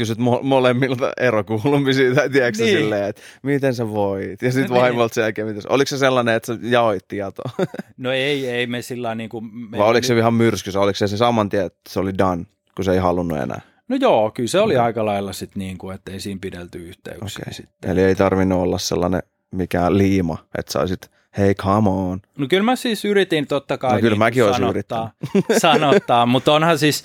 Kysyt 0.00 0.18
mo- 0.18 0.42
molemmilta 0.42 1.12
erokuulumisia, 1.16 2.14
tai 2.14 2.30
tiedätkö 2.30 2.64
niin. 2.64 2.78
Silleen, 2.78 3.04
että 3.04 3.22
miten 3.42 3.74
sä 3.74 3.88
voit? 3.88 4.42
Ja 4.42 4.52
sitten 4.52 4.72
Niin. 4.72 4.82
vaimolta 4.82 5.14
sen 5.14 5.22
jälkeen, 5.22 5.46
miten, 5.48 5.62
oliko 5.68 5.88
se 5.88 5.98
sellainen, 5.98 6.34
että 6.34 6.46
sä 6.54 6.58
jaoit 6.62 7.08
tietoa? 7.08 7.50
No 7.96 8.12
ei, 8.12 8.48
ei 8.50 8.66
me 8.66 8.82
sillä 8.82 9.14
niin 9.14 9.30
kuin... 9.30 9.44
Me, 9.44 9.78
Vai 9.78 9.88
oliko 9.88 10.06
se 10.06 10.18
ihan 10.18 10.34
myrsky? 10.34 10.70
Oliko 10.76 10.96
se 10.96 11.08
se 11.08 11.16
saman 11.16 11.48
tien, 11.48 11.66
että 11.66 11.80
se 11.88 12.00
oli 12.00 12.18
done, 12.18 12.44
kun 12.76 12.84
se 12.84 12.92
ei 12.92 12.98
halunnut 12.98 13.38
enää? 13.38 13.60
No 13.88 13.96
joo, 14.00 14.30
kyllä 14.30 14.48
se 14.48 14.60
oli 14.60 14.76
aika 14.76 15.04
lailla 15.06 15.32
sitten 15.32 15.60
niin 15.60 15.78
kuin, 15.78 15.94
että 15.94 16.12
ei 16.12 16.20
siinä 16.20 16.38
pidelty 16.42 16.78
yhteyksiä 16.88 17.42
Okei. 17.42 17.54
sitten. 17.54 17.90
Eli 17.90 18.02
ei 18.02 18.14
tarvinnut 18.14 18.58
olla 18.62 18.78
sellainen 18.78 19.22
mikään 19.50 19.98
liima, 19.98 20.38
että 20.58 20.72
sä 20.72 20.80
olisit, 20.80 21.10
hei 21.38 21.54
come 21.54 21.90
on. 21.90 22.20
No 22.38 22.46
kyllä 22.48 22.62
mä 22.62 22.76
siis 22.76 23.04
yritin 23.04 23.46
totta 23.46 23.78
kai 23.78 23.92
No 23.92 24.00
kyllä 24.00 24.10
niin 24.10 24.18
mäkin 24.18 24.44
olisin 24.44 24.66
sanottaa, 24.66 25.12
sanottaa, 25.58 26.26
mutta 26.26 26.52
onhan 26.52 26.78
siis 26.78 27.04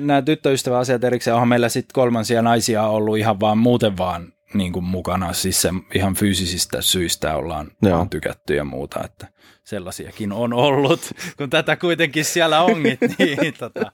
nämä 0.00 0.22
tyttöystäväasiat 0.22 1.04
erikseen, 1.04 1.34
onhan 1.34 1.48
meillä 1.48 1.68
sitten 1.68 1.94
kolmansia 1.94 2.42
naisia 2.42 2.82
ollut 2.82 3.18
ihan 3.18 3.40
vaan 3.40 3.58
muuten 3.58 3.98
vaan 3.98 4.32
niin 4.54 4.72
kuin 4.72 4.84
mukana, 4.84 5.32
siis 5.32 5.62
se 5.62 5.70
ihan 5.94 6.14
fyysisistä 6.14 6.80
syistä 6.82 7.36
ollaan, 7.36 7.70
Joo. 7.82 8.06
tykätty 8.10 8.54
ja 8.54 8.64
muuta, 8.64 9.04
että 9.04 9.28
sellaisiakin 9.64 10.32
on 10.32 10.52
ollut, 10.52 11.00
kun 11.38 11.50
tätä 11.50 11.76
kuitenkin 11.76 12.24
siellä 12.24 12.62
ongit, 12.62 13.00
niin 13.18 13.54
tota, 13.58 13.92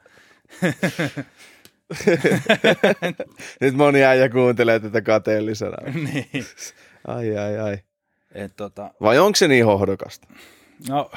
Nyt 3.60 3.74
moni 3.74 4.04
äijä 4.04 4.28
kuuntelee 4.28 4.80
tätä 4.80 5.02
kateellisena. 5.02 5.76
niin, 5.94 6.46
Ai 7.06 7.38
ai 7.38 7.58
ai. 7.58 7.78
Et 8.34 8.56
tota, 8.56 8.90
Vai 9.02 9.18
onko 9.18 9.36
se 9.36 9.48
niin 9.48 9.66
hohdokasta? 9.66 10.28
No, 10.88 11.10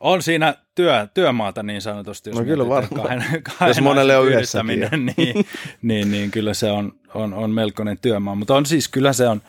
on 0.00 0.22
siinä 0.22 0.54
työ, 0.74 1.08
työmaata 1.14 1.62
niin 1.62 1.82
sanotusti, 1.82 2.30
jos 2.30 2.38
No 2.38 2.44
kyllä 2.44 2.68
varmaan. 2.68 3.02
Kahden, 3.02 3.42
kahden 3.42 3.68
Jos 3.68 3.80
monelle 3.80 4.16
on 4.16 4.28
yhdessäkin 4.28 4.88
niin, 5.16 5.46
niin, 5.82 6.10
niin 6.10 6.30
kyllä 6.30 6.54
se 6.54 6.70
on, 6.70 6.92
on, 7.14 7.34
on 7.34 7.50
melkoinen 7.50 7.98
työmaa. 7.98 8.34
Mutta 8.34 8.54
on 8.54 8.66
siis, 8.66 8.88
kyllä 8.88 9.12
se 9.12 9.28
on 9.28 9.42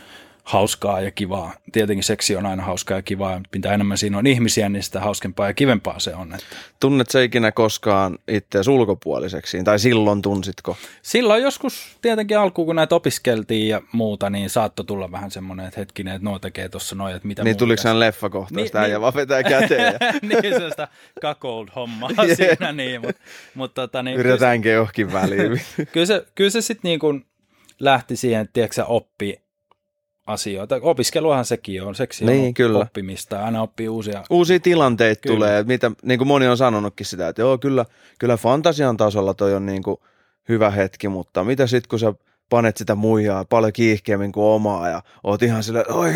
hauskaa 0.48 1.02
ja 1.02 1.12
kivaa. 1.12 1.54
Tietenkin 1.72 2.04
seksi 2.04 2.36
on 2.36 2.46
aina 2.46 2.64
hauskaa 2.64 2.98
ja 2.98 3.02
kivaa, 3.02 3.32
ja 3.32 3.42
mitä 3.56 3.74
enemmän 3.74 3.98
siinä 3.98 4.18
on 4.18 4.28
ihmisiä, 4.28 4.70
niin 4.70 4.84
sitä 4.84 5.00
hauskempaa 5.00 5.48
ja 5.48 5.54
kivempaa 5.54 6.00
se 6.00 6.16
on. 6.16 6.34
Että 6.34 6.46
Tunnet 6.80 7.10
sä 7.10 7.22
ikinä 7.22 7.52
koskaan 7.52 8.18
itseäsi 8.28 8.70
ulkopuoliseksi? 8.72 9.64
Tai 9.64 9.80
silloin 9.80 10.22
tunsitko? 10.22 10.78
silloin 11.02 11.44
joskus 11.44 11.98
tietenkin 12.02 12.40
alkuun, 12.40 12.66
kun 12.66 12.76
näitä 12.76 12.96
opiskeltiin 12.96 13.68
ja 13.70 13.82
muuta, 13.92 14.30
niin 14.30 14.50
saattoi 14.50 14.86
tulla 14.86 15.12
vähän 15.12 15.32
semmoinen, 15.32 15.66
että 15.68 15.80
hetkinen, 15.80 16.16
että 16.16 16.26
nuo 16.26 16.40
tekee 16.40 16.70
tuossa 16.70 16.96
noin, 16.96 17.16
että 17.16 17.28
mitä 17.28 17.44
niin 17.44 17.58
tuliko 17.58 17.82
sen 17.82 18.00
leffakohtaus, 18.00 18.52
Niin, 18.56 18.64
niin, 18.74 18.78
äijä 18.78 18.94
niin. 18.96 19.02
vaan 19.02 19.14
vetää 19.16 19.44
käteen 19.44 19.94
ja 20.02 20.12
niin 20.30 20.54
sellaista 20.54 20.88
cuckold 21.22 21.68
hommaa 21.76 22.10
Jee. 22.26 22.36
siinä, 22.36 22.72
niin, 22.72 23.02
mutta 23.02 23.22
mut, 23.56 23.74
tota, 23.74 24.04
niin, 24.04 24.16
kyllä 24.16 24.24
se- 24.24 24.30
yritetäänkö 24.30 24.70
johonkin 24.70 25.14
väliin. 25.14 25.62
kyllä 25.94 26.06
se, 26.06 26.26
kyllä 26.36 26.50
se 26.50 26.62
sitten 26.62 26.90
niin 26.90 27.00
kuin 27.00 27.26
lähti 27.80 28.16
siihen, 28.16 28.42
että 28.42 28.54
tiedätkö, 28.54 28.76
sä, 28.76 28.86
oppi 28.86 29.47
asioita. 30.28 30.80
Opiskeluhan 30.82 31.46
sekin 31.46 31.84
on, 31.84 31.96
seksi 31.96 32.24
on 32.24 32.30
Niin, 32.30 32.54
kyllä. 32.54 32.80
oppimista, 32.80 33.44
aina 33.44 33.62
oppii 33.62 33.90
uusia. 33.90 34.24
Uusia 34.30 34.60
tilanteita 34.60 35.22
Kyllä. 35.22 35.36
tulee, 35.36 35.64
mitä, 35.64 35.92
niin 36.04 36.18
kuin 36.18 36.28
moni 36.28 36.48
on 36.48 36.58
sanonutkin 36.58 37.06
sitä, 37.06 37.28
että 37.28 37.42
joo, 37.42 37.58
kyllä, 37.58 37.86
kyllä 38.20 38.38
fantasian 38.38 38.98
tasolla 38.98 39.34
toi 39.34 39.54
on 39.54 39.66
niin 39.66 39.84
kuin 39.84 39.98
hyvä 40.50 40.70
hetki, 40.70 41.08
mutta 41.08 41.44
mitä 41.44 41.68
sitten 41.68 41.90
kun 41.90 42.00
sä 42.00 42.14
panet 42.50 42.78
sitä 42.78 42.96
muijaa 42.96 43.46
paljon 43.46 43.74
kiihkeämmin 43.74 44.32
kuin 44.32 44.46
omaa 44.46 44.90
ja 44.90 45.02
oot 45.24 45.44
ihan 45.44 45.64
silleen, 45.64 45.92
oi 45.92 46.12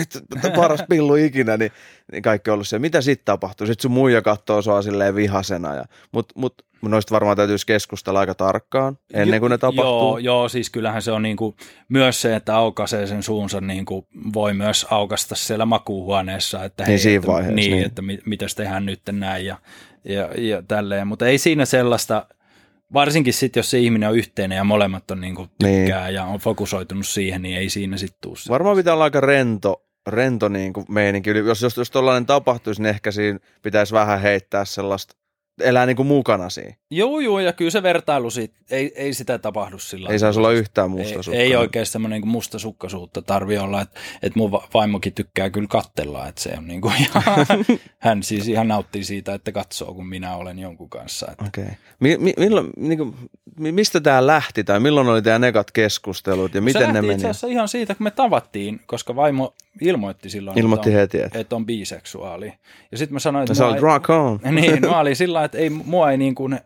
paras 0.56 0.84
pillu 0.90 1.16
ikinä, 1.16 1.58
niin, 1.58 1.72
niin 2.12 2.22
kaikki 2.22 2.50
on 2.50 2.54
ollut 2.54 2.68
se, 2.68 2.80
mitä 2.80 3.02
sitten 3.02 3.26
tapahtuu? 3.26 3.68
Sitten 3.68 3.82
sun 3.82 3.92
muija 3.92 4.22
katsoo 4.22 4.62
sua 4.62 4.82
silleen 4.82 5.16
vihasena, 5.16 5.76
ja, 5.76 5.86
mutta 6.12 6.34
mut, 6.38 6.54
noista 6.82 7.14
varmaan 7.14 7.38
täytyisi 7.38 7.66
keskustella 7.66 8.20
aika 8.20 8.36
tarkkaan 8.36 8.98
ennen 9.14 9.40
kuin 9.40 9.50
ne 9.50 9.58
tapahtuu. 9.58 10.18
Joo, 10.18 10.18
joo 10.18 10.50
siis 10.50 10.70
kyllähän 10.70 11.02
se 11.02 11.12
on 11.12 11.22
niinku, 11.22 11.56
myös 11.90 12.22
se, 12.22 12.36
että 12.36 12.56
aukaisee 12.56 13.08
sen 13.08 13.24
suunsa, 13.24 13.62
niinku, 13.62 14.08
voi 14.34 14.54
myös 14.54 14.88
aukasta 14.90 15.36
siellä 15.36 15.66
makuuhuoneessa, 15.66 16.64
että, 16.64 16.86
hei, 16.86 16.92
niin 16.92 17.00
siinä 17.00 17.18
että, 17.18 17.28
vaiheessa, 17.28 17.56
niin, 17.56 17.72
niin. 17.72 17.86
että 17.86 18.02
mit, 18.02 18.26
mitäs 18.26 18.56
tehdään 18.56 18.86
nyt 18.86 19.02
näin 19.12 19.46
ja, 19.46 19.58
ja, 20.06 20.30
ja 20.38 20.64
tälleen, 20.68 21.08
mutta 21.08 21.28
ei 21.28 21.38
siinä 21.38 21.66
sellaista, 21.66 22.26
varsinkin 22.94 23.34
sitten, 23.34 23.60
jos 23.60 23.72
se 23.72 23.80
ihminen 23.80 24.10
on 24.10 24.16
yhteinen 24.16 24.56
ja 24.56 24.64
molemmat 24.64 25.12
on 25.12 25.22
niinku 25.22 25.48
tykkää 25.60 26.06
niin. 26.06 26.16
ja 26.16 26.26
on 26.26 26.40
fokusoitunut 26.40 27.08
siihen, 27.08 27.42
niin 27.42 27.58
ei 27.58 27.70
siinä 27.70 27.98
sitten 27.98 28.22
tule 28.22 28.36
Varmaan 28.50 28.78
pitää 28.78 28.94
olla 28.94 29.04
aika 29.04 29.22
rento, 29.22 29.86
rento 30.08 30.50
niin 30.50 30.74
kuin 30.74 30.86
meininki. 30.90 31.30
Jos, 31.30 31.62
jos, 31.62 31.78
jos 31.78 31.92
tollainen 31.92 32.26
tapahtuisi, 32.26 32.82
niin 32.82 32.90
ehkä 32.90 33.12
siinä 33.12 33.40
pitäisi 33.62 33.94
vähän 33.94 34.22
heittää 34.22 34.66
sellaista 34.66 35.21
elää 35.64 35.86
niin 35.86 35.96
kuin 35.96 36.08
mukana 36.08 36.50
siinä. 36.50 36.74
Joo, 36.90 37.20
joo, 37.20 37.40
ja 37.40 37.54
kyllä 37.54 37.72
se 37.72 37.84
vertailu 37.84 38.30
siitä, 38.30 38.56
ei, 38.72 38.94
ei 38.96 39.14
sitä 39.14 39.40
tapahdu 39.40 39.80
sillä 39.80 40.10
Ei 40.10 40.20
saisi 40.20 40.40
olla 40.40 40.52
yhtään 40.52 40.92
Ei, 41.32 41.40
ei 41.40 41.56
oikein 41.56 41.86
semmoinen 41.86 42.22
niin 42.22 42.32
mustasukkaisuutta 42.32 43.22
tarvi 43.22 43.58
olla, 43.58 43.82
että, 43.82 44.00
että 44.22 44.40
mun 44.40 44.52
vaimokin 44.52 45.14
tykkää 45.14 45.50
kyllä 45.50 45.68
kattella, 45.68 46.28
että 46.28 46.42
se 46.42 46.54
on 46.58 46.68
niin 46.68 46.82
kuin 46.82 46.94
ihan, 47.02 47.24
hän 48.00 48.24
siis 48.24 48.48
ihan 48.48 48.68
nauttii 48.68 49.04
siitä, 49.04 49.34
että 49.34 49.52
katsoo, 49.52 49.94
kun 49.94 50.08
minä 50.08 50.36
olen 50.36 50.60
jonkun 50.60 50.90
kanssa. 50.90 51.28
Okei. 51.48 51.64
Okay. 51.64 51.76
Mi, 52.00 52.18
mi, 52.18 52.34
milloin, 52.38 52.70
niin 52.78 52.98
kuin, 52.98 53.16
mistä 53.60 54.02
tämä 54.02 54.28
lähti, 54.28 54.64
tai 54.64 54.80
milloin 54.80 55.08
oli 55.08 55.22
tämä 55.22 55.40
nekat 55.40 55.72
keskustelut, 55.72 56.54
ja 56.54 56.62
miten 56.62 56.94
ne 56.94 57.02
meni? 57.02 57.14
itse 57.14 57.30
asiassa 57.30 57.48
ihan 57.48 57.68
siitä, 57.68 57.96
kun 57.96 58.04
me 58.04 58.12
tavattiin, 58.12 58.82
koska 58.86 59.16
vaimo 59.16 59.54
ilmoitti 59.82 60.30
silloin, 60.30 60.60
ilmoitti 60.60 60.90
että, 60.90 60.98
on, 60.98 61.02
heti, 61.02 61.22
että... 61.22 61.40
että 61.40 61.56
on 61.56 61.66
biseksuaali. 61.66 62.54
Ja 62.92 62.98
sitten 62.98 63.14
mä 63.14 63.20
sanoin, 63.20 63.44
että... 63.44 63.54
Sä 63.54 63.68
olet 63.68 63.82
rock 63.82 64.10
on. 64.10 64.40
Niin, 64.52 64.82
mä 64.82 65.00
olin 65.00 65.16
sillä 65.24 65.44
että 65.52 65.58
ei, 65.58 65.70
mua 65.70 66.12
ei 66.12 66.18
niin 66.18 66.36
kuin, 66.36 66.60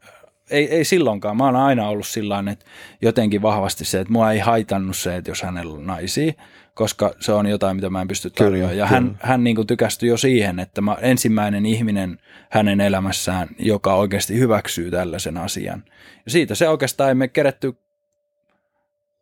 ei, 0.50 0.70
ei 0.70 0.86
silloinkaan. 0.86 1.38
Mä 1.38 1.46
oon 1.46 1.56
aina 1.56 1.88
ollut 1.88 2.08
sillä 2.08 2.44
että 2.52 2.66
jotenkin 3.02 3.42
vahvasti 3.42 3.86
se, 3.86 4.00
että 4.00 4.14
mua 4.14 4.32
ei 4.32 4.40
haitannut 4.40 4.98
se, 4.98 5.16
että 5.16 5.32
jos 5.32 5.42
hänellä 5.42 5.74
on 5.74 5.88
naisia, 5.88 6.34
koska 6.74 7.14
se 7.20 7.32
on 7.32 7.48
jotain, 7.48 7.76
mitä 7.76 7.90
mä 7.90 8.02
en 8.02 8.08
pysty 8.08 8.30
tarjoamaan. 8.30 8.78
Ja 8.78 8.86
kyllä. 8.86 9.00
hän, 9.00 9.20
hän 9.22 9.44
niin 9.44 9.56
kuin 9.56 9.68
tykästyi 9.68 10.10
jo 10.10 10.18
siihen, 10.18 10.60
että 10.60 10.82
mä 10.82 10.98
ensimmäinen 11.02 11.66
ihminen 11.66 12.20
hänen 12.50 12.82
elämässään, 12.82 13.48
joka 13.60 13.96
oikeasti 13.96 14.40
hyväksyy 14.40 14.92
tällaisen 14.92 15.38
asian. 15.38 15.84
Ja 16.26 16.32
siitä 16.32 16.56
se 16.56 16.70
oikeastaan 16.70 17.10
ei 17.10 17.16
me 17.16 17.28
keretty, 17.28 17.74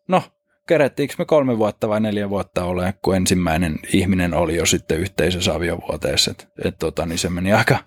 no 0.08 0.24
kerettiinkö 0.68 1.16
me 1.18 1.26
kolme 1.26 1.58
vuotta 1.58 1.90
vai 1.90 2.02
neljä 2.02 2.30
vuotta 2.30 2.66
ole, 2.66 2.94
kun 3.02 3.16
ensimmäinen 3.16 3.80
ihminen 3.94 4.34
oli 4.34 4.56
jo 4.56 4.66
sitten 4.66 5.00
yhteisessä 5.00 5.54
aviovuoteessa. 5.54 6.32
Että 6.32 6.48
et 6.66 6.76
tota, 6.80 7.06
niin 7.06 7.20
se 7.20 7.30
meni 7.30 7.54
aika, 7.54 7.78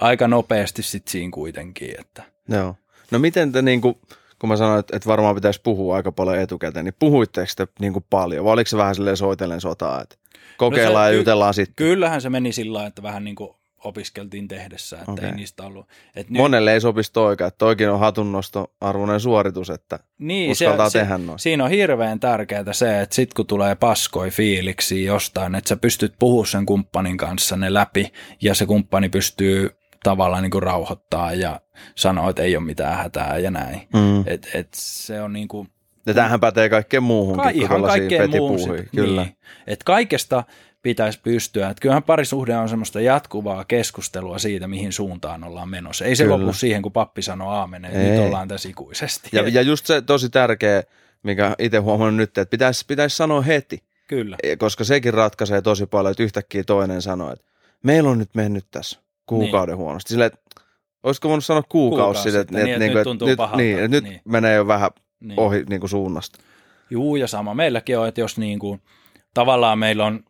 aika 0.00 0.28
nopeasti 0.28 0.82
sitten 0.82 1.12
siinä 1.12 1.30
kuitenkin. 1.30 1.94
Että. 2.00 2.22
Joo. 2.48 2.76
No 3.10 3.18
miten 3.18 3.52
te 3.52 3.62
niin 3.62 3.80
kuin, 3.80 3.94
kun 4.38 4.48
mä 4.48 4.56
sanoin, 4.56 4.80
että, 4.80 4.96
että 4.96 5.08
varmaan 5.08 5.34
pitäisi 5.34 5.60
puhua 5.62 5.96
aika 5.96 6.12
paljon 6.12 6.38
etukäteen, 6.38 6.84
niin 6.84 6.94
puhuitteko 6.98 7.52
te 7.56 7.66
niin 7.80 7.92
kuin 7.92 8.04
paljon 8.10 8.44
vai 8.44 8.52
oliko 8.52 8.68
se 8.68 8.76
vähän 8.76 8.94
silleen 8.94 9.16
soitellen 9.16 9.60
sotaa, 9.60 10.02
että 10.02 10.16
kokeillaan 10.56 11.04
no 11.04 11.10
se, 11.10 11.14
ja 11.14 11.18
jutellaan 11.18 11.54
sitten? 11.54 11.74
Kyllähän 11.76 12.20
se 12.20 12.30
meni 12.30 12.52
sillä 12.52 12.86
että 12.86 13.02
vähän 13.02 13.24
niin 13.24 13.36
kuin 13.36 13.50
opiskeltiin 13.84 14.48
tehdessä, 14.48 14.96
että 14.98 15.12
okay. 15.12 15.26
ei 15.26 15.34
niistä 15.34 15.62
ollut. 15.62 15.86
Et 16.16 16.30
Monelle 16.30 16.72
ei 16.72 16.80
sopisi 16.80 17.12
toika, 17.12 17.46
että 17.46 17.58
toikin 17.58 17.90
on 17.90 18.00
hatunnosto 18.00 18.72
arvoinen 18.80 19.20
suoritus, 19.20 19.70
että 19.70 19.98
niin, 20.18 20.50
uskaltaa 20.50 20.90
se, 20.90 20.98
tehdä 20.98 21.18
noin. 21.18 21.38
Siinä 21.38 21.64
on 21.64 21.70
hirveän 21.70 22.20
tärkeää 22.20 22.72
se, 22.72 23.00
että 23.00 23.14
sit 23.14 23.34
kun 23.34 23.46
tulee 23.46 23.74
paskoi 23.74 24.30
fiiliksi 24.30 25.04
jostain, 25.04 25.54
että 25.54 25.68
sä 25.68 25.76
pystyt 25.76 26.14
puhumaan 26.18 26.46
sen 26.46 26.66
kumppanin 26.66 27.16
kanssa 27.16 27.56
ne 27.56 27.74
läpi 27.74 28.12
ja 28.42 28.54
se 28.54 28.66
kumppani 28.66 29.08
pystyy 29.08 29.79
tavallaan 30.02 30.42
niin 30.42 30.50
kuin 30.50 30.62
rauhoittaa 30.62 31.32
ja 31.32 31.60
sanoa, 31.94 32.30
että 32.30 32.42
ei 32.42 32.56
ole 32.56 32.64
mitään 32.64 32.96
hätää 32.96 33.38
ja 33.38 33.50
näin. 33.50 33.88
Mm. 33.94 34.20
Et, 34.26 34.48
et 34.54 34.68
se 34.74 35.22
on 35.22 35.32
niin 35.32 35.48
kuin, 35.48 35.68
ja 36.06 36.14
tämähän 36.14 36.40
pätee 36.40 36.68
kaikkeen 36.68 37.02
muuhunkin 37.02 37.44
Ka- 37.44 37.50
ihan 37.50 37.82
kaikkeen 37.82 38.30
muuhun. 38.30 38.84
Kyllä. 38.96 39.22
Niin. 39.22 39.36
Et 39.66 39.82
kaikesta 39.84 40.44
pitäisi 40.82 41.20
pystyä. 41.22 41.68
Että 41.68 41.80
kyllähän 41.80 42.02
parisuhde 42.02 42.56
on 42.56 42.68
semmoista 42.68 43.00
jatkuvaa 43.00 43.64
keskustelua 43.64 44.38
siitä, 44.38 44.68
mihin 44.68 44.92
suuntaan 44.92 45.44
ollaan 45.44 45.68
menossa. 45.68 46.04
Ei 46.04 46.16
se 46.16 46.24
Kyllä. 46.24 46.38
lopu 46.38 46.52
siihen, 46.52 46.82
kun 46.82 46.92
pappi 46.92 47.22
sanoo 47.22 47.50
aamen, 47.50 47.84
että 47.84 47.98
nyt 47.98 48.20
ollaan 48.20 48.48
tässä 48.48 48.68
ikuisesti. 48.68 49.28
Ja, 49.32 49.48
ja 49.48 49.62
just 49.62 49.86
se 49.86 50.02
tosi 50.02 50.28
tärkeä, 50.28 50.82
mikä 51.22 51.54
itse 51.58 51.78
huomannut 51.78 52.16
nyt, 52.16 52.38
että 52.38 52.50
pitäisi, 52.50 52.84
pitäisi 52.88 53.16
sanoa 53.16 53.42
heti. 53.42 53.82
Kyllä. 54.08 54.36
Koska 54.58 54.84
sekin 54.84 55.14
ratkaisee 55.14 55.62
tosi 55.62 55.86
paljon, 55.86 56.10
että 56.10 56.22
yhtäkkiä 56.22 56.64
toinen 56.64 57.02
sanoo, 57.02 57.32
että 57.32 57.44
meillä 57.82 58.10
on 58.10 58.18
nyt 58.18 58.30
mennyt 58.34 58.66
tässä 58.70 59.00
kuukauden 59.26 59.72
niin. 59.72 59.78
huonosti. 59.78 60.08
Sille, 60.08 60.26
että 60.26 60.40
olisiko 61.02 61.28
voinut 61.28 61.44
sanoa 61.44 61.62
kuukausi, 61.68 62.04
kuukausi 62.04 62.22
sitten, 62.22 62.40
että, 62.40 62.54
niin, 62.56 62.68
että, 62.68 62.78
niin, 62.78 62.94
nyt, 62.94 63.04
tuntuu 63.04 63.28
nyt, 63.28 63.36
pahalta, 63.36 63.56
niin, 63.56 63.78
että 63.78 64.00
niin. 64.00 64.12
nyt 64.12 64.22
menee 64.24 64.54
jo 64.54 64.66
vähän 64.66 64.90
niin. 65.20 65.40
ohi 65.40 65.64
niin 65.68 65.80
kuin 65.80 65.90
suunnasta. 65.90 66.38
Juu, 66.90 67.16
ja 67.16 67.26
sama 67.26 67.54
meilläkin 67.54 67.98
on, 67.98 68.08
että 68.08 68.20
jos 68.20 68.38
niin 68.38 68.58
kuin, 68.58 68.82
tavallaan 69.34 69.78
meillä 69.78 70.06
on 70.06 70.24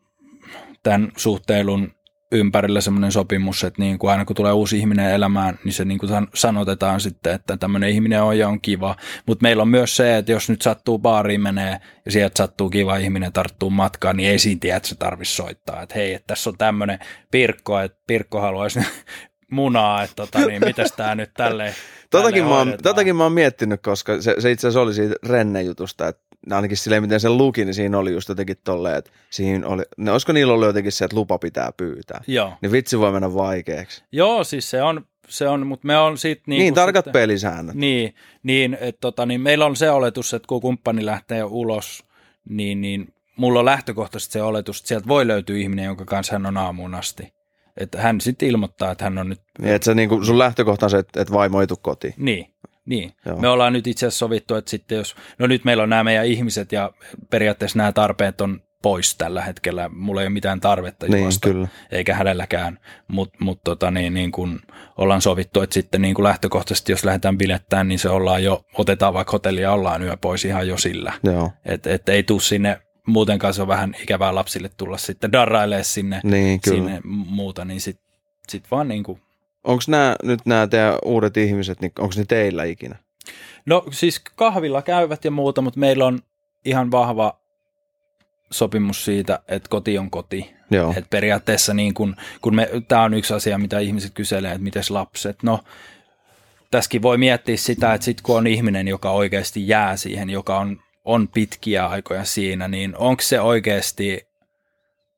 tämän 0.83 1.13
suhteilun 1.17 1.93
ympärillä 2.33 2.81
semmoinen 2.81 3.13
sopimus, 3.13 3.65
että 3.65 3.83
niin 3.83 3.99
kuin 3.99 4.11
aina 4.11 4.25
kun 4.25 4.37
tulee 4.37 4.53
uusi 4.53 4.79
ihminen 4.79 5.11
elämään, 5.11 5.59
niin 5.65 5.73
se 5.73 5.85
niin 5.85 5.99
kuin 5.99 6.11
sanotetaan 6.35 7.01
sitten, 7.01 7.35
että 7.35 7.57
tämmöinen 7.57 7.91
ihminen 7.91 8.23
on 8.23 8.39
ja 8.39 8.49
on 8.49 8.61
kiva. 8.61 8.97
Mutta 9.27 9.43
meillä 9.43 9.63
on 9.63 9.69
myös 9.69 9.97
se, 9.97 10.17
että 10.17 10.33
jos 10.33 10.49
nyt 10.51 10.63
sattuu 10.63 10.99
baariin 10.99 11.41
menee 11.41 11.81
ja 12.05 12.13
sieltä 12.13 12.39
sattuu 12.39 12.71
kiva 12.71 12.97
ihminen 12.97 13.33
tarttuu 13.33 13.71
matkaan, 13.71 14.17
niin 14.17 14.29
ei 14.29 14.39
siinä 14.39 14.59
tiedä, 14.61 14.77
että 14.77 14.89
se 14.89 14.95
tarvitsisi 14.95 15.37
soittaa. 15.37 15.83
Että 15.83 15.95
hei, 15.95 16.15
että 16.15 16.27
tässä 16.27 16.51
on 16.51 16.59
tämmöinen 16.59 16.99
Pirkko, 17.31 17.81
että 17.81 17.99
Pirkko 18.07 18.41
haluaisi 18.41 18.81
munaa, 19.51 20.03
että 20.03 20.17
tota, 20.17 20.39
niin, 20.39 20.63
mitäs 20.65 20.93
tämä 20.93 21.15
nyt 21.15 21.31
tälleen 21.35 21.75
Totakin 22.11 22.45
mä, 22.45 22.59
oon, 22.59 22.75
totakin 22.83 23.17
mä 23.17 23.23
oon 23.23 23.33
miettinyt, 23.33 23.83
koska 23.83 24.21
se, 24.23 24.35
se 24.39 24.51
itse 24.51 24.67
asiassa 24.67 24.81
oli 24.81 24.95
siitä 24.95 25.15
Renne-jutusta, 25.27 26.09
että 26.09 26.23
ainakin 26.51 26.77
silleen, 26.77 27.03
miten 27.03 27.21
se 27.21 27.29
luki, 27.29 27.65
niin 27.65 27.75
siinä 27.75 27.99
oli 27.99 28.13
just 28.13 28.29
jotenkin 28.29 28.57
tolleen, 28.65 28.97
että 28.97 29.11
siinä 29.31 29.67
oli, 29.67 29.83
ne, 29.97 30.13
olisiko 30.13 30.33
niillä 30.33 30.53
ollut 30.53 30.67
jotenkin 30.67 30.93
se, 30.93 31.05
että 31.05 31.17
lupa 31.17 31.39
pitää 31.39 31.73
pyytää. 31.77 32.21
Joo. 32.27 32.53
Niin 32.63 32.73
vitsi 32.73 32.99
voi 32.99 33.13
mennä 33.13 33.35
vaikeaksi. 33.35 34.05
Joo, 34.13 34.45
siis 34.45 34.71
se 34.71 34.83
on, 34.83 35.07
se 35.29 35.49
on 35.49 35.67
mutta 35.67 35.87
me 35.87 35.99
on 35.99 36.19
sit 36.19 36.43
niin... 36.47 36.59
Niin, 36.59 36.75
tarkat 36.75 37.05
sitten, 37.05 37.21
pelisäännöt. 37.21 37.75
Niin, 37.75 38.15
niin 38.43 38.79
että 38.81 39.01
tota, 39.01 39.27
niin 39.27 39.41
meillä 39.41 39.67
on 39.67 39.77
se 39.77 39.91
oletus, 39.91 40.35
että 40.35 40.47
kun 40.47 40.61
kumppani 40.61 41.07
lähtee 41.07 41.45
ulos, 41.45 42.05
niin, 42.49 42.81
niin 42.81 43.15
mulla 43.37 43.59
on 43.59 43.65
lähtökohtaisesti 43.65 44.33
se 44.33 44.43
oletus, 44.43 44.79
että 44.79 44.89
sieltä 44.89 45.09
voi 45.09 45.27
löytyä 45.27 45.57
ihminen, 45.57 45.85
jonka 45.85 46.05
kanssa 46.05 46.33
hän 46.33 46.47
on 46.47 46.57
aamuun 46.57 46.95
asti. 46.95 47.33
Että 47.77 48.01
hän 48.01 48.21
sitten 48.21 48.49
ilmoittaa, 48.49 48.91
että 48.91 49.05
hän 49.05 49.19
on 49.19 49.29
nyt... 49.29 49.41
Niin, 49.61 49.75
että 49.75 49.85
se, 49.85 49.95
niin 49.95 50.09
kuin, 50.09 50.25
sun 50.25 50.39
lähtökohta 50.39 50.87
on 50.87 50.91
se, 50.91 50.99
että, 50.99 51.21
että 51.21 51.35
vaimo 51.35 51.61
ei 51.61 51.67
tule 51.67 51.79
kotiin. 51.83 52.15
Niin, 52.17 52.47
niin. 52.91 53.13
Joo. 53.27 53.37
Me 53.41 53.49
ollaan 53.49 53.73
nyt 53.73 53.87
itse 53.87 54.07
asiassa 54.07 54.19
sovittu, 54.19 54.55
että 54.55 54.71
sitten 54.71 54.99
jos, 54.99 55.17
no 55.39 55.47
nyt 55.47 55.65
meillä 55.65 55.83
on 55.83 55.91
nämä 55.91 56.05
meidän 56.05 56.27
ihmiset 56.27 56.73
ja 56.73 56.93
periaatteessa 57.31 57.79
nämä 57.79 57.93
tarpeet 57.93 58.41
on 58.41 58.61
pois 58.83 59.15
tällä 59.15 59.43
hetkellä. 59.43 59.89
Mulla 59.89 60.21
ei 60.21 60.27
ole 60.27 60.33
mitään 60.33 60.61
tarvetta 60.61 61.07
niin, 61.07 61.23
juosta, 61.23 61.49
kyllä. 61.49 61.69
eikä 61.91 62.15
hänelläkään, 62.15 62.79
mutta 63.09 63.39
mut 63.41 63.61
tota, 63.65 63.91
niin, 63.91 64.15
niin 64.15 64.33
kun 64.33 64.61
ollaan 64.99 65.21
sovittu, 65.21 65.61
että 65.61 65.75
sitten 65.75 66.03
niin 66.03 66.15
kun 66.15 66.25
lähtökohtaisesti, 66.25 66.93
jos 66.93 67.05
lähdetään 67.05 67.39
bilettämään, 67.39 67.89
niin 67.89 67.99
se 67.99 68.09
ollaan 68.09 68.45
jo, 68.45 68.65
otetaan 68.75 69.15
vaikka 69.15 69.33
hotellia, 69.33 69.73
ollaan 69.73 70.03
yö 70.03 70.17
pois 70.17 70.45
ihan 70.45 70.69
jo 70.69 70.77
sillä. 70.77 71.13
Että 71.65 71.95
et 71.95 72.09
ei 72.09 72.23
tule 72.23 72.41
sinne, 72.41 72.81
muutenkaan 73.07 73.55
se 73.55 73.63
on 73.63 73.69
vähän 73.69 73.97
ikävää 74.03 74.35
lapsille 74.35 74.71
tulla 74.77 74.99
sitten 74.99 75.33
darrailemaan 75.33 75.85
sinne, 75.85 76.21
niin, 76.25 76.61
sinne 76.65 77.01
muuta, 77.05 77.65
niin 77.65 77.81
sitten 77.81 78.11
sit 78.49 78.65
vaan 78.71 78.89
niin 78.89 79.03
kuin 79.03 79.21
Onko 79.65 79.83
nämä 79.89 80.17
nyt 80.23 80.41
nämä 80.45 80.67
teidän 80.67 80.99
uudet 81.05 81.37
ihmiset, 81.37 81.81
niin 81.81 81.93
onko 81.99 82.15
ne 82.17 82.25
teillä 82.25 82.65
ikinä? 82.65 82.97
No 83.67 83.85
siis 83.91 84.21
kahvilla 84.37 84.83
käyvät 84.83 85.25
ja 85.25 85.31
muuta, 85.31 85.63
mutta 85.63 85.81
meillä 85.81 86.07
on 86.07 86.19
ihan 86.65 86.91
vahva 86.91 87.41
sopimus 88.51 89.05
siitä, 89.05 89.41
että 89.49 89.69
koti 89.69 89.99
on 89.99 90.11
koti. 90.11 90.51
Joo. 90.71 90.95
Et 90.97 91.11
periaatteessa 91.11 91.75
niin 91.75 91.95
kun, 91.95 92.17
kun 92.41 92.55
me, 92.55 92.69
tämä 92.89 93.03
on 93.03 93.15
yksi 93.15 93.35
asia, 93.35 93.59
mitä 93.59 93.79
ihmiset 93.79 94.15
kyselee, 94.15 94.51
että 94.51 94.63
miten 94.63 94.83
lapset. 94.91 95.43
No 95.43 95.61
tässäkin 96.71 97.03
voi 97.03 97.19
miettiä 97.19 97.57
sitä, 97.57 97.95
että 97.95 98.05
sitten 98.05 98.23
kun 98.23 98.37
on 98.37 98.47
ihminen, 98.47 98.89
joka 98.89 99.11
oikeasti 99.11 99.69
jää 99.69 99.97
siihen, 99.97 100.31
joka 100.31 100.59
on, 100.59 100.83
on 101.05 101.29
pitkiä 101.29 101.87
aikoja 101.87 102.25
siinä, 102.25 102.69
niin 102.69 102.97
onko 102.97 103.23
se 103.23 103.41
oikeasti 103.41 104.30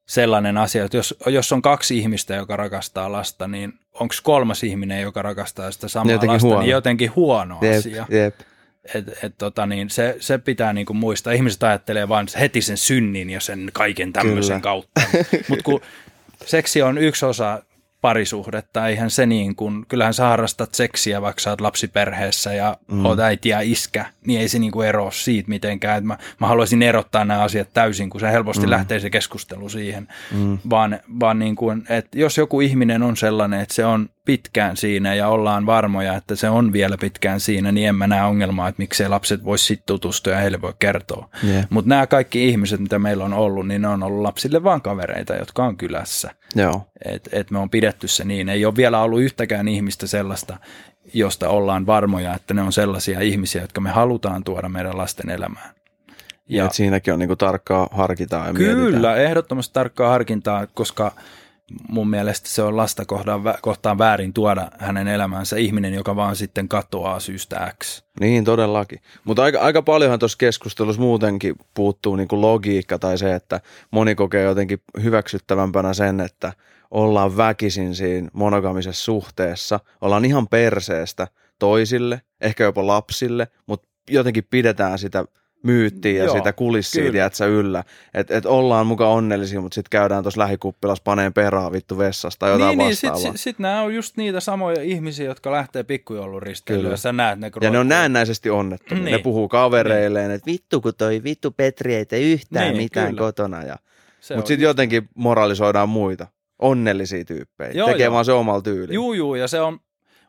sellainen 0.07 0.59
asia, 0.59 0.84
että 0.84 0.96
jos, 0.96 1.14
jos 1.26 1.53
on 1.53 1.62
kaksi 1.62 1.98
ihmistä, 1.98 2.34
joka 2.34 2.57
rakastaa 2.57 3.12
lasta, 3.12 3.48
niin 3.48 3.72
onko 3.94 4.14
kolmas 4.22 4.64
ihminen, 4.64 5.03
joka 5.03 5.22
rakastaa 5.22 5.70
sitä 5.70 5.88
samaa 5.88 6.12
jotenkin 6.12 6.34
lasta, 6.34 6.46
niin 6.46 6.50
huono. 6.50 6.62
niin 6.62 6.70
jotenkin 6.70 7.16
huono 7.16 7.59
jep, 7.61 7.78
asia. 7.78 8.07
Jep. 8.09 8.34
Et, 8.94 9.24
et, 9.24 9.34
tota 9.38 9.66
niin, 9.66 9.90
se, 9.90 10.16
se 10.20 10.38
pitää 10.38 10.72
niinku 10.72 10.94
muistaa. 10.94 11.32
Ihmiset 11.32 11.62
ajattelee 11.62 12.09
vain 12.09 12.26
heti 12.40 12.62
sen 12.62 12.76
synnin 12.76 13.30
ja 13.30 13.40
sen 13.40 13.70
kaiken 13.72 14.12
tämmöisen 14.12 14.61
Kyllä. 14.61 14.61
kautta. 14.61 15.00
Mutta 15.48 15.62
kun 15.64 15.80
seksi 16.46 16.82
on 16.82 16.98
yksi 16.98 17.26
osa 17.26 17.62
parisuhdetta. 18.03 18.88
Eihän 18.88 19.11
se 19.11 19.26
niin 19.26 19.57
kuin, 19.57 19.84
kyllähän 19.88 20.14
sä 20.14 20.24
harrastat 20.24 20.74
seksiä, 20.74 21.22
vaikka 21.22 21.40
sä 21.40 21.50
oot 21.50 21.61
lapsiperheessä 21.61 22.55
ja 22.55 22.76
mm. 22.90 23.05
oot 23.05 23.20
äiti 23.20 23.48
ja 23.48 23.61
iskä, 23.61 24.07
niin 24.26 24.40
ei 24.40 24.48
se 24.48 24.59
niin 24.59 24.72
kuin 24.72 24.88
eroa 24.88 25.11
siitä 25.11 25.48
mitenkään. 25.48 26.07
mä, 26.07 26.18
mä 26.40 26.46
haluaisin 26.46 26.82
erottaa 26.82 27.24
nämä 27.24 27.42
asiat 27.42 27.68
täysin, 27.74 28.11
kun 28.11 28.20
se 28.20 28.32
helposti 28.32 28.66
mm. 28.66 28.70
lähtee 28.70 29.00
se 29.00 29.11
keskustelu 29.11 29.68
siihen. 29.68 30.09
Mm. 30.34 30.59
Vaan, 30.70 31.00
vaan 31.20 31.38
niin 31.38 31.57
kuin, 31.57 31.84
että 31.88 32.18
jos 32.18 32.38
joku 32.38 32.61
ihminen 32.61 33.03
on 33.03 33.16
sellainen, 33.16 33.61
että 33.61 33.74
se 33.74 33.84
on 33.84 34.09
pitkään 34.24 34.76
siinä 34.76 35.14
ja 35.14 35.28
ollaan 35.28 35.66
varmoja, 35.66 36.16
että 36.16 36.36
se 36.36 36.48
on 36.48 36.72
vielä 36.72 36.96
pitkään 37.00 37.40
siinä, 37.40 37.72
niin 37.72 37.88
en 37.88 37.94
mä 37.94 38.07
näe 38.07 38.24
ongelmaa, 38.24 38.68
että 38.68 38.82
miksei 38.82 39.09
lapset 39.09 39.44
voisi 39.44 39.64
sitten 39.64 39.86
tutustua 39.86 40.32
ja 40.32 40.38
heille 40.38 40.61
voi 40.61 40.74
kertoa. 40.78 41.28
Yeah. 41.44 41.66
Mutta 41.70 41.88
nämä 41.88 42.07
kaikki 42.07 42.48
ihmiset, 42.48 42.80
mitä 42.80 42.98
meillä 42.98 43.24
on 43.24 43.32
ollut, 43.32 43.68
niin 43.68 43.82
ne 43.82 43.88
on 43.88 44.03
ollut 44.03 44.22
lapsille 44.22 44.64
vaan 44.64 44.82
kavereita, 44.82 45.34
jotka 45.34 45.64
on 45.64 45.76
kylässä. 45.76 46.30
Joo. 46.55 46.86
Et, 47.05 47.28
et 47.32 47.50
me 47.50 47.59
on 47.59 47.70
pidetty 47.70 48.09
se 48.09 48.24
niin. 48.24 48.48
Ei 48.48 48.64
ole 48.64 48.76
vielä 48.76 49.03
ollut 49.03 49.20
yhtäkään 49.20 49.68
ihmistä 49.68 50.07
sellaista, 50.07 50.57
josta 51.14 51.48
ollaan 51.48 51.86
varmoja, 51.86 52.34
että 52.34 52.55
ne 52.55 52.62
on 52.62 52.72
sellaisia 52.72 53.20
ihmisiä, 53.20 53.62
jotka 53.62 53.80
me 53.80 53.90
halutaan 53.90 54.44
tuoda 54.44 54.68
meidän 54.68 54.98
lasten 54.98 55.30
elämään. 55.30 55.74
Ja, 56.48 56.64
ja 56.64 56.70
siinäkin 56.70 57.12
on 57.12 57.18
niinku 57.18 57.36
tarkkaa 57.36 57.88
harkintaa 57.90 58.46
ja 58.46 58.53
Kyllä, 58.55 58.90
mietitään. 58.90 59.20
ehdottomasti 59.20 59.72
tarkkaa 59.72 60.11
harkintaa, 60.11 60.66
koska 60.74 61.12
mun 61.88 62.10
mielestä 62.10 62.48
se 62.48 62.62
on 62.62 62.76
lasta 62.76 63.02
kohtaan 63.60 63.98
väärin 63.98 64.32
tuoda 64.32 64.70
hänen 64.78 65.08
elämänsä 65.08 65.56
ihminen, 65.56 65.94
joka 65.94 66.16
vaan 66.16 66.36
sitten 66.36 66.68
katoaa 66.68 67.20
syystä 67.20 67.74
X. 67.84 68.02
Niin, 68.20 68.44
todellakin. 68.44 68.98
Mutta 69.24 69.42
aika, 69.42 69.60
aika 69.60 69.82
paljonhan 69.82 70.18
tuossa 70.18 70.38
keskustelussa 70.38 71.02
muutenkin 71.02 71.54
puuttuu 71.74 72.16
niinku 72.16 72.40
logiikka 72.40 72.98
tai 72.98 73.18
se, 73.18 73.34
että 73.34 73.60
moni 73.90 74.14
kokee 74.14 74.42
jotenkin 74.42 74.82
hyväksyttävämpänä 75.02 75.94
sen, 75.94 76.20
että 76.20 76.52
ollaan 76.90 77.36
väkisin 77.36 77.94
siinä 77.94 78.28
monogamisessa 78.32 79.04
suhteessa, 79.04 79.80
ollaan 80.00 80.24
ihan 80.24 80.48
perseestä 80.48 81.28
toisille, 81.58 82.20
ehkä 82.40 82.64
jopa 82.64 82.86
lapsille, 82.86 83.48
mutta 83.66 83.88
jotenkin 84.10 84.44
pidetään 84.50 84.98
sitä– 84.98 85.24
myyttiin 85.62 86.16
ja 86.16 86.24
Joo, 86.24 86.36
sitä 86.36 86.52
kulissia, 86.52 87.30
sä 87.32 87.46
yllä. 87.46 87.84
Että 88.14 88.36
et 88.36 88.46
ollaan 88.46 88.86
mukaan 88.86 89.10
onnellisia, 89.10 89.60
mutta 89.60 89.74
sitten 89.74 89.90
käydään 89.90 90.24
tuossa 90.24 90.40
lähikuppilas 90.40 91.00
paneen 91.00 91.32
perää 91.32 91.72
vittu 91.72 91.98
vessasta 91.98 92.38
tai 92.38 92.50
jotain 92.50 92.78
niin, 92.78 92.88
vastaavaa. 92.88 93.16
Niin, 93.16 93.22
sitten 93.22 93.38
sit, 93.38 93.40
sit 93.40 93.58
nämä 93.58 93.82
on 93.82 93.94
just 93.94 94.16
niitä 94.16 94.40
samoja 94.40 94.82
ihmisiä, 94.82 95.26
jotka 95.26 95.52
lähtee 95.52 95.82
pikkujouluristeilyyn 95.82 96.90
ja 96.90 96.96
sä 96.96 97.12
näet 97.12 97.38
ne 97.38 97.50
Ja 97.60 97.70
ne 97.70 97.78
on 97.78 97.88
näennäisesti 97.88 98.50
onnettomia. 98.50 99.04
Niin. 99.04 99.12
Ne 99.12 99.18
puhuu 99.18 99.48
kavereilleen, 99.48 100.28
niin. 100.28 100.34
että 100.34 100.50
vittu 100.50 100.80
kun 100.80 100.92
toi 100.98 101.22
vittu 101.24 101.50
Petri 101.50 101.94
ei 101.94 102.06
tee 102.06 102.20
yhtään 102.20 102.68
niin, 102.68 102.76
mitään 102.76 103.08
kyllä. 103.08 103.18
kotona. 103.18 103.62
Ja... 103.62 103.76
Mutta 104.36 104.48
sitten 104.48 104.64
jotenkin 104.64 105.08
moralisoidaan 105.14 105.88
muita 105.88 106.26
onnellisia 106.58 107.24
tyyppejä. 107.24 107.70
Joo, 107.74 107.88
Tekee 107.88 108.04
joo. 108.04 108.12
vaan 108.12 108.24
se 108.24 108.32
omalla 108.32 108.62
tyylillä. 108.62 108.94
Juu, 108.94 109.12
juu, 109.12 109.34
ja 109.34 109.48
se 109.48 109.60
on, 109.60 109.80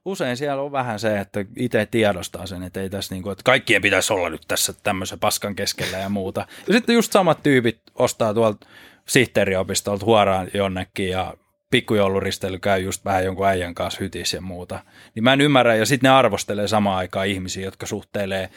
usein 0.05 0.37
siellä 0.37 0.61
on 0.61 0.71
vähän 0.71 0.99
se, 0.99 1.19
että 1.19 1.45
itse 1.57 1.85
tiedostaa 1.85 2.45
sen, 2.45 2.63
että 2.63 2.81
ei 2.81 2.89
tässä 2.89 3.15
niin 3.15 3.23
kuin, 3.23 3.31
että 3.31 3.43
kaikkien 3.43 3.81
pitäisi 3.81 4.13
olla 4.13 4.29
nyt 4.29 4.41
tässä 4.47 4.73
tämmöisen 4.83 5.19
paskan 5.19 5.55
keskellä 5.55 5.97
ja 5.97 6.09
muuta. 6.09 6.47
Ja 6.67 6.73
sitten 6.73 6.95
just 6.95 7.11
samat 7.11 7.43
tyypit 7.43 7.81
ostaa 7.95 8.33
tuolta 8.33 8.67
sihteeriopistolta 9.07 10.05
huoraan 10.05 10.47
jonnekin 10.53 11.09
ja 11.09 11.33
pikkujouluristely 11.71 12.59
käy 12.59 12.79
just 12.79 13.05
vähän 13.05 13.25
jonkun 13.25 13.47
äijän 13.47 13.75
kanssa 13.75 13.99
hytis 14.03 14.33
ja 14.33 14.41
muuta. 14.41 14.79
Niin 15.15 15.23
mä 15.23 15.33
en 15.33 15.41
ymmärrä, 15.41 15.75
ja 15.75 15.85
sitten 15.85 16.07
ne 16.07 16.15
arvostelee 16.15 16.67
samaan 16.67 16.97
aikaan 16.97 17.27
ihmisiä, 17.27 17.65
jotka 17.65 17.85
suhtelee 17.85 18.49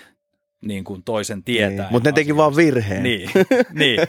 niin 0.60 0.84
kuin 0.84 1.02
toisen 1.02 1.42
tietää. 1.42 1.86
Niin, 1.86 1.92
mutta 1.92 2.08
ne 2.08 2.12
teki 2.12 2.36
vaan 2.36 2.56
virheen. 2.56 3.02
Niin, 3.02 3.30
niin. 3.72 4.00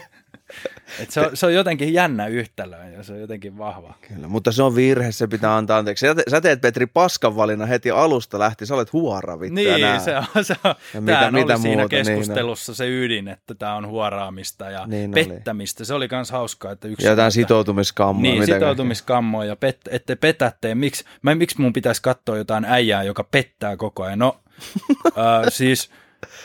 Et 1.00 1.10
se, 1.10 1.20
on, 1.20 1.36
se 1.36 1.46
on 1.46 1.54
jotenkin 1.54 1.92
jännä 1.92 2.26
yhtälö 2.26 2.76
ja 2.96 3.02
se 3.02 3.12
on 3.12 3.20
jotenkin 3.20 3.58
vahva. 3.58 3.94
Kyllä, 4.08 4.28
mutta 4.28 4.52
se 4.52 4.62
on 4.62 4.74
virhe, 4.74 5.12
se 5.12 5.26
pitää 5.26 5.56
antaa 5.56 5.78
anteeksi. 5.78 6.06
Sä, 6.06 6.14
sä 6.30 6.40
teet 6.40 6.60
Petri 6.60 6.86
paskan 6.86 7.36
valinnan 7.36 7.68
heti 7.68 7.90
alusta 7.90 8.38
lähti, 8.38 8.66
sä 8.66 8.74
olet 8.74 8.92
huora 8.92 9.40
vittu 9.40 9.54
Niin, 9.54 9.80
ja 9.80 9.98
se 9.98 10.16
on, 10.16 10.44
se 10.44 10.54
on. 10.64 10.74
Ja 10.94 11.00
mitä, 11.00 11.30
mitä 11.30 11.54
oli 11.54 11.62
siinä 11.62 11.82
muuta, 11.82 11.96
niin 11.96 12.06
keskustelussa 12.06 12.72
niin 12.72 12.76
se 12.76 12.88
ydin, 12.88 13.28
että 13.28 13.54
tämä 13.54 13.74
on 13.74 13.86
huoraamista 13.86 14.70
ja 14.70 14.86
niin 14.86 15.10
pettämistä. 15.10 15.80
Oli. 15.80 15.86
Se 15.86 15.94
oli 15.94 16.08
myös 16.12 16.30
hauskaa. 16.30 16.72
Että 16.72 16.88
yksi 16.88 17.06
ja 17.06 17.12
jotain 17.12 17.32
sitoutumiskammoja. 17.32 18.32
Niin, 18.32 18.46
sitoutumiskammoja 18.46 19.48
ja 19.48 19.56
pet, 19.56 19.80
ette 19.90 20.16
petätte. 20.16 20.74
Miksi, 20.74 21.04
mä, 21.22 21.34
miksi 21.34 21.60
mun 21.60 21.72
pitäisi 21.72 22.02
katsoa 22.02 22.36
jotain 22.36 22.64
äijää, 22.64 23.02
joka 23.02 23.24
pettää 23.24 23.76
koko 23.76 24.02
ajan? 24.02 24.18
No, 24.18 24.40
äh, 25.06 25.44
siis 25.48 25.90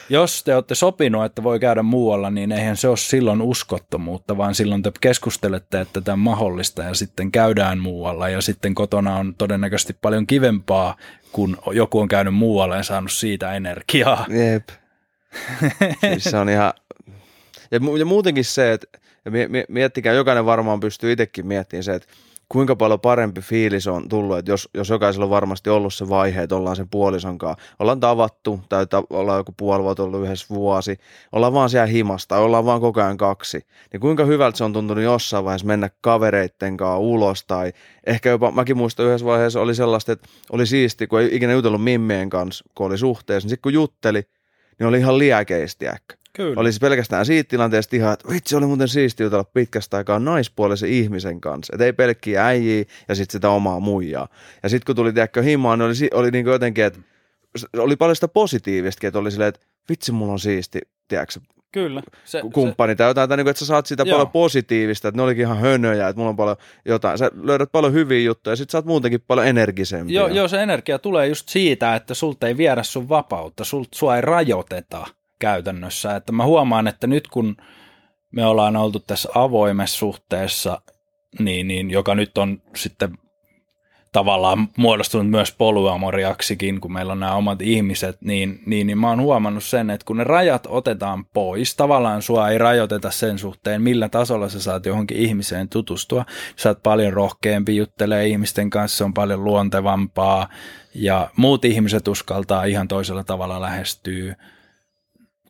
jos 0.10 0.44
te 0.44 0.56
olette 0.56 0.76
sopinut, 0.76 1.26
että 1.26 1.44
voi 1.44 1.60
käydä 1.60 1.84
muualla, 1.84 2.30
niin 2.30 2.52
eihän 2.52 2.78
se 2.78 2.88
ole 2.88 2.98
silloin 2.98 3.42
uskottomuutta, 3.42 4.38
vaan 4.38 4.56
silloin 4.56 4.84
te 4.84 4.92
keskustelette, 5.02 5.82
että 5.82 6.02
tämä 6.02 6.14
on 6.14 6.20
mahdollista 6.20 6.84
ja 6.84 6.94
sitten 6.94 7.32
käydään 7.32 7.80
muualla 7.80 8.30
ja 8.30 8.42
sitten 8.42 8.76
kotona 8.76 9.16
on 9.16 9.36
todennäköisesti 9.38 9.94
paljon 10.02 10.28
kivempaa, 10.28 10.98
kun 11.32 11.58
joku 11.72 12.00
on 12.00 12.08
käynyt 12.08 12.34
muualla 12.34 12.76
ja 12.76 12.84
saanut 12.84 13.12
siitä 13.12 13.54
energiaa. 13.54 14.26
Jep. 14.30 14.70
siis 16.02 16.24
se 16.24 16.38
on 16.38 16.50
ihan... 16.50 16.74
Ja, 17.72 17.80
ja 18.00 18.06
muutenkin 18.06 18.46
se, 18.46 18.74
että 18.74 18.88
miettikää, 19.70 20.14
jokainen 20.14 20.46
varmaan 20.46 20.80
pystyy 20.80 21.12
itsekin 21.12 21.48
miettimään 21.48 21.84
se, 21.84 21.94
että 21.94 22.08
kuinka 22.54 22.76
paljon 22.76 23.00
parempi 23.00 23.42
fiilis 23.42 23.88
on 23.88 24.10
tullut, 24.10 24.38
että 24.38 24.52
jos, 24.52 24.70
jos 24.74 24.90
jokaisella 24.90 25.26
on 25.26 25.30
varmasti 25.30 25.70
ollut 25.70 25.94
se 25.94 26.10
vaihe, 26.10 26.44
että 26.44 26.56
ollaan 26.56 26.76
sen 26.76 26.90
puolison 26.90 27.38
kanssa, 27.38 27.64
ollaan 27.80 28.00
tavattu 28.00 28.60
tai 28.70 28.88
ta, 28.88 29.04
ollaan 29.10 29.40
joku 29.40 29.54
puoli 29.58 29.84
vuotta 29.84 30.04
ollut 30.04 30.24
yhdessä 30.24 30.46
vuosi, 30.50 30.98
ollaan 31.32 31.54
vaan 31.54 31.70
siellä 31.70 31.86
himasta, 31.86 32.38
ollaan 32.38 32.66
vaan 32.66 32.82
koko 32.82 33.02
ajan 33.02 33.18
kaksi, 33.18 33.66
niin 33.94 34.02
kuinka 34.02 34.26
hyvältä 34.26 34.58
se 34.58 34.64
on 34.64 34.74
tuntunut 34.74 35.04
jossain 35.04 35.46
vaiheessa 35.46 35.68
mennä 35.68 35.90
kavereitten 36.02 36.78
kanssa 36.78 36.98
ulos 36.98 37.44
tai 37.44 37.74
ehkä 38.06 38.30
jopa, 38.30 38.52
mäkin 38.52 38.78
muistan 38.78 39.06
yhdessä 39.06 39.26
vaiheessa 39.26 39.62
oli 39.62 39.76
sellaista, 39.76 40.12
että 40.12 40.30
oli 40.52 40.66
siisti, 40.66 41.08
kun 41.08 41.20
ei 41.22 41.30
ikinä 41.32 41.54
jutellut 41.54 41.84
mimmien 41.84 42.30
kanssa, 42.30 42.66
kun 42.76 42.86
oli 42.86 42.98
suhteessa, 42.98 43.46
niin 43.46 43.50
sitten 43.50 43.62
kun 43.62 43.74
jutteli, 43.74 44.24
niin 44.80 44.88
oli 44.88 44.98
ihan 44.98 45.18
liäkeisti 45.18 45.88
äkkä. 45.88 46.23
Kyllä. 46.34 46.62
Olisi 46.62 46.80
pelkästään 46.80 47.26
siitä 47.26 47.50
tilanteesta 47.50 47.96
ihan, 47.96 48.14
että 48.14 48.30
vitsi, 48.30 48.56
oli 48.56 48.66
muuten 48.66 48.88
siisti 48.88 49.24
jutella 49.24 49.44
pitkästä 49.44 49.98
aikaa 49.98 50.20
naispuolisen 50.20 50.90
ihmisen 50.90 51.42
kanssa. 51.42 51.74
Että 51.76 51.86
ei 51.86 51.94
pelkkiä 51.94 52.46
äijiä 52.46 52.86
ja 53.08 53.16
sitten 53.16 53.32
sitä 53.32 53.50
omaa 53.50 53.80
muijaa. 53.80 54.28
Ja 54.64 54.70
sitten 54.70 54.86
kun 54.86 54.96
tuli 54.96 55.14
tiedäkö 55.14 55.42
himaan, 55.42 55.80
niin 55.80 55.88
oli, 55.88 56.10
oli 56.14 56.32
niin 56.32 56.46
jotenkin, 56.46 56.84
että 56.84 57.00
oli 57.78 57.96
paljon 57.96 58.16
sitä 58.16 58.28
positiivistakin, 58.28 59.08
että 59.08 59.20
oli 59.20 59.32
silleen, 59.32 59.50
että 59.50 59.62
vitsi, 59.90 60.12
mulla 60.12 60.34
on 60.34 60.40
siisti, 60.40 60.80
tiedätkö, 61.08 61.40
Kyllä. 61.72 62.04
Se, 62.26 62.42
kumppani 62.54 62.92
se... 62.92 62.96
tai 62.96 63.08
jotain, 63.08 63.30
tai 63.30 63.38
niin 63.38 63.46
kuin, 63.46 63.52
että 63.52 63.60
sä 63.60 63.66
saat 63.66 63.86
sitä 63.86 64.04
Joo. 64.04 64.16
paljon 64.16 64.32
positiivista, 64.32 65.08
että 65.08 65.18
ne 65.18 65.24
olikin 65.24 65.42
ihan 65.42 65.58
hönöjä, 65.58 66.08
että 66.08 66.18
mulla 66.18 66.30
on 66.30 66.36
paljon 66.36 66.58
jotain, 66.86 67.18
sä 67.18 67.32
löydät 67.42 67.72
paljon 67.72 67.94
hyviä 67.94 68.20
juttuja 68.20 68.52
ja 68.52 68.56
sit 68.56 68.70
sä 68.70 68.78
oot 68.78 68.86
muutenkin 68.86 69.22
paljon 69.28 69.48
energisempi. 69.48 70.14
Joo, 70.14 70.28
joo, 70.28 70.48
se 70.48 70.64
energia 70.64 71.00
tulee 71.00 71.28
just 71.28 71.50
siitä, 71.50 71.96
että 71.96 72.14
sulta 72.14 72.48
ei 72.48 72.58
viedä 72.58 72.84
sun 72.84 73.10
vapautta, 73.10 73.64
sult, 73.64 73.88
sua 73.94 74.16
ei 74.16 74.22
rajoiteta 74.22 75.08
käytännössä. 75.44 76.16
Että 76.16 76.32
mä 76.32 76.46
huomaan, 76.46 76.88
että 76.88 77.08
nyt 77.08 77.28
kun 77.28 77.58
me 78.32 78.46
ollaan 78.46 78.76
oltu 78.76 79.00
tässä 79.00 79.30
avoimessa 79.36 79.98
suhteessa, 79.98 80.82
niin, 81.40 81.68
niin, 81.68 81.92
joka 81.92 82.16
nyt 82.16 82.38
on 82.38 82.62
sitten 82.76 83.18
tavallaan 84.12 84.68
muodostunut 84.78 85.30
myös 85.30 85.52
polyamoriaksikin, 85.52 86.82
kun 86.82 86.94
meillä 86.94 87.12
on 87.12 87.20
nämä 87.20 87.36
omat 87.36 87.62
ihmiset, 87.62 88.22
niin, 88.22 88.60
niin, 88.66 88.88
niin 88.88 88.98
mä 88.98 89.10
oon 89.10 89.22
huomannut 89.22 89.64
sen, 89.64 89.90
että 89.90 90.06
kun 90.06 90.18
ne 90.18 90.24
rajat 90.24 90.68
otetaan 90.70 91.26
pois, 91.26 91.76
tavallaan 91.76 92.22
sua 92.22 92.50
ei 92.50 92.58
rajoiteta 92.58 93.12
sen 93.12 93.40
suhteen, 93.40 93.82
millä 93.82 94.10
tasolla 94.10 94.50
sä 94.50 94.62
saat 94.62 94.86
johonkin 94.86 95.18
ihmiseen 95.18 95.70
tutustua. 95.70 96.26
Sä 96.56 96.70
oot 96.70 96.84
paljon 96.84 97.14
rohkeampi, 97.14 97.76
juttelee 97.76 98.28
ihmisten 98.28 98.70
kanssa, 98.70 98.98
se 98.98 99.04
on 99.04 99.14
paljon 99.14 99.44
luontevampaa 99.44 100.50
ja 100.96 101.30
muut 101.38 101.66
ihmiset 101.66 102.08
uskaltaa 102.08 102.64
ihan 102.64 102.88
toisella 102.88 103.24
tavalla 103.24 103.62
lähestyä 103.62 104.36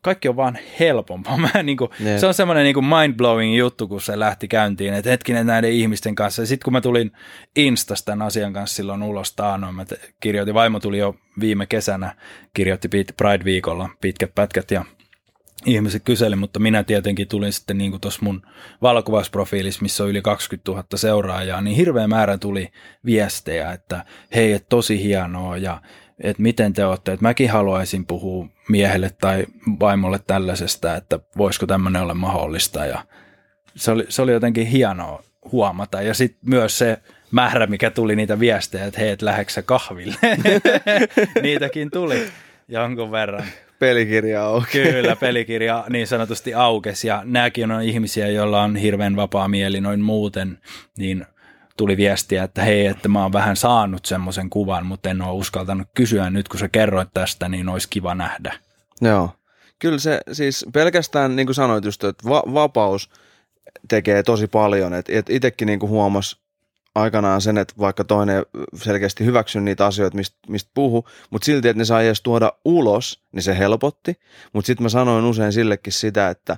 kaikki 0.04 0.28
on 0.28 0.36
vaan 0.36 0.58
helpompaa. 0.80 1.36
Mä, 1.54 1.62
niin 1.62 1.76
kuin, 1.76 1.90
yeah. 2.00 2.20
Se 2.20 2.26
on 2.26 2.34
semmoinen 2.34 2.64
niin 2.64 2.76
mind-blowing 2.76 3.56
juttu, 3.56 3.88
kun 3.88 4.00
se 4.00 4.18
lähti 4.18 4.48
käyntiin, 4.48 4.94
että 4.94 5.10
hetkinen 5.10 5.46
näiden 5.46 5.72
ihmisten 5.72 6.14
kanssa. 6.14 6.42
Ja 6.42 6.46
sitten 6.46 6.64
kun 6.64 6.72
mä 6.72 6.80
tulin 6.80 7.12
Instasta 7.56 8.04
tämän 8.04 8.26
asian 8.26 8.52
kanssa 8.52 8.76
silloin 8.76 9.02
ulos 9.02 9.32
taanoin, 9.32 9.74
mä 9.74 9.84
kirjoitin, 10.20 10.54
vaimo 10.54 10.80
tuli 10.80 10.98
jo 10.98 11.16
viime 11.40 11.66
kesänä, 11.66 12.14
kirjoitti 12.54 12.88
Pride-viikolla 12.88 13.88
pitkät 14.00 14.34
pätkät 14.34 14.70
ja 14.70 14.84
ihmiset 15.66 16.02
kyseli, 16.04 16.36
mutta 16.36 16.60
minä 16.60 16.84
tietenkin 16.84 17.28
tulin 17.28 17.52
sitten 17.52 17.78
niin 17.78 18.00
tuossa 18.00 18.20
mun 18.22 18.42
valokuvausprofiilissa, 18.82 19.82
missä 19.82 20.04
on 20.04 20.10
yli 20.10 20.22
20 20.22 20.72
000 20.72 20.84
seuraajaa, 20.94 21.60
niin 21.60 21.76
hirveä 21.76 22.08
määrä 22.08 22.38
tuli 22.38 22.68
viestejä, 23.04 23.72
että 23.72 24.04
hei, 24.34 24.52
et 24.52 24.68
tosi 24.68 25.02
hienoa 25.02 25.56
ja 25.56 25.80
että 26.20 26.42
miten 26.42 26.72
te 26.72 26.84
olette, 26.84 27.12
että 27.12 27.22
mäkin 27.22 27.50
haluaisin 27.50 28.06
puhua 28.06 28.46
miehelle 28.68 29.10
tai 29.20 29.46
vaimolle 29.80 30.20
tällaisesta, 30.26 30.96
että 30.96 31.18
voisiko 31.36 31.66
tämmöinen 31.66 32.02
olla 32.02 32.14
mahdollista 32.14 32.86
ja 32.86 33.04
se 33.76 33.90
oli, 33.90 34.06
se 34.08 34.22
oli 34.22 34.32
jotenkin 34.32 34.66
hienoa 34.66 35.22
huomata 35.52 36.02
ja 36.02 36.14
sitten 36.14 36.50
myös 36.50 36.78
se 36.78 36.98
määrä, 37.30 37.66
mikä 37.66 37.90
tuli 37.90 38.16
niitä 38.16 38.40
viestejä, 38.40 38.84
että 38.84 39.00
hei, 39.00 39.10
et 39.10 39.22
läheksä 39.22 39.62
kahville, 39.62 40.16
niitäkin 41.42 41.90
tuli 41.90 42.26
jonkun 42.68 43.10
verran. 43.10 43.44
Pelikirja 43.78 44.44
auki. 44.44 44.82
Kyllä, 44.82 45.16
pelikirja 45.16 45.84
niin 45.88 46.06
sanotusti 46.06 46.54
aukesi 46.54 47.08
ja 47.08 47.22
nämäkin 47.24 47.70
on 47.70 47.82
ihmisiä, 47.82 48.28
joilla 48.28 48.62
on 48.62 48.76
hirveän 48.76 49.16
vapaa 49.16 49.48
mieli 49.48 49.80
noin 49.80 50.00
muuten, 50.00 50.58
niin 50.98 51.26
tuli 51.76 51.96
viestiä, 51.96 52.44
että 52.44 52.62
hei, 52.62 52.86
että 52.86 53.08
mä 53.08 53.22
oon 53.22 53.32
vähän 53.32 53.56
saanut 53.56 54.04
semmoisen 54.04 54.50
kuvan, 54.50 54.86
mutta 54.86 55.10
en 55.10 55.22
ole 55.22 55.32
uskaltanut 55.32 55.88
kysyä. 55.94 56.30
Nyt 56.30 56.48
kun 56.48 56.60
sä 56.60 56.68
kerroit 56.68 57.08
tästä, 57.14 57.48
niin 57.48 57.68
olisi 57.68 57.88
kiva 57.90 58.14
nähdä. 58.14 58.54
Joo. 59.00 59.30
Kyllä 59.78 59.98
se 59.98 60.20
siis 60.32 60.66
pelkästään, 60.72 61.36
niin 61.36 61.46
kuin 61.46 61.54
sanoit 61.54 61.84
just, 61.84 62.04
että 62.04 62.28
va- 62.28 62.54
vapaus 62.54 63.10
tekee 63.88 64.22
tosi 64.22 64.46
paljon. 64.46 64.94
Et, 64.94 65.08
et 65.08 65.30
itsekin 65.30 65.66
niin 65.66 65.80
huomasi 65.82 66.36
aikanaan 66.94 67.40
sen, 67.40 67.58
että 67.58 67.74
vaikka 67.78 68.04
toinen 68.04 68.46
selkeästi 68.76 69.24
hyväksy 69.24 69.60
niitä 69.60 69.86
asioita, 69.86 70.16
mistä 70.16 70.36
mist 70.48 70.68
puhu, 70.74 71.04
mutta 71.30 71.46
silti, 71.46 71.68
että 71.68 71.78
ne 71.78 71.84
saa 71.84 72.02
edes 72.02 72.22
tuoda 72.22 72.52
ulos, 72.64 73.24
niin 73.32 73.42
se 73.42 73.58
helpotti. 73.58 74.20
Mutta 74.52 74.66
sitten 74.66 74.82
mä 74.82 74.88
sanoin 74.88 75.24
usein 75.24 75.52
sillekin 75.52 75.92
sitä, 75.92 76.30
että 76.30 76.56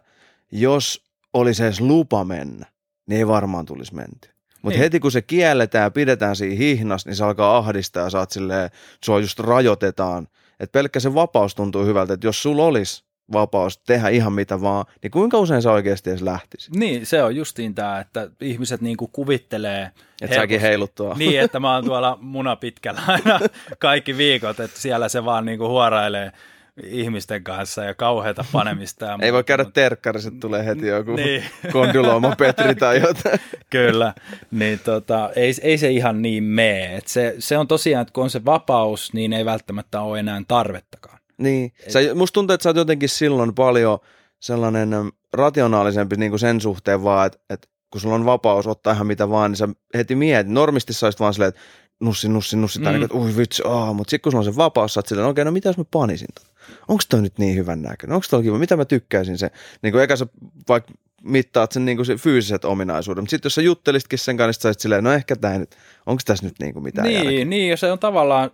jos 0.52 1.04
olisi 1.32 1.64
edes 1.64 1.80
lupa 1.80 2.24
mennä, 2.24 2.66
niin 3.06 3.18
ei 3.18 3.26
varmaan 3.26 3.66
tulisi 3.66 3.94
menty. 3.94 4.35
Mutta 4.66 4.78
heti 4.80 5.00
kun 5.00 5.12
se 5.12 5.22
kielletään 5.22 5.84
ja 5.84 5.90
pidetään 5.90 6.36
siinä 6.36 6.56
hihnas, 6.56 7.06
niin 7.06 7.16
se 7.16 7.24
alkaa 7.24 7.56
ahdistaa 7.56 8.04
ja 8.04 8.10
saat 8.10 8.30
silleen, 8.30 8.70
sua 9.04 9.20
just 9.20 9.40
rajoitetaan. 9.40 10.28
Että 10.60 10.72
pelkkä 10.72 11.00
se 11.00 11.14
vapaus 11.14 11.54
tuntuu 11.54 11.84
hyvältä, 11.84 12.12
että 12.12 12.26
jos 12.26 12.42
sulla 12.42 12.64
olisi 12.64 13.04
vapaus 13.32 13.78
tehdä 13.78 14.08
ihan 14.08 14.32
mitä 14.32 14.60
vaan, 14.60 14.84
niin 15.02 15.10
kuinka 15.10 15.38
usein 15.38 15.62
sä 15.62 15.72
oikeasti 15.72 16.10
edes 16.10 16.22
lähtisi? 16.22 16.70
Niin, 16.74 17.06
se 17.06 17.22
on 17.22 17.36
justiin 17.36 17.74
tämä, 17.74 18.00
että 18.00 18.30
ihmiset 18.40 18.80
niinku 18.80 19.08
kuvittelee. 19.08 19.90
Että 20.22 20.36
säkin 20.36 20.60
heiluttua. 20.60 21.14
Niin, 21.18 21.40
että 21.40 21.60
mä 21.60 21.74
oon 21.74 21.84
tuolla 21.90 22.18
munapitkällä 22.20 23.00
aina 23.06 23.40
kaikki 23.78 24.16
viikot, 24.16 24.60
että 24.60 24.80
siellä 24.80 25.08
se 25.08 25.24
vaan 25.24 25.44
niinku 25.44 25.68
huorailee 25.68 26.32
ihmisten 26.82 27.44
kanssa 27.44 27.84
ja 27.84 27.94
kauheita 27.94 28.44
panemista. 28.52 29.04
Ja 29.04 29.18
Ei 29.22 29.32
voi 29.32 29.44
käydä 29.44 29.64
terkkarissa, 29.64 30.30
tulee 30.40 30.66
heti 30.66 30.86
joku 30.86 31.16
niin. 31.16 31.44
kondylooma 31.72 32.36
Petri 32.36 32.74
tai 32.74 33.00
jotain. 33.06 33.40
Kyllä, 33.70 34.14
niin 34.50 34.78
tota, 34.78 35.30
ei, 35.36 35.54
ei 35.62 35.78
se 35.78 35.90
ihan 35.90 36.22
niin 36.22 36.44
mene. 36.44 36.96
Et 36.96 37.06
se, 37.06 37.34
se 37.38 37.58
on 37.58 37.68
tosiaan, 37.68 38.02
että 38.02 38.12
kun 38.12 38.24
on 38.24 38.30
se 38.30 38.44
vapaus, 38.44 39.12
niin 39.12 39.32
ei 39.32 39.44
välttämättä 39.44 40.00
ole 40.00 40.18
enää 40.20 40.42
tarvettakaan. 40.48 41.18
Niin, 41.38 41.72
sä, 41.88 41.98
musta 42.14 42.34
tuntuu, 42.34 42.54
että 42.54 42.62
sä 42.62 42.68
oot 42.68 42.76
jotenkin 42.76 43.08
silloin 43.08 43.54
paljon 43.54 43.98
sellainen 44.40 44.90
rationaalisempi 45.32 46.16
niin 46.16 46.30
kuin 46.30 46.40
sen 46.40 46.60
suhteen 46.60 47.04
vaan, 47.04 47.26
että, 47.26 47.38
että 47.50 47.68
kun 47.90 48.00
sulla 48.00 48.14
on 48.14 48.24
vapaus 48.24 48.66
ottaa 48.66 48.92
ihan 48.92 49.06
mitä 49.06 49.30
vaan, 49.30 49.50
niin 49.50 49.56
sä 49.56 49.68
heti 49.94 50.14
mietit. 50.14 50.52
Normisti 50.52 50.92
sä 50.92 51.10
vaan 51.20 51.34
silleen, 51.34 51.48
että 51.48 51.60
nussi, 52.00 52.28
nussi, 52.28 52.56
nussi, 52.56 52.78
mm. 52.78 52.84
tai 52.84 52.92
niin, 52.92 53.02
että 53.02 53.16
ui 53.16 53.36
vitsi, 53.36 53.62
oh. 53.64 53.94
mutta 53.94 54.10
sitten 54.10 54.22
kun 54.22 54.32
sulla 54.32 54.46
on 54.46 54.52
se 54.52 54.56
vapaus, 54.56 54.94
sä 54.94 54.98
oot 54.98 55.06
silleen, 55.06 55.28
okei, 55.28 55.42
okay, 55.42 55.44
no 55.44 55.52
mitä 55.52 55.68
jos 55.68 55.78
mä 55.78 55.84
panisin 55.90 56.28
tota? 56.34 56.46
Onko 56.88 57.02
toi 57.08 57.22
nyt 57.22 57.38
niin 57.38 57.56
hyvän 57.56 57.82
näköinen? 57.82 58.14
Onko 58.14 58.26
toi 58.30 58.42
kiva? 58.42 58.58
Mitä 58.58 58.76
mä 58.76 58.84
tykkäisin 58.84 59.38
se? 59.38 59.50
Niin 59.82 59.92
kuin 59.92 60.04
eka 60.04 60.16
sä 60.16 60.26
vaikka 60.68 60.92
mittaat 61.22 61.72
sen, 61.72 61.84
niin 61.84 61.96
kuin 61.96 62.06
se 62.06 62.16
fyysiset 62.16 62.64
ominaisuudet, 62.64 63.22
mutta 63.22 63.30
sitten 63.30 63.46
jos 63.46 63.54
sä 63.54 63.62
juttelisitkin 63.62 64.18
sen 64.18 64.36
kanssa, 64.36 64.68
niin 64.68 64.74
sä 64.74 64.80
silleen, 64.80 65.04
no 65.04 65.12
ehkä 65.12 65.36
tämä 65.36 65.58
nyt, 65.58 65.76
onko 66.06 66.22
tässä 66.24 66.46
nyt 66.46 66.54
niin 66.60 66.72
kuin 66.72 66.82
mitään 66.82 67.08
Niin, 67.08 67.24
järkeä? 67.24 67.44
niin, 67.44 67.70
ja 67.70 67.76
se 67.76 67.92
on 67.92 67.98
tavallaan 67.98 68.50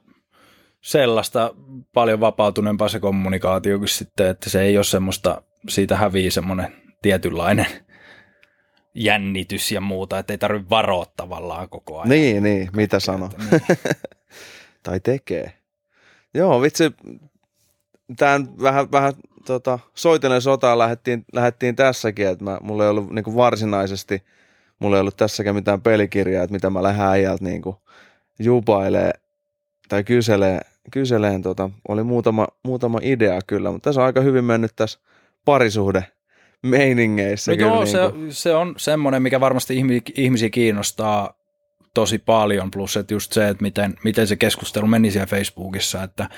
sellaista 0.80 1.54
paljon 1.92 2.20
vapautuneempaa 2.20 2.88
se 2.88 3.00
kommunikaatio 3.00 3.78
kuin 3.78 3.88
sitten, 3.88 4.26
että 4.26 4.50
se 4.50 4.62
ei 4.62 4.76
ole 4.76 4.84
semmoista, 4.84 5.42
siitä 5.68 5.96
hävii 5.96 6.30
semmoinen 6.30 6.72
tietynlainen 7.02 7.66
jännitys 8.94 9.72
ja 9.72 9.80
muuta, 9.80 10.18
että 10.18 10.32
ei 10.32 10.38
tarvitse 10.38 10.70
varoa 10.70 11.06
tavallaan 11.16 11.68
koko 11.68 11.98
ajan. 11.98 12.08
Niin, 12.08 12.42
niin, 12.42 12.68
mitä 12.76 13.00
sano. 13.00 13.30
Niin. 13.38 13.62
tai 14.82 15.00
tekee. 15.00 15.52
Joo, 16.34 16.62
vitsi, 16.62 16.84
tämän 18.16 18.48
vähän, 18.62 18.92
vähän 18.92 19.12
tota, 19.46 19.78
soitellen 19.94 20.42
sotaan 20.42 20.78
lähdettiin, 20.78 21.24
lähdettiin 21.32 21.76
tässäkin, 21.76 22.28
että 22.28 22.44
mä, 22.44 22.58
mulla 22.62 22.84
ei 22.84 22.90
ollut 22.90 23.10
niin 23.10 23.24
kuin 23.24 23.36
varsinaisesti, 23.36 24.22
mulla 24.78 24.96
ei 24.96 25.00
ollut 25.00 25.16
tässäkään 25.16 25.56
mitään 25.56 25.82
pelikirjaa, 25.82 26.44
että 26.44 26.54
mitä 26.54 26.70
mä 26.70 26.82
lähden 26.82 27.06
äijältä 27.06 27.44
niin 27.44 27.62
kuin 27.62 27.76
jupailee 28.38 29.12
tai 29.88 30.04
kyselee, 30.04 30.60
kyseleen, 30.90 31.42
tota, 31.42 31.70
oli 31.88 32.02
muutama, 32.02 32.46
muutama 32.64 32.98
idea 33.02 33.40
kyllä, 33.46 33.70
mutta 33.70 33.90
tässä 33.90 34.00
on 34.00 34.06
aika 34.06 34.20
hyvin 34.20 34.44
mennyt 34.44 34.72
tässä 34.76 34.98
parisuhde 35.44 36.04
meiningeissä. 36.62 37.52
No 37.52 37.58
joo, 37.58 37.84
niin 37.84 37.86
se, 37.86 37.98
kuin. 38.12 38.32
se 38.32 38.54
on 38.54 38.74
semmoinen, 38.76 39.22
mikä 39.22 39.40
varmasti 39.40 39.82
ihmisiä 40.16 40.50
kiinnostaa 40.50 41.34
tosi 41.94 42.18
paljon, 42.18 42.70
plus 42.70 42.96
että 42.96 43.14
just 43.14 43.32
se, 43.32 43.48
että 43.48 43.62
miten, 43.62 43.94
miten 44.04 44.26
se 44.26 44.36
keskustelu 44.36 44.86
meni 44.86 45.10
siellä 45.10 45.26
Facebookissa, 45.26 46.02
että 46.02 46.28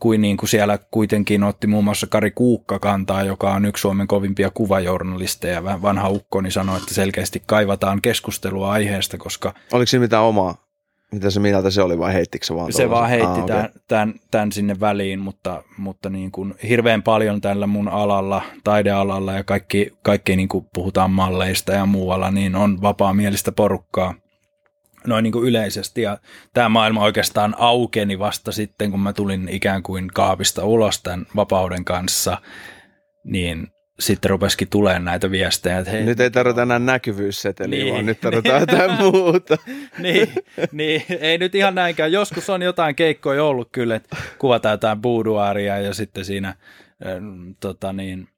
kuin, 0.00 0.20
niin 0.20 0.36
kuin 0.36 0.48
siellä 0.48 0.78
kuitenkin 0.90 1.44
otti 1.44 1.66
muun 1.66 1.84
muassa 1.84 2.06
Kari 2.06 2.30
Kuukka 2.30 2.78
kantaa, 2.78 3.22
joka 3.22 3.54
on 3.54 3.64
yksi 3.64 3.80
Suomen 3.80 4.06
kovimpia 4.06 4.50
kuvajournalisteja, 4.50 5.64
vanha 5.64 6.08
ukko, 6.08 6.40
niin 6.40 6.52
sanoi, 6.52 6.78
että 6.78 6.94
selkeästi 6.94 7.42
kaivataan 7.46 8.02
keskustelua 8.02 8.72
aiheesta, 8.72 9.18
koska... 9.18 9.54
Oliko 9.72 9.86
siinä 9.86 10.02
mitään 10.02 10.24
omaa 10.24 10.63
mitä 11.12 11.30
se 11.30 11.40
mieltä 11.40 11.70
se 11.70 11.82
oli 11.82 11.98
vai 11.98 12.14
heittikö 12.14 12.46
se 12.46 12.54
vaan? 12.54 12.72
Se 12.72 12.90
vaan 12.90 13.08
heitti 13.08 13.40
ah, 13.40 13.46
tämän, 13.46 13.64
okay. 13.64 13.80
tämän, 13.88 14.14
tämän, 14.30 14.52
sinne 14.52 14.80
väliin, 14.80 15.18
mutta, 15.20 15.62
mutta 15.78 16.10
niin 16.10 16.32
kuin 16.32 16.54
hirveän 16.68 17.02
paljon 17.02 17.40
tällä 17.40 17.66
mun 17.66 17.88
alalla, 17.88 18.42
taidealalla 18.64 19.32
ja 19.32 19.44
kaikki, 19.44 19.90
kaikki 20.02 20.36
niin 20.36 20.48
kuin 20.48 20.66
puhutaan 20.74 21.10
malleista 21.10 21.72
ja 21.72 21.86
muualla, 21.86 22.30
niin 22.30 22.56
on 22.56 22.82
vapaamielistä 22.82 23.52
porukkaa 23.52 24.14
noin 25.06 25.22
niin 25.22 25.32
kuin 25.32 25.48
yleisesti. 25.48 26.02
Ja 26.02 26.18
tämä 26.54 26.68
maailma 26.68 27.04
oikeastaan 27.04 27.54
aukeni 27.58 28.18
vasta 28.18 28.52
sitten, 28.52 28.90
kun 28.90 29.00
mä 29.00 29.12
tulin 29.12 29.48
ikään 29.48 29.82
kuin 29.82 30.08
kaapista 30.08 30.64
ulos 30.64 31.02
tämän 31.02 31.26
vapauden 31.36 31.84
kanssa, 31.84 32.38
niin 33.24 33.68
sitten 34.00 34.30
rupesikin 34.30 34.68
tulemaan 34.68 35.04
näitä 35.04 35.30
viestejä. 35.30 35.78
Että 35.78 35.90
hei, 35.90 36.04
nyt 36.04 36.20
ei 36.20 36.30
tarvita 36.30 36.62
enää 36.62 36.78
näkyvyysseteliä, 36.78 37.84
niin, 37.84 37.94
vaan 37.94 38.06
nyt 38.06 38.20
tarvitaan 38.20 38.62
niin, 38.62 38.70
jotain 38.78 39.00
muuta. 39.00 39.56
niin, 39.98 40.28
niin, 40.72 41.02
ei 41.20 41.38
nyt 41.38 41.54
ihan 41.54 41.74
näinkään. 41.74 42.12
Joskus 42.12 42.50
on 42.50 42.62
jotain 42.62 42.94
keikkoja 42.94 43.44
ollut 43.44 43.68
kyllä, 43.72 43.96
että 43.96 44.16
kuvataan 44.38 44.72
jotain 44.72 45.00
boudoiria 45.00 45.78
ja 45.78 45.94
sitten 45.94 46.24
siinä 46.24 46.48
äh, 46.48 46.56
tota 47.60 47.92
niin, 47.92 48.28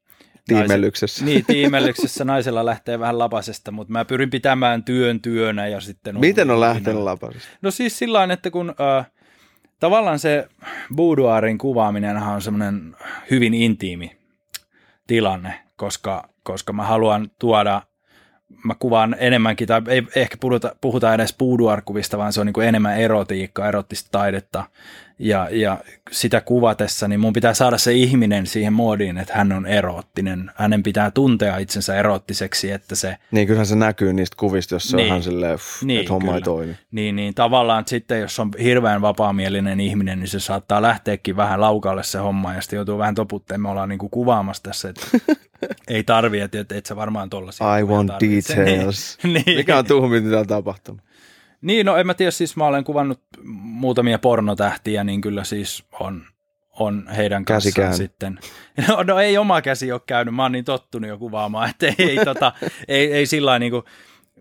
Tiimellyksessä. 0.47 1.25
Niin, 1.25 1.45
tiimellyksessä 1.53 2.25
naisella 2.25 2.65
lähtee 2.65 2.99
vähän 2.99 3.19
lapasesta, 3.19 3.71
mutta 3.71 3.91
mä 3.91 4.05
pyrin 4.05 4.29
pitämään 4.29 4.83
työn 4.83 5.21
työnä 5.21 5.67
ja 5.67 5.81
sitten... 5.81 6.19
Miten 6.19 6.51
on 6.51 6.59
lähtenyt 6.59 7.01
lapasesta? 7.01 7.47
No 7.61 7.71
siis 7.71 7.99
sillä 7.99 8.27
että 8.33 8.51
kun 8.51 8.75
äh, 8.99 9.11
tavallaan 9.79 10.19
se 10.19 10.47
boudoirin 10.95 11.57
kuvaaminen 11.57 12.17
on 12.17 12.41
semmoinen 12.41 12.95
hyvin 13.31 13.53
intiimi 13.53 14.16
tilanne, 15.07 15.59
koska, 15.75 16.29
koska 16.43 16.73
mä 16.73 16.83
haluan 16.83 17.31
tuoda, 17.39 17.81
mä 18.63 18.75
kuvaan 18.79 19.15
enemmänkin, 19.19 19.67
tai 19.67 19.81
ei 19.87 20.03
ehkä 20.15 20.37
puhuta, 20.39 20.75
puhuta 20.81 21.13
edes 21.13 21.33
puuduarkuvista, 21.33 22.17
vaan 22.17 22.33
se 22.33 22.41
on 22.41 22.45
niin 22.45 22.67
enemmän 22.67 22.97
erotiikkaa, 22.97 23.67
erottista 23.67 24.09
taidetta, 24.11 24.63
ja, 25.19 25.47
ja 25.51 25.77
sitä 26.11 26.41
kuvatessa, 26.41 27.07
niin 27.07 27.19
mun 27.19 27.33
pitää 27.33 27.53
saada 27.53 27.77
se 27.77 27.93
ihminen 27.93 28.47
siihen 28.47 28.73
moodiin, 28.73 29.17
että 29.17 29.33
hän 29.37 29.51
on 29.51 29.65
erottinen. 29.65 30.51
Hänen 30.55 30.83
pitää 30.83 31.11
tuntea 31.11 31.57
itsensä 31.57 31.95
erottiseksi, 31.95 32.71
että 32.71 32.95
se... 32.95 33.17
Niin, 33.31 33.47
kyllähän 33.47 33.65
se 33.65 33.75
näkyy 33.75 34.13
niistä 34.13 34.35
kuvista, 34.39 34.75
jos 34.75 34.83
se 34.83 34.97
niin, 34.97 35.03
on 35.03 35.07
ihan 35.07 35.23
silleen, 35.23 35.57
pff, 35.57 35.83
niin, 35.83 35.99
että 35.99 36.13
homma 36.13 36.25
kyllä. 36.25 36.37
ei 36.37 36.41
toimi. 36.41 36.75
Niin, 36.91 37.15
niin, 37.15 37.33
tavallaan 37.33 37.79
että 37.79 37.89
sitten, 37.89 38.21
jos 38.21 38.39
on 38.39 38.51
hirveän 38.63 39.01
vapaamielinen 39.01 39.79
ihminen, 39.79 40.19
niin 40.19 40.27
se 40.27 40.39
saattaa 40.39 40.81
lähteäkin 40.81 41.35
vähän 41.35 41.61
laukalle 41.61 42.03
se 42.03 42.17
homma, 42.17 42.53
ja 42.53 42.61
sitten 42.61 42.77
joutuu 42.77 42.97
vähän 42.97 43.15
toputteen. 43.15 43.61
Me 43.61 43.69
ollaan 43.69 43.89
niin 43.89 43.99
kuin 43.99 44.09
kuvaamassa 44.09 44.63
tässä, 44.63 44.89
että 44.89 45.01
ei 45.87 46.03
tarvi, 46.03 46.39
että 46.39 46.59
et, 46.59 46.71
et 46.71 46.85
sä 46.85 46.95
varmaan 46.95 47.29
tollaisia. 47.29 47.77
I 47.77 47.83
want 47.83 48.11
details. 48.21 49.17
niin. 49.23 49.57
Mikä 49.57 49.77
on 49.77 49.85
tuhmi, 49.85 50.21
mitä 50.21 50.39
on 50.39 50.47
tapahtunut? 50.47 51.06
Niin, 51.61 51.85
no 51.85 51.97
en 51.97 52.07
mä 52.07 52.13
tiedä, 52.13 52.31
siis 52.31 52.55
mä 52.55 52.65
olen 52.65 52.83
kuvannut 52.83 53.21
muutamia 53.43 54.19
pornotähtiä, 54.19 55.03
niin 55.03 55.21
kyllä 55.21 55.43
siis 55.43 55.83
on, 55.99 56.23
on 56.79 57.07
heidän 57.17 57.45
kanssaan 57.45 57.93
sitten. 57.93 58.39
No, 58.87 59.03
no, 59.03 59.19
ei 59.19 59.37
oma 59.37 59.61
käsi 59.61 59.91
ole 59.91 60.01
käynyt, 60.05 60.35
mä 60.35 60.43
oon 60.43 60.51
niin 60.51 60.65
tottunut 60.65 61.09
jo 61.09 61.17
kuvaamaan, 61.17 61.69
että 61.69 61.87
ei, 61.97 62.19
tota, 62.25 62.53
ei, 62.87 63.13
ei 63.13 63.25
sillä 63.25 63.59
niin 63.59 63.71
kuin, 63.71 63.83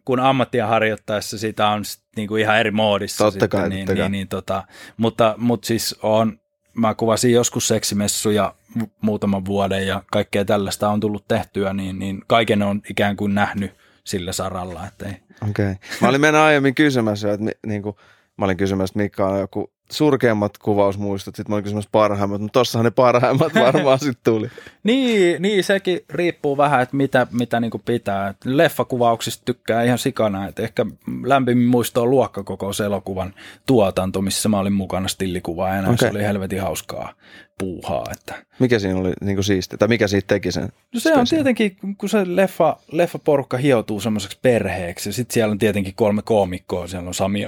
kun 0.05 0.21
ammattia 0.21 0.67
harjoittaessa 0.67 1.39
sitä 1.39 1.69
on 1.69 1.83
niin 2.17 2.29
kuin 2.29 2.43
ihan 2.43 2.59
eri 2.59 2.71
moodissa. 2.71 3.25
Totta 3.25 3.33
sitten, 3.33 3.49
kai, 3.49 3.69
niin, 3.69 3.87
totta 3.87 4.03
niin, 4.03 4.12
niin, 4.12 4.29
tota, 4.29 4.64
mutta, 4.97 5.35
mutta 5.37 5.67
siis 5.67 5.97
on, 6.03 6.41
mä 6.75 6.95
kuvasin 6.95 7.33
joskus 7.33 7.69
seksimessuja 7.69 8.55
muutaman 9.01 9.45
vuoden 9.45 9.87
ja 9.87 10.03
kaikkea 10.11 10.45
tällaista 10.45 10.89
on 10.89 11.01
tullut 11.01 11.29
tehtyä, 11.29 11.73
niin, 11.73 11.99
niin 11.99 12.23
kaiken 12.27 12.62
on 12.62 12.83
ikään 12.91 13.17
kuin 13.17 13.35
nähnyt 13.35 13.75
sillä 14.05 14.33
saralla. 14.33 14.87
Että 14.87 15.07
ei. 15.07 15.26
Okei. 15.43 15.70
Okay. 15.70 15.74
Mä 16.01 16.09
olin 16.09 16.20
mennä 16.20 16.45
aiemmin 16.45 16.74
kysymässä, 16.74 17.32
että 17.32 17.47
niin 17.66 17.82
kuin, 17.82 17.97
mä 18.37 18.45
olin 18.45 18.57
kysymässä, 18.57 18.93
että 18.93 18.99
mikä 18.99 19.26
on 19.26 19.41
joku 19.41 19.72
surkeimmat 19.91 20.59
kuvausmuistot, 20.59 21.34
sitten 21.37 21.53
mä 21.53 21.57
olin 21.57 21.66
semmoiset 21.66 21.93
parhaimmat, 21.93 22.41
mutta 22.41 22.59
tossahan 22.59 22.84
ne 22.84 22.91
parhaimmat 22.91 23.55
varmaan 23.66 23.99
sitten 23.99 24.34
tuli. 24.34 24.49
niin, 24.82 25.43
niin, 25.43 25.64
sekin 25.64 26.01
riippuu 26.11 26.57
vähän, 26.57 26.82
että 26.82 26.97
mitä, 26.97 27.26
mitä 27.32 27.61
niin 27.61 27.72
pitää. 27.84 28.28
Et 28.28 28.37
leffakuvauksista 28.45 29.45
tykkää 29.45 29.82
ihan 29.82 29.99
sikana, 29.99 30.49
että 30.49 30.62
ehkä 30.62 30.87
lämpimin 31.24 31.68
muisto 31.68 32.03
on 32.03 32.11
luokkakokous 32.11 32.80
elokuvan 32.80 33.34
tuotanto, 33.66 34.22
missä 34.22 34.49
mä 34.49 34.59
olin 34.59 34.72
mukana 34.72 35.09
stillikuvaajana, 35.09 35.89
okay. 35.89 35.97
se 35.97 36.11
oli 36.11 36.22
helvetin 36.22 36.61
hauskaa 36.61 37.12
puuhaa. 37.59 38.05
Että. 38.12 38.34
Mikä 38.59 38.78
siinä 38.78 39.01
oli 39.01 39.12
niin 39.20 39.45
siisti, 39.45 39.76
tai 39.76 39.89
mikä 39.89 40.09
siitä 40.09 40.26
teki 40.26 40.53
sen? 40.53 40.68
No 40.95 41.01
se 41.01 41.14
on 41.14 41.26
tietenkin, 41.30 41.76
kun 41.99 42.09
se 42.09 42.22
leffa, 42.26 42.76
leffaporukka 42.93 43.57
hioutuu 43.57 44.01
semmoiseksi 44.01 44.39
perheeksi, 44.43 45.09
ja 45.09 45.12
sitten 45.12 45.34
siellä 45.34 45.53
on 45.53 45.59
tietenkin 45.59 45.95
kolme 45.95 46.22
koomikkoa, 46.22 46.87
siellä 46.87 47.09
on 47.09 47.14
Sami 47.14 47.47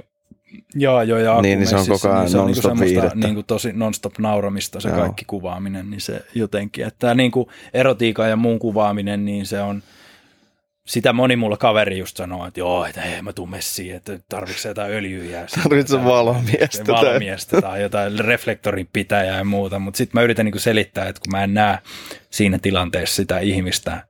Joo, 0.75 1.03
joo, 1.03 1.19
ja 1.19 1.43
niin, 1.43 1.59
niin 1.59 1.69
se 1.69 1.77
on 1.77 1.87
koko 1.89 2.09
ajan 2.09 2.21
niin 2.21 2.31
se 2.31 2.39
on 2.39 2.45
non-stop 2.45 2.75
niin 2.75 2.81
viihdettä. 2.81 3.19
niin 3.19 3.35
kuin 3.35 3.47
tosi 3.47 3.73
non-stop 3.73 4.19
nauramista 4.19 4.81
se 4.81 4.89
Joo. 4.89 4.99
kaikki 4.99 5.25
kuvaaminen, 5.25 5.91
niin 5.91 6.01
se 6.01 6.25
jotenkin, 6.35 6.87
että 6.87 7.15
niin 7.15 7.31
kuin 7.31 7.49
erotiikan 7.75 8.31
ja 8.31 8.37
muun 8.37 8.59
kuvaaminen, 8.59 9.25
niin 9.25 9.47
se 9.47 9.63
on, 9.63 9.83
sitä 10.87 11.13
moni 11.13 11.37
mulla 11.37 11.57
kaveri 11.57 11.99
just 11.99 12.17
sanoo, 12.17 12.47
että 12.47 12.61
joo, 12.61 12.85
että 12.85 13.03
ei 13.03 13.23
mä 13.23 13.33
tuu 13.33 13.47
messiin, 13.47 13.97
että 13.97 14.19
tarvitsetko 14.29 14.69
jotain 14.69 14.93
öljyjä. 14.93 15.47
Tarvitsetko 15.63 16.05
valomiestä 16.05 16.85
tai- 16.85 17.05
Valomiestä 17.05 17.63
tai 17.63 17.83
jotain 17.87 18.19
reflektorin 18.19 18.89
pitäjää 18.93 19.39
ja 19.39 19.45
muuta, 19.45 19.79
mutta 19.79 19.99
sitten 19.99 20.19
mä 20.21 20.23
yritän 20.23 20.45
niin 20.45 20.53
kuin 20.53 20.63
selittää, 20.63 21.09
että 21.09 21.21
kun 21.21 21.33
mä 21.33 21.45
en 21.45 21.55
näe 21.55 21.79
siinä 22.31 22.59
tilanteessa 22.59 23.17
sitä 23.17 23.39
ihmistä 23.39 24.09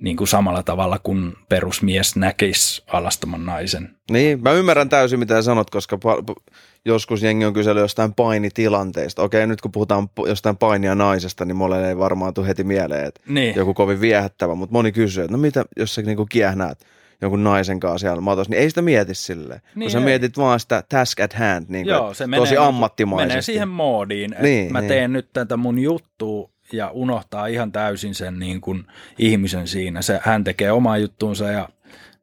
niin 0.00 0.16
kuin 0.16 0.28
samalla 0.28 0.62
tavalla 0.62 0.98
kuin 0.98 1.32
perusmies 1.48 2.16
näkisi 2.16 2.82
alastoman 2.86 3.46
naisen. 3.46 3.96
Niin, 4.10 4.42
mä 4.42 4.52
ymmärrän 4.52 4.88
täysin 4.88 5.18
mitä 5.18 5.42
sanot, 5.42 5.70
koska 5.70 5.96
pa- 5.96 6.30
pa- 6.30 6.52
joskus 6.84 7.22
jengi 7.22 7.44
on 7.44 7.52
kysellyt 7.52 7.80
jostain 7.80 8.14
painitilanteesta. 8.14 9.22
Okei, 9.22 9.46
nyt 9.46 9.60
kun 9.60 9.72
puhutaan 9.72 10.08
jostain 10.26 10.56
painia 10.56 10.94
naisesta, 10.94 11.44
niin 11.44 11.56
mulle 11.56 11.88
ei 11.88 11.98
varmaan 11.98 12.34
tule 12.34 12.46
heti 12.46 12.64
mieleen, 12.64 13.04
että 13.04 13.20
Niin. 13.28 13.56
joku 13.56 13.74
kovin 13.74 14.00
viehättävä, 14.00 14.54
mutta 14.54 14.72
moni 14.72 14.92
kysyy, 14.92 15.24
että 15.24 15.32
no 15.36 15.38
mitä, 15.38 15.64
jos 15.76 15.94
sä 15.94 16.02
niinku 16.02 16.26
kiehnäät 16.26 16.78
jonkun 17.20 17.44
naisen 17.44 17.80
kanssa 17.80 17.98
siellä 17.98 18.20
matossa, 18.20 18.50
niin 18.50 18.62
ei 18.62 18.68
sitä 18.68 18.82
mieti 18.82 19.14
silleen. 19.14 19.60
Niin 19.74 19.84
kun 19.86 19.90
sä 19.90 19.98
ei. 19.98 20.04
mietit 20.04 20.36
vaan 20.38 20.60
sitä 20.60 20.82
task 20.88 21.20
at 21.20 21.32
hand, 21.32 21.66
niin 21.68 21.86
Joo, 21.86 22.14
se 22.14 22.26
menee, 22.26 22.40
tosi 22.40 22.50
niinku- 22.54 22.64
ammattimaisesti. 22.68 23.28
Menee 23.28 23.42
siihen 23.42 23.68
moodiin, 23.68 24.32
että 24.32 24.42
Niin, 24.42 24.72
mä 24.72 24.80
niin. 24.80 24.88
teen 24.88 25.12
nyt 25.12 25.28
tätä 25.32 25.56
mun 25.56 25.78
juttua 25.78 26.50
ja 26.76 26.90
unohtaa 26.90 27.46
ihan 27.46 27.72
täysin 27.72 28.14
sen 28.14 28.38
niin 28.38 28.60
kuin 28.60 28.86
ihmisen 29.18 29.68
siinä. 29.68 30.02
Se, 30.02 30.20
hän 30.22 30.44
tekee 30.44 30.72
omaa 30.72 30.98
juttuunsa 30.98 31.44
ja 31.44 31.68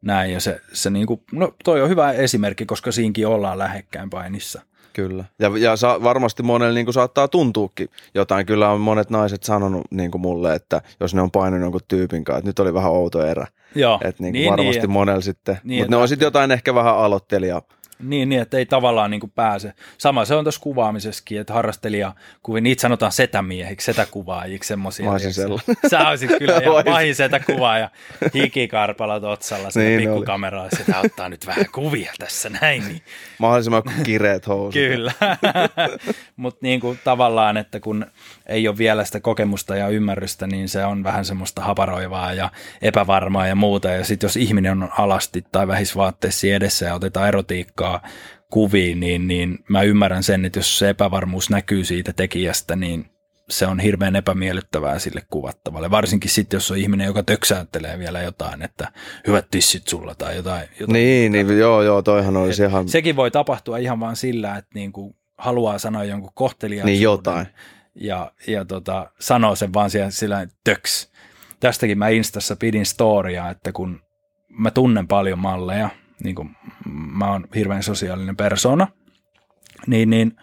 näin. 0.01 0.33
Ja 0.33 0.39
se, 0.39 0.61
se 0.73 0.89
niin 0.89 1.07
kuin, 1.07 1.21
no 1.31 1.53
toi 1.63 1.81
on 1.81 1.89
hyvä 1.89 2.11
esimerkki, 2.11 2.65
koska 2.65 2.91
siinkin 2.91 3.27
ollaan 3.27 3.57
lähekkäin 3.57 4.09
painissa. 4.09 4.61
Kyllä. 4.93 5.25
Ja, 5.39 5.51
ja 5.57 5.75
sa, 5.75 6.03
varmasti 6.03 6.43
monelle 6.43 6.83
niin 6.83 6.93
saattaa 6.93 7.27
tuntuukin 7.27 7.89
jotain. 8.15 8.45
Kyllä 8.45 8.69
on 8.69 8.81
monet 8.81 9.09
naiset 9.09 9.43
sanonut 9.43 9.81
niin 9.91 10.11
kuin 10.11 10.21
mulle, 10.21 10.55
että 10.55 10.81
jos 10.99 11.15
ne 11.15 11.21
on 11.21 11.31
painanut 11.31 11.65
jonkun 11.65 11.81
tyypin 11.87 12.23
kanssa, 12.23 12.37
että 12.37 12.49
nyt 12.49 12.59
oli 12.59 12.73
vähän 12.73 12.91
outo 12.91 13.25
erä. 13.25 13.47
Joo, 13.75 13.99
Että 14.03 14.23
niin, 14.23 14.33
niin 14.33 14.51
varmasti 14.51 14.81
niin, 14.81 14.91
monella 14.91 15.21
sitten. 15.21 15.59
niin, 15.63 15.81
Mutta 15.81 15.95
ne 15.95 16.01
on 16.01 16.07
sitten 16.07 16.25
jotain 16.25 16.51
ehkä 16.51 16.75
vähän 16.75 16.97
aloittelija. 16.97 17.61
Niin, 18.01 18.29
niin, 18.29 18.41
että 18.41 18.57
ei 18.57 18.65
tavallaan 18.65 19.11
niin 19.11 19.19
kuin 19.19 19.31
pääse. 19.35 19.73
Sama 19.97 20.25
se 20.25 20.35
on 20.35 20.45
tuossa 20.45 20.61
kuvaamisessakin, 20.61 21.41
että 21.41 21.53
harrastelija, 21.53 22.13
kun 22.43 22.63
niitä 22.63 22.81
sanotaan 22.81 23.11
setämiehiksi, 23.11 23.85
setäkuvaajiksi, 23.85 24.67
semmoisia. 24.67 25.05
Mä 25.05 25.11
olisin 25.11 25.33
tiedätkö? 25.33 25.89
Sä 25.89 26.07
olisit 26.07 26.37
kyllä 26.37 26.57
ihan 26.57 26.83
pahin 26.85 27.15
setäkuvaaja, 27.15 27.89
hikikarpalat 28.33 29.23
otsalla, 29.23 29.71
siinä 29.71 29.97
Niin 29.97 30.09
pikkukameralla, 30.09 30.69
sitä 30.77 30.99
ottaa 30.99 31.29
nyt 31.29 31.47
vähän 31.47 31.65
kuvia 31.71 32.13
tässä 32.19 32.49
näin, 32.49 32.87
niin 32.87 33.01
Mahdollisimman 33.37 33.83
kireet 34.03 34.47
housut. 34.47 34.73
Kyllä, 34.73 35.11
mutta 36.35 36.59
niin 36.61 36.79
kuin 36.79 36.99
tavallaan, 37.03 37.57
että 37.57 37.79
kun 37.79 38.05
ei 38.45 38.67
ole 38.67 38.77
vielä 38.77 39.05
sitä 39.05 39.19
kokemusta 39.19 39.75
ja 39.75 39.87
ymmärrystä, 39.87 40.47
niin 40.47 40.69
se 40.69 40.85
on 40.85 41.03
vähän 41.03 41.25
semmoista 41.25 41.61
haparoivaa 41.61 42.33
ja 42.33 42.49
epävarmaa 42.81 43.47
ja 43.47 43.55
muuta. 43.55 43.89
Ja 43.89 44.05
sitten 44.05 44.27
jos 44.27 44.37
ihminen 44.37 44.71
on 44.83 44.89
alasti 44.97 45.45
tai 45.51 45.67
vähisvaatteessa 45.67 46.47
edessä 46.47 46.85
ja 46.85 46.95
otetaan 46.95 47.27
erotiikkaa 47.27 47.90
kuviin, 48.51 48.99
niin, 48.99 49.27
niin 49.27 49.59
mä 49.69 49.81
ymmärrän 49.81 50.23
sen, 50.23 50.45
että 50.45 50.59
jos 50.59 50.79
se 50.79 50.89
epävarmuus 50.89 51.49
näkyy 51.49 51.83
siitä 51.83 52.13
tekijästä, 52.13 52.75
niin 52.75 53.05
se 53.49 53.67
on 53.67 53.79
hirveän 53.79 54.15
epämiellyttävää 54.15 54.99
sille 54.99 55.21
kuvattavalle. 55.29 55.91
Varsinkin 55.91 56.31
sitten, 56.31 56.57
jos 56.57 56.71
on 56.71 56.77
ihminen, 56.77 57.07
joka 57.07 57.23
töksäyttelee 57.23 57.99
vielä 57.99 58.21
jotain, 58.21 58.61
että 58.61 58.87
hyvät 59.27 59.47
tissit 59.51 59.87
sulla 59.87 60.15
tai 60.15 60.35
jotain. 60.35 60.69
jotain 60.79 60.93
Niin, 60.93 61.31
niin, 61.31 61.59
joo, 61.59 61.81
joo, 61.81 62.01
toihan 62.01 62.37
olisi 62.37 62.63
ihan, 62.63 62.89
Sekin 62.89 63.15
voi 63.15 63.31
tapahtua 63.31 63.77
ihan 63.77 63.99
vaan 63.99 64.15
sillä, 64.15 64.55
että 64.55 64.71
niinku 64.73 65.15
haluaa 65.37 65.77
sanoa 65.77 66.03
jonkun 66.03 66.31
kohteliaisuuden. 66.33 66.93
niin 66.93 67.03
jotain. 67.03 67.47
Ja, 67.95 68.31
ja 68.47 68.65
tota, 68.65 69.11
sanoo 69.19 69.55
sen 69.55 69.73
vaan 69.73 69.89
siellä 69.89 70.09
sillä 70.09 70.47
töks. 70.63 71.11
Tästäkin 71.59 71.97
mä 71.97 72.09
Instassa 72.09 72.55
pidin 72.55 72.85
storia, 72.85 73.49
että 73.49 73.71
kun 73.71 74.01
mä 74.49 74.71
tunnen 74.71 75.07
paljon 75.07 75.39
malleja, 75.39 75.89
niin 76.23 76.35
kuin 76.35 76.55
mä 76.93 77.31
oon 77.31 77.47
hirveän 77.55 77.83
sosiaalinen 77.83 78.37
persona, 78.37 78.87
niin, 79.87 80.09
niin 80.09 80.35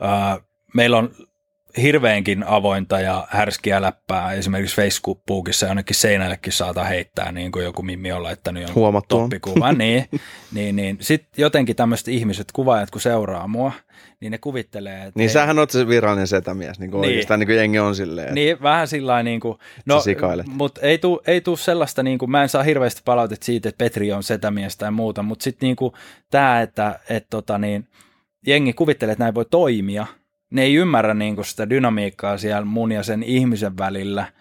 ää, 0.00 0.38
meillä 0.74 0.98
on 0.98 1.10
hirveänkin 1.82 2.44
avointa 2.46 3.00
ja 3.00 3.26
härskiä 3.30 3.82
läppää. 3.82 4.32
Esimerkiksi 4.32 4.76
Facebookissa 4.76 5.66
jonnekin 5.66 5.96
seinällekin 5.96 6.52
saata 6.52 6.84
heittää, 6.84 7.32
niin 7.32 7.52
kuin 7.52 7.64
joku 7.64 7.82
Mimmi 7.82 8.12
on 8.12 8.22
laittanut 8.22 8.62
jonkun 8.62 8.80
Huomattu 8.80 9.16
on. 9.16 9.22
toppikuvan. 9.22 9.78
niin, 9.78 10.04
niin, 10.52 10.76
niin. 10.76 10.98
Sitten 11.00 11.42
jotenkin 11.42 11.76
tämmöiset 11.76 12.08
ihmiset, 12.08 12.52
kuvaajat, 12.52 12.90
kun 12.90 13.00
seuraa 13.00 13.48
mua, 13.48 13.72
niin 14.20 14.30
ne 14.30 14.38
kuvittelee, 14.38 14.94
että... 14.96 15.10
Niin 15.14 15.28
hei, 15.28 15.28
sähän 15.28 15.58
oot 15.58 15.70
se 15.70 15.88
virallinen 15.88 16.26
setämies, 16.26 16.78
niin 16.78 16.90
kuin 16.90 17.00
Niin. 17.00 17.08
oikeastaan 17.08 17.40
niin 17.40 17.46
kuin 17.48 17.56
jengi 17.56 17.78
on 17.78 17.94
silleen. 17.94 18.34
Niin, 18.34 18.62
vähän 18.62 18.88
sillä 18.88 19.06
lailla 19.12 19.22
niin 19.22 19.40
kuin, 19.40 19.58
no, 19.86 20.02
mutta 20.46 20.80
ei 20.80 20.98
tuu, 20.98 21.20
ei 21.26 21.40
tuu 21.40 21.56
sellaista, 21.56 22.02
niin 22.02 22.18
kuin, 22.18 22.30
mä 22.30 22.42
en 22.42 22.48
saa 22.48 22.62
hirveästi 22.62 23.02
palautetta 23.04 23.44
siitä, 23.46 23.68
että 23.68 23.78
Petri 23.84 24.12
on 24.12 24.22
setämies 24.22 24.76
tai 24.76 24.90
muuta, 24.90 25.22
mutta 25.22 25.42
sitten 25.42 25.66
niin 25.66 25.76
kuin 25.76 25.92
tämä, 26.30 26.60
että 26.62 27.00
et, 27.10 27.26
tota, 27.30 27.58
niin, 27.58 27.88
jengi 28.46 28.72
kuvittelee, 28.72 29.12
että 29.12 29.24
näin 29.24 29.34
voi 29.34 29.44
toimia, 29.50 30.06
ne 30.50 30.62
ei 30.62 30.74
ymmärrä 30.74 31.14
niin 31.14 31.34
kuin 31.34 31.44
sitä 31.44 31.70
dynamiikkaa 31.70 32.38
siellä 32.38 32.64
mun 32.64 32.92
ja 32.92 33.02
sen 33.02 33.22
ihmisen 33.22 33.78
välillä, 33.78 34.32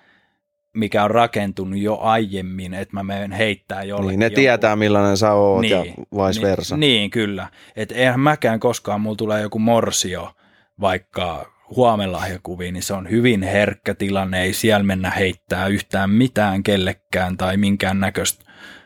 mikä 0.73 1.03
on 1.03 1.11
rakentunut 1.11 1.79
jo 1.79 1.97
aiemmin, 1.97 2.73
että 2.73 2.93
mä 2.93 3.03
menen 3.03 3.31
heittää 3.31 3.83
jollekin. 3.83 4.07
Niin, 4.07 4.19
ne 4.19 4.25
jonkun- 4.25 4.35
tietää 4.35 4.75
millainen 4.75 5.17
sä 5.17 5.33
oot 5.33 5.69
ja 5.69 5.79
vice 6.11 6.41
versa. 6.41 6.77
niin, 6.77 6.99
niin, 6.99 7.09
kyllä. 7.09 7.47
Että 7.75 7.95
eihän 7.95 8.19
mäkään 8.19 8.59
koskaan, 8.59 9.01
mulla 9.01 9.15
tulee 9.15 9.41
joku 9.41 9.59
morsio 9.59 10.33
vaikka 10.81 11.51
huomenlahjakuviin, 11.75 12.73
niin 12.73 12.83
se 12.83 12.93
on 12.93 13.09
hyvin 13.09 13.43
herkkä 13.43 13.95
tilanne, 13.95 14.41
ei 14.41 14.53
siellä 14.53 14.83
mennä 14.83 15.09
heittää 15.09 15.67
yhtään 15.67 16.09
mitään 16.09 16.63
kellekään 16.63 17.37
tai 17.37 17.57
minkään 17.57 17.99
näköistä 17.99 18.45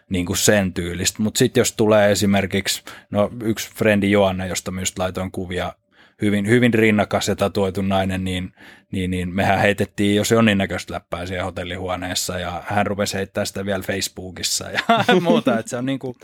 niin 0.10 0.26
kuin 0.26 0.38
sen 0.38 0.74
tyylistä. 0.74 1.24
Mutta 1.24 1.38
sitten 1.38 1.62
jos 1.62 1.74
tulee 1.74 2.12
esimerkiksi, 2.12 2.84
no 3.12 3.32
yksi 3.44 3.72
frendi 3.76 4.12
Joanna, 4.12 4.46
josta 4.46 4.72
myös 4.72 4.98
laitoin 4.98 5.32
kuvia, 5.32 5.74
hyvin, 6.22 6.48
hyvin 6.48 6.74
rinnakas 6.74 7.28
ja 7.28 7.36
tatuoitu 7.36 7.82
nainen, 7.82 8.24
niin, 8.24 8.54
niin, 8.92 9.12
niin 9.12 9.36
mehän 9.36 9.60
heitettiin 9.60 10.16
jo 10.16 10.24
jonninnäköistä 10.32 10.94
läppää 10.94 11.26
siellä 11.26 11.44
hotellihuoneessa 11.44 12.40
ja 12.40 12.64
hän 12.66 12.88
rupesi 12.88 13.14
heittää 13.14 13.46
sitä 13.46 13.66
vielä 13.66 13.84
Facebookissa 13.84 14.66
ja 14.70 14.80
muuta, 15.22 15.60
että 15.60 15.70
se 15.70 15.78
on 15.78 15.86
niin 15.86 16.00
kuin, 16.00 16.16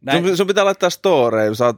näin, 0.00 0.26
Sun, 0.26 0.36
sun 0.36 0.46
pitää 0.46 0.64
laittaa 0.64 0.90
storeja, 0.90 1.54
sä 1.54 1.64
oot 1.64 1.76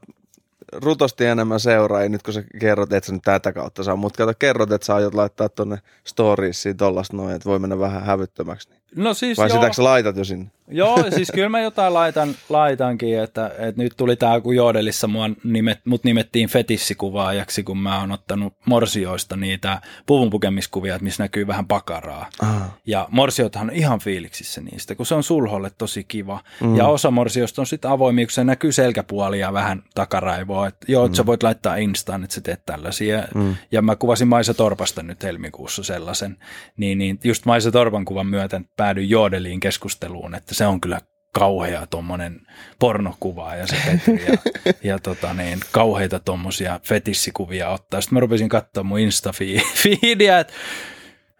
rutosti 0.72 1.24
enemmän 1.24 1.60
seuraajia 1.60 2.08
nyt 2.08 2.22
kun 2.22 2.34
sä 2.34 2.42
kerrot, 2.60 2.92
että 2.92 3.06
sä 3.06 3.12
nyt 3.12 3.22
tätä 3.22 3.52
kautta 3.52 3.82
saa, 3.82 3.96
mutta 3.96 4.16
kato 4.16 4.32
kerrot, 4.38 4.72
että 4.72 4.86
sä 4.86 4.94
aiot 4.94 5.14
laittaa 5.14 5.48
tonne 5.48 5.78
storiesiin 6.04 6.76
tollasta 6.76 7.16
noin, 7.16 7.34
että 7.34 7.48
voi 7.48 7.58
mennä 7.58 7.78
vähän 7.78 8.04
hävyttömäksi. 8.04 8.68
Niin. 8.68 8.80
No 8.96 9.14
siis 9.14 9.38
Vai 9.38 9.48
joo, 9.48 9.60
sitäkö 9.60 9.82
laitat 9.82 10.16
jo 10.16 10.24
sinne? 10.24 10.50
Joo, 10.70 11.04
siis 11.16 11.30
kyllä 11.34 11.48
mä 11.48 11.60
jotain 11.60 11.94
laitan, 11.94 12.34
laitankin, 12.48 13.18
että, 13.18 13.50
että 13.58 13.82
nyt 13.82 13.92
tuli 13.96 14.16
tämä, 14.16 14.40
kun 14.40 14.56
Joodelissa 14.56 15.06
mua 15.06 15.30
nimet, 15.44 15.80
mut 15.84 16.04
nimettiin 16.04 16.48
fetissikuvaajaksi, 16.48 17.62
kun 17.62 17.78
mä 17.78 18.00
oon 18.00 18.12
ottanut 18.12 18.54
morsioista 18.66 19.36
niitä 19.36 19.80
puvunpukemiskuvia, 20.06 20.94
että 20.94 21.04
missä 21.04 21.24
näkyy 21.24 21.46
vähän 21.46 21.66
pakaraa. 21.66 22.26
Ah. 22.42 22.62
Ja 22.86 23.08
morsiothan 23.10 23.70
on 23.70 23.76
ihan 23.76 23.98
fiiliksissä 23.98 24.60
niistä, 24.60 24.94
kun 24.94 25.06
se 25.06 25.14
on 25.14 25.22
sulholle 25.22 25.70
tosi 25.78 26.04
kiva. 26.04 26.40
Mm. 26.60 26.76
Ja 26.76 26.86
osa 26.86 27.10
morsioista 27.10 27.62
on 27.62 27.66
sitten 27.66 27.90
avoimia, 27.90 28.26
kun 28.26 28.32
se 28.32 28.44
näkyy 28.44 28.72
selkäpuoli 28.72 29.40
ja 29.40 29.52
vähän 29.52 29.82
takaraivoa. 29.94 30.66
Että 30.66 30.92
joo, 30.92 31.06
että 31.06 31.16
sä 31.16 31.26
voit 31.26 31.42
laittaa 31.42 31.76
Instaan, 31.76 32.24
että 32.24 32.34
sä 32.34 32.40
teet 32.40 32.66
tällaisia. 32.66 33.22
Mm. 33.34 33.56
Ja 33.72 33.82
mä 33.82 33.96
kuvasin 33.96 34.28
Maisa 34.28 34.54
Torpasta 34.54 35.02
nyt 35.02 35.22
helmikuussa 35.22 35.82
sellaisen. 35.82 36.36
Niin, 36.76 36.98
niin 36.98 37.18
just 37.24 37.44
Maisa 37.44 37.72
Torpan 37.72 38.04
kuvan 38.04 38.26
myötä 38.26 38.60
päädyin 38.78 39.10
Joodeliin 39.10 39.60
keskusteluun, 39.60 40.34
että 40.34 40.54
se 40.54 40.66
on 40.66 40.80
kyllä 40.80 41.00
kauhea 41.32 41.86
tuommoinen 41.86 42.40
pornokuva 42.78 43.54
ja 43.54 43.66
se 43.66 43.76
Petri 43.86 44.26
ja, 44.26 44.38
ja 44.92 44.98
tota 44.98 45.34
niin, 45.34 45.60
kauheita 45.72 46.18
tuommoisia 46.18 46.80
fetissikuvia 46.84 47.68
ottaa. 47.68 48.00
Sitten 48.00 48.16
mä 48.16 48.20
rupesin 48.20 48.48
katsoa 48.48 48.84
mun 48.84 48.98
Insta-fiidiä, 48.98 50.38
että 50.40 50.52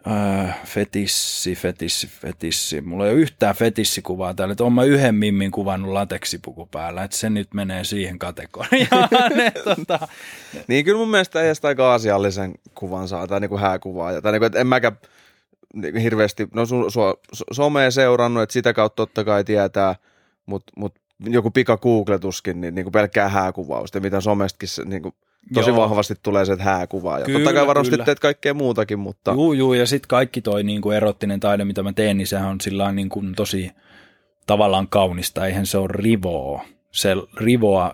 Öö, 0.07 0.53
fetissi, 0.65 1.55
fetissi, 1.55 2.07
fetissi. 2.07 2.81
Mulla 2.81 3.05
ei 3.05 3.11
ole 3.11 3.19
yhtään 3.19 3.55
fetissikuvaa 3.55 4.33
täällä, 4.33 4.51
että 4.51 4.69
mä 4.69 4.83
yhden 4.83 5.15
mimmin 5.15 5.51
kuvannut 5.51 5.93
lateksipuku 5.93 6.65
päällä, 6.65 7.03
että 7.03 7.17
se 7.17 7.29
nyt 7.29 7.53
menee 7.53 7.83
siihen 7.83 8.19
kategoriaan. 8.19 9.09
ne, 9.35 9.51
tota... 9.51 10.07
Niin 10.67 10.85
kyllä 10.85 10.97
mun 10.97 11.09
mielestä 11.09 11.41
ei 11.41 11.53
aika 11.63 11.93
asiallisen 11.93 12.55
kuvan 12.75 13.07
saa, 13.07 13.27
tai 13.27 13.39
niinku 13.39 13.57
hääkuvaa. 13.57 14.21
Tai 14.21 14.31
niinku, 14.31 14.45
että 14.45 14.59
en 14.59 14.67
mäkään 14.67 14.97
hirveästi, 16.01 16.47
no 16.53 16.65
su, 16.65 16.89
su, 16.89 17.01
somea 17.51 17.91
seurannut, 17.91 18.43
että 18.43 18.53
sitä 18.53 18.73
kautta 18.73 18.95
totta 18.95 19.23
kai 19.23 19.43
tietää, 19.43 19.95
mutta 20.45 20.73
mut 20.75 20.95
joku 21.19 21.51
pika 21.51 21.77
googletuskin, 21.77 22.61
niin, 22.61 22.75
niin 22.75 22.85
kuin 22.85 22.91
pelkkää 22.91 23.29
hääkuvausta, 23.29 23.99
mitä 23.99 24.21
somestakin 24.21 24.69
niin 24.85 25.01
kuin 25.01 25.15
tosi 25.53 25.69
Joo. 25.69 25.77
vahvasti 25.77 26.13
tulee 26.23 26.45
se 26.45 26.57
hääkuva. 26.59 27.19
Ja 27.19 27.25
kyllä, 27.25 27.39
totta 27.39 27.53
kai 27.53 27.67
varmasti 27.67 27.91
kyllä. 27.91 28.05
teet 28.05 28.19
kaikkea 28.19 28.53
muutakin, 28.53 28.99
mutta... 28.99 29.31
Juu, 29.31 29.53
juu, 29.53 29.73
ja 29.73 29.85
sitten 29.85 30.07
kaikki 30.07 30.41
toi 30.41 30.63
niin 30.63 30.81
kuin 30.81 30.97
erottinen 30.97 31.39
taide, 31.39 31.65
mitä 31.65 31.83
mä 31.83 31.93
teen, 31.93 32.17
niin 32.17 32.27
sehän 32.27 32.49
on 32.49 32.61
sillä 32.61 32.91
niin 32.91 33.09
kuin 33.09 33.35
tosi 33.35 33.71
tavallaan 34.47 34.87
kaunista. 34.87 35.45
Eihän 35.45 35.65
se 35.65 35.77
ole 35.77 35.89
rivoa. 35.91 36.65
Se 36.91 37.15
rivoa 37.37 37.93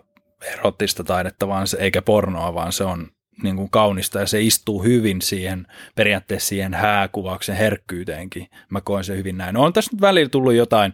erottista 0.54 1.04
taidetta, 1.04 1.48
vaan 1.48 1.68
se, 1.68 1.78
eikä 1.78 2.02
pornoa, 2.02 2.54
vaan 2.54 2.72
se 2.72 2.84
on 2.84 3.08
niin 3.44 3.56
kuin 3.56 3.70
kaunista 3.70 4.20
ja 4.20 4.28
se 4.28 4.42
istuu 4.42 4.84
hyvin 4.84 5.22
siihen, 5.22 5.68
periaatteessa 5.96 6.50
siihen 6.50 6.74
hääkuvauksen 6.74 7.56
herkkyyteenkin. 7.56 8.50
Mä 8.70 8.82
koen 8.82 9.04
se 9.04 9.18
hyvin 9.18 9.38
näin. 9.38 9.54
No 9.54 9.64
on 9.64 9.74
tässä 9.74 9.92
nyt 9.94 10.02
välillä 10.02 10.30
tullut 10.30 10.54
jotain 10.54 10.94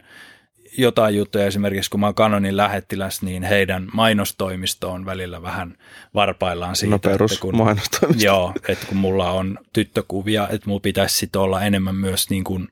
jotain 0.78 1.16
juttuja, 1.16 1.46
esimerkiksi 1.46 1.90
kun 1.90 2.00
mä 2.00 2.06
oon 2.06 2.16
Canonin 2.16 2.58
lähettiläs, 2.58 3.22
niin 3.22 3.44
heidän 3.44 3.88
mainostoimisto 3.94 4.92
on 4.92 5.06
välillä 5.06 5.42
vähän 5.42 5.78
varpaillaan 6.14 6.76
siitä. 6.76 6.92
No 6.92 7.00
perus 7.00 7.32
että 7.32 7.42
kun, 7.42 7.58
mainostoimisto. 7.58 8.26
Joo, 8.26 8.54
että 8.68 8.86
kun 8.88 8.98
mulla 8.98 9.32
on 9.32 9.60
tyttökuvia, 9.74 10.48
että 10.52 10.68
mulla 10.70 10.80
pitäisi 10.80 11.16
sit 11.16 11.36
olla 11.36 11.62
enemmän 11.62 11.96
myös 11.96 12.30
niin 12.30 12.44
kuin, 12.44 12.68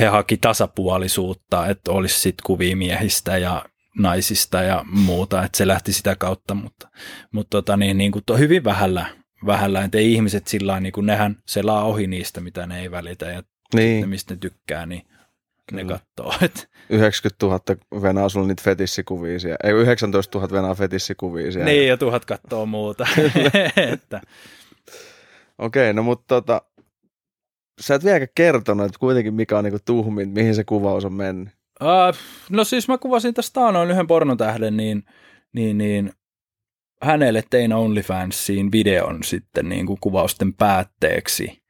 he 0.00 0.06
haki 0.06 0.36
tasapuolisuutta, 0.36 1.66
että 1.66 1.92
olisi 1.92 2.20
sit 2.20 2.34
kuvia 2.44 2.76
miehistä 2.76 3.38
ja 3.38 3.64
naisista 3.98 4.62
ja 4.62 4.84
muuta, 4.90 5.44
että 5.44 5.58
se 5.58 5.66
lähti 5.66 5.92
sitä 5.92 6.16
kautta, 6.16 6.54
mutta, 6.54 6.88
mutta 7.32 7.50
tota, 7.50 7.76
niin, 7.76 7.98
niin 7.98 8.12
kuin 8.12 8.24
hyvin 8.38 8.64
vähällä, 8.64 9.06
vähällä, 9.46 9.84
että 9.84 9.98
ei 9.98 10.12
ihmiset 10.12 10.46
sillä 10.46 10.80
niin 10.80 10.92
kuin 10.92 11.06
nehän 11.06 11.36
selaa 11.46 11.84
ohi 11.84 12.06
niistä, 12.06 12.40
mitä 12.40 12.66
ne 12.66 12.80
ei 12.80 12.90
välitä 12.90 13.26
ja 13.26 13.42
niin. 13.74 14.08
mistä 14.08 14.34
ne 14.34 14.38
tykkää, 14.40 14.86
niin 14.86 15.02
ne 15.72 15.84
katsoo. 15.84 16.34
Et. 16.42 16.68
90 16.90 17.46
000 17.46 18.02
venaa 18.02 18.28
sulla 18.28 18.46
niitä 18.46 18.62
fetissikuvia 18.64 19.40
siellä. 19.40 19.58
Ei 19.64 19.72
19 19.72 20.38
000 20.38 20.52
venaa 20.52 20.74
fetissikuvia 20.74 21.52
siellä. 21.52 21.70
Niin, 21.70 21.88
ja 21.88 21.96
tuhat 21.96 22.24
katsoo 22.24 22.66
muuta. 22.66 23.06
että. 23.92 24.20
Okei, 25.58 25.92
no 25.92 26.02
mutta 26.02 26.24
tota, 26.28 26.62
sä 27.80 27.94
et 27.94 28.04
vieläkään 28.04 28.28
kertonut, 28.34 28.86
että 28.86 28.98
kuitenkin 28.98 29.34
mikä 29.34 29.58
on 29.58 29.64
niinku 29.64 29.80
tuhmin, 29.84 30.28
mihin 30.28 30.54
se 30.54 30.64
kuvaus 30.64 31.04
on 31.04 31.12
mennyt. 31.12 31.54
Uh, 31.80 32.16
no 32.50 32.64
siis 32.64 32.88
mä 32.88 32.98
kuvasin 32.98 33.34
tästä 33.34 33.72
noin 33.72 33.90
yhden 33.90 34.06
pornotähden, 34.06 34.76
niin, 34.76 35.04
niin, 35.52 35.78
niin 35.78 36.12
hänelle 37.02 37.44
tein 37.50 37.72
OnlyFansiin 37.72 38.72
videon 38.72 39.24
sitten 39.24 39.68
niin 39.68 39.86
kuin 39.86 39.98
kuvausten 40.00 40.54
päätteeksi. 40.54 41.62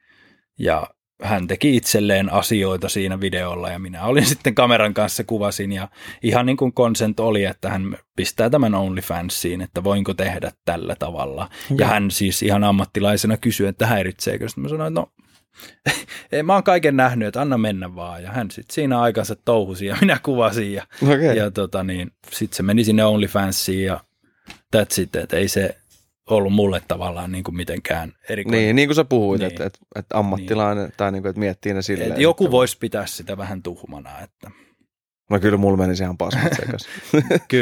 Ja 0.59 0.87
hän 1.23 1.47
teki 1.47 1.77
itselleen 1.77 2.33
asioita 2.33 2.89
siinä 2.89 3.21
videolla 3.21 3.71
ja 3.71 3.79
minä 3.79 4.05
olin 4.05 4.27
sitten 4.35 4.55
kameran 4.55 4.95
kanssa 4.95 5.25
kuvasin 5.25 5.73
ja 5.73 5.89
ihan 6.23 6.47
niin 6.47 6.57
kuin 6.57 6.73
consent 6.73 7.21
oli, 7.21 7.45
että 7.45 7.71
hän 7.71 7.97
pistää 8.17 8.51
tämän 8.51 8.75
OnlyFansiin, 8.75 9.61
että 9.61 9.85
voinko 9.85 10.15
tehdä 10.15 10.53
tällä 10.65 10.97
tavalla. 10.99 11.49
Ja, 11.71 11.77
ja 11.79 11.87
hän 11.87 12.11
siis 12.11 12.43
ihan 12.43 12.65
ammattilaisena 12.65 13.37
kysyi, 13.37 13.67
että 13.67 13.87
häiritseekö. 13.87 14.49
Sitten 14.49 14.63
mä 14.63 14.69
sanoin, 14.69 14.89
että 14.89 15.01
no 15.01 15.09
mä 16.43 16.55
oon 16.55 16.63
kaiken 16.63 16.97
nähnyt, 16.97 17.29
että 17.29 17.41
anna 17.41 17.59
mennä 17.59 17.95
vaan. 17.95 18.23
Ja 18.23 18.33
hän 18.33 18.51
sitten 18.51 18.75
siinä 18.75 19.01
aikansa 19.01 19.37
touhusi 19.45 19.87
ja 19.87 19.97
minä 20.01 20.19
kuvasin 20.23 20.73
ja, 20.73 20.87
okay. 21.03 21.35
ja 21.37 21.51
tota 21.51 21.85
niin, 21.85 22.11
sitten 22.31 22.57
se 22.57 22.63
meni 22.63 22.85
sinne 22.85 23.05
OnlyFansiin 23.05 23.85
ja 23.85 24.01
that's 24.77 25.03
it, 25.03 25.17
että 25.17 25.37
ei 25.37 25.49
se, 25.49 25.77
ollut 26.31 26.53
mulle 26.53 26.83
tavallaan 26.89 27.33
niin 27.33 27.45
kuin 27.45 27.57
mitenkään 27.57 28.13
erikoinen. 28.29 28.61
Niin, 28.61 28.77
niin 28.77 28.89
kuin 28.89 28.97
sä 28.97 29.05
puhuit, 29.05 29.41
niin. 29.41 29.51
että, 29.51 29.65
että, 29.65 29.79
että 29.97 30.19
ammattilainen 30.19 30.85
niin. 30.85 30.95
tai 30.97 31.13
niin 31.13 31.23
kuin, 31.23 31.31
että 31.31 31.41
miettii 31.41 31.75
ne 31.75 31.83
silleen. 31.83 32.09
Että 32.09 32.23
joku 32.23 32.45
että... 32.45 32.53
voisi 32.53 32.79
pitää 32.79 33.07
sitä 33.07 33.37
vähän 33.37 33.63
tuhmana. 33.63 34.21
Että... 34.21 34.51
No 35.31 35.41
kyllä 35.41 35.57
mulla 35.57 35.77
menisi 35.77 36.03
ihan 36.03 36.19
pasmat 36.19 36.53
sekas. 36.61 36.89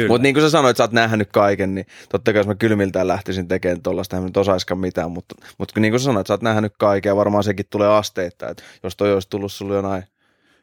mutta 0.07 0.23
niin 0.23 0.35
kuin 0.35 0.43
sä 0.43 0.49
sanoit, 0.49 0.69
että 0.69 0.77
sä 0.77 0.83
oot 0.83 0.91
nähnyt 0.91 1.29
kaiken, 1.31 1.75
niin 1.75 1.85
totta 2.09 2.33
kai 2.33 2.39
jos 2.39 2.47
mä 2.47 2.55
kylmiltään 2.55 3.07
lähtisin 3.07 3.47
tekemään 3.47 3.81
tuollaista, 3.81 4.17
en 4.17 4.23
nyt 4.23 4.37
osaiskaan 4.37 4.79
mitään, 4.79 5.11
mutta, 5.11 5.35
mutta 5.59 5.79
niin 5.79 5.91
kuin 5.91 5.99
sä 5.99 6.03
sanoit, 6.03 6.21
että 6.21 6.27
sä 6.27 6.33
oot 6.33 6.41
nähnyt 6.41 6.73
kaiken 6.79 7.09
ja 7.09 7.15
varmaan 7.15 7.43
sekin 7.43 7.65
tulee 7.69 7.87
asteittain, 7.87 8.51
että 8.51 8.63
jos 8.83 8.95
toi 8.95 9.13
olisi 9.13 9.29
tullut 9.29 9.51
sulle 9.51 9.75
jonain 9.75 10.03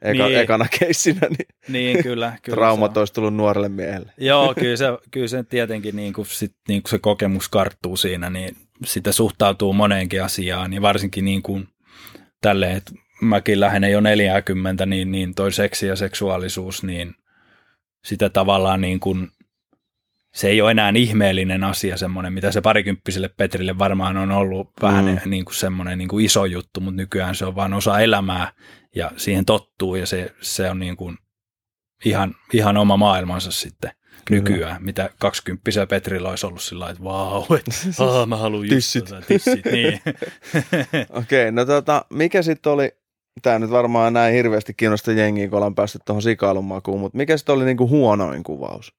eka, 0.03 0.27
niin. 0.27 0.39
ekana 0.39 0.67
keissinä, 0.79 1.29
niin, 1.29 1.49
niin 1.69 2.03
kyllä, 2.03 2.33
kyllä 2.43 2.57
traumat 2.57 2.97
olisi 2.97 3.13
tullut 3.13 3.35
nuorelle 3.35 3.69
miehelle. 3.69 4.13
Joo, 4.19 4.55
kyllä 4.55 4.77
se, 4.77 4.87
kyllä 5.11 5.29
se 5.29 5.43
tietenkin 5.43 5.97
niin 5.97 6.13
kuin 6.13 6.27
sit, 6.27 6.55
niin 6.69 6.83
kuin 6.83 6.91
se 6.91 6.99
kokemus 6.99 7.49
karttuu 7.49 7.97
siinä, 7.97 8.31
niin 8.31 8.57
sitä 8.85 9.13
suhtautuu 9.13 9.73
moneenkin 9.73 10.23
asiaan, 10.23 10.73
ja 10.73 10.83
varsinkin 10.83 11.25
niin 11.25 11.43
kuin 11.43 11.69
tälleen, 12.41 12.77
että 12.77 12.93
mäkin 13.21 13.61
lähden 13.61 13.93
jo 13.93 14.01
40, 14.01 14.87
niin, 14.87 15.13
niin 15.13 15.35
toi 15.35 15.53
seksi 15.53 15.87
ja 15.87 15.97
seksuaalisuus, 15.97 16.83
niin 16.83 17.15
sitä 18.05 18.31
tavallaan 18.31 18.81
niin 18.81 19.01
kuin 19.01 19.29
se 20.35 20.49
ei 20.49 20.61
ole 20.61 20.71
enää 20.71 20.93
ihmeellinen 20.97 21.65
asia 21.65 21.97
semmoinen, 21.97 22.33
mitä 22.33 22.53
se 22.53 22.61
parikymppiselle 22.61 23.29
Petrille 23.29 23.79
varmaan 23.79 24.17
on 24.17 24.33
ollut 24.33 24.71
vähän 24.83 25.05
mm. 25.05 25.31
niin 25.31 25.45
kuin 25.45 25.55
semmoinen 25.55 25.99
niin 25.99 26.09
kuin 26.09 26.25
iso 26.25 26.45
juttu, 26.45 26.81
mutta 26.81 26.97
nykyään 26.97 27.35
se 27.35 27.45
on 27.45 27.57
vain 27.57 27.75
osa 27.75 28.01
elämää 28.01 28.53
ja 28.95 29.11
siihen 29.17 29.45
tottuu 29.45 29.97
ja 29.97 30.07
se, 30.07 30.35
se 30.41 30.71
on 30.71 30.79
niin 30.79 30.97
kuin 30.97 31.19
ihan, 32.05 32.35
ihan 32.53 32.77
oma 32.77 32.97
maailmansa 32.97 33.51
sitten 33.51 33.91
Kyllä. 34.25 34.43
nykyään, 34.43 34.83
mitä 34.83 35.11
kaksikymppisellä 35.19 35.87
Petrillä 35.87 36.31
olisi 36.31 36.47
ollut 36.47 36.63
sillä 36.63 36.91
että 36.91 37.05
vau, 37.05 37.45
että 37.59 37.71
mä 38.27 38.37
haluan 38.37 38.69
tissit. 38.69 39.11
Just 39.11 39.27
tissit 39.27 39.65
niin. 39.65 40.01
Okei, 41.11 41.43
okay, 41.43 41.51
no 41.51 41.65
tota, 41.65 42.05
mikä 42.11 42.43
sitten 42.43 42.73
oli, 42.73 42.93
tämä 43.43 43.59
nyt 43.59 43.71
varmaan 43.71 44.13
näin 44.13 44.35
hirveästi 44.35 44.75
kiinnostaa 44.75 45.15
jengiä, 45.15 45.49
kun 45.49 45.57
ollaan 45.57 45.75
päästy 45.75 45.99
tuohon 46.05 46.23
sikailun 46.23 46.65
makuun, 46.65 47.01
mutta 47.01 47.17
mikä 47.17 47.37
sitten 47.37 47.55
oli 47.55 47.65
niinku 47.65 47.89
huonoin 47.89 48.43
kuvaus? 48.43 48.93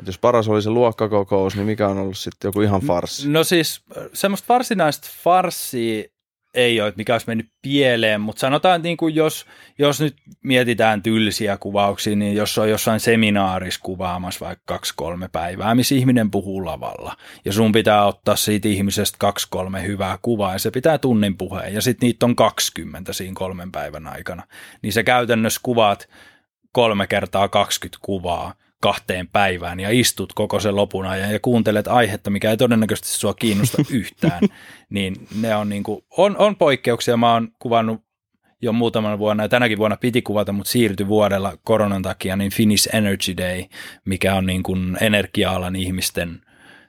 Et 0.00 0.06
jos 0.06 0.18
paras 0.18 0.48
oli 0.48 0.62
se 0.62 0.70
luokkakokous, 0.70 1.56
niin 1.56 1.66
mikä 1.66 1.88
on 1.88 1.98
ollut 1.98 2.18
sitten 2.18 2.48
joku 2.48 2.60
ihan 2.60 2.80
farssi? 2.80 3.28
No 3.28 3.44
siis 3.44 3.82
semmoista 4.12 4.54
varsinaista 4.54 5.08
farssia 5.22 6.04
ei 6.54 6.80
ole, 6.80 6.92
mikä 6.96 7.14
olisi 7.14 7.26
mennyt 7.26 7.48
pieleen, 7.62 8.20
mutta 8.20 8.40
sanotaan, 8.40 8.76
että 8.76 8.88
niin 8.88 8.96
kuin 8.96 9.14
jos, 9.14 9.46
jos 9.78 10.00
nyt 10.00 10.16
mietitään 10.42 11.02
tylsiä 11.02 11.56
kuvauksia, 11.56 12.16
niin 12.16 12.36
jos 12.36 12.58
on 12.58 12.70
jossain 12.70 13.00
seminaarissa 13.00 13.80
kuvaamassa 13.82 14.46
vaikka 14.46 14.62
kaksi-kolme 14.66 15.28
päivää, 15.28 15.74
missä 15.74 15.94
ihminen 15.94 16.30
puhuu 16.30 16.64
lavalla, 16.64 17.16
ja 17.44 17.52
sun 17.52 17.72
pitää 17.72 18.06
ottaa 18.06 18.36
siitä 18.36 18.68
ihmisestä 18.68 19.16
kaksi-kolme 19.18 19.86
hyvää 19.86 20.18
kuvaa, 20.22 20.52
ja 20.52 20.58
se 20.58 20.70
pitää 20.70 20.98
tunnin 20.98 21.36
puheen, 21.36 21.74
ja 21.74 21.82
sitten 21.82 22.06
niitä 22.06 22.26
on 22.26 22.36
20 22.36 23.12
siinä 23.12 23.34
kolmen 23.34 23.72
päivän 23.72 24.06
aikana, 24.06 24.42
niin 24.82 24.92
se 24.92 25.02
käytännössä 25.02 25.60
kuvaat 25.62 26.08
kolme 26.72 27.06
kertaa 27.06 27.48
20 27.48 27.98
kuvaa, 28.02 28.54
kahteen 28.84 29.28
päivään 29.28 29.80
ja 29.80 29.90
istut 29.90 30.32
koko 30.32 30.60
sen 30.60 30.76
lopun 30.76 31.06
ajan 31.06 31.32
ja 31.32 31.40
kuuntelet 31.40 31.88
aihetta, 31.88 32.30
mikä 32.30 32.50
ei 32.50 32.56
todennäköisesti 32.56 33.08
sua 33.10 33.34
kiinnosta 33.34 33.82
yhtään, 33.90 34.40
niin 34.90 35.16
ne 35.40 35.56
on, 35.56 35.68
niin 35.68 35.82
kuin, 35.82 36.04
on, 36.16 36.36
on 36.36 36.56
poikkeuksia. 36.56 37.16
Mä 37.16 37.32
oon 37.32 37.48
kuvannut 37.58 38.00
jo 38.62 38.72
muutaman 38.72 39.18
vuonna 39.18 39.42
ja 39.44 39.48
tänäkin 39.48 39.78
vuonna 39.78 39.96
piti 39.96 40.22
kuvata, 40.22 40.52
mutta 40.52 40.70
siirtyi 40.72 41.08
vuodella 41.08 41.58
koronan 41.64 42.02
takia, 42.02 42.36
niin 42.36 42.52
Finnish 42.52 42.94
Energy 42.94 43.36
Day, 43.36 43.64
mikä 44.04 44.34
on 44.34 44.46
niin 44.46 44.62
kuin 44.62 44.98
energia-alan 45.00 45.76
ihmisten 45.76 46.40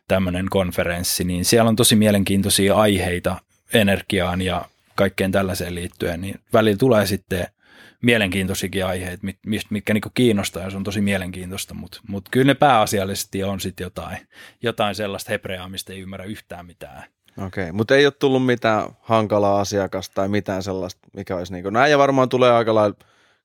tämmöinen 0.07 0.45
konferenssi, 0.49 1.23
niin 1.23 1.45
siellä 1.45 1.69
on 1.69 1.75
tosi 1.75 1.95
mielenkiintoisia 1.95 2.75
aiheita 2.75 3.35
energiaan 3.73 4.41
ja 4.41 4.65
kaikkeen 4.95 5.31
tällaiseen 5.31 5.75
liittyen, 5.75 6.21
niin 6.21 6.39
välillä 6.53 6.77
tulee 6.77 7.05
sitten 7.05 7.47
mielenkiintoisikin 8.05 8.85
aiheet, 8.85 9.23
mit, 9.23 9.37
mitkä 9.69 9.93
niinku 9.93 10.11
kiinnostaa 10.13 10.63
ja 10.63 10.69
se 10.69 10.77
on 10.77 10.83
tosi 10.83 11.01
mielenkiintoista, 11.01 11.73
mutta 11.73 11.99
mut 12.07 12.29
kyllä 12.31 12.45
ne 12.45 12.53
pääasiallisesti 12.53 13.43
on 13.43 13.59
sitten 13.59 13.85
jotain, 13.85 14.17
jotain 14.61 14.95
sellaista 14.95 15.31
hebreaa, 15.31 15.69
mistä 15.69 15.93
ei 15.93 15.99
ymmärrä 15.99 16.25
yhtään 16.25 16.65
mitään. 16.65 17.03
Okei, 17.45 17.63
okay, 17.63 17.71
mutta 17.71 17.95
ei 17.95 18.05
ole 18.05 18.13
tullut 18.19 18.45
mitään 18.45 18.89
hankalaa 19.01 19.59
asiakasta 19.59 20.13
tai 20.13 20.27
mitään 20.27 20.63
sellaista, 20.63 21.07
mikä 21.13 21.35
olisi 21.35 21.53
niin 21.53 21.63
kuin, 21.63 21.73
näin 21.73 21.91
ja 21.91 21.97
varmaan 21.97 22.29
tulee 22.29 22.51
aika 22.51 22.75
lailla 22.75 22.95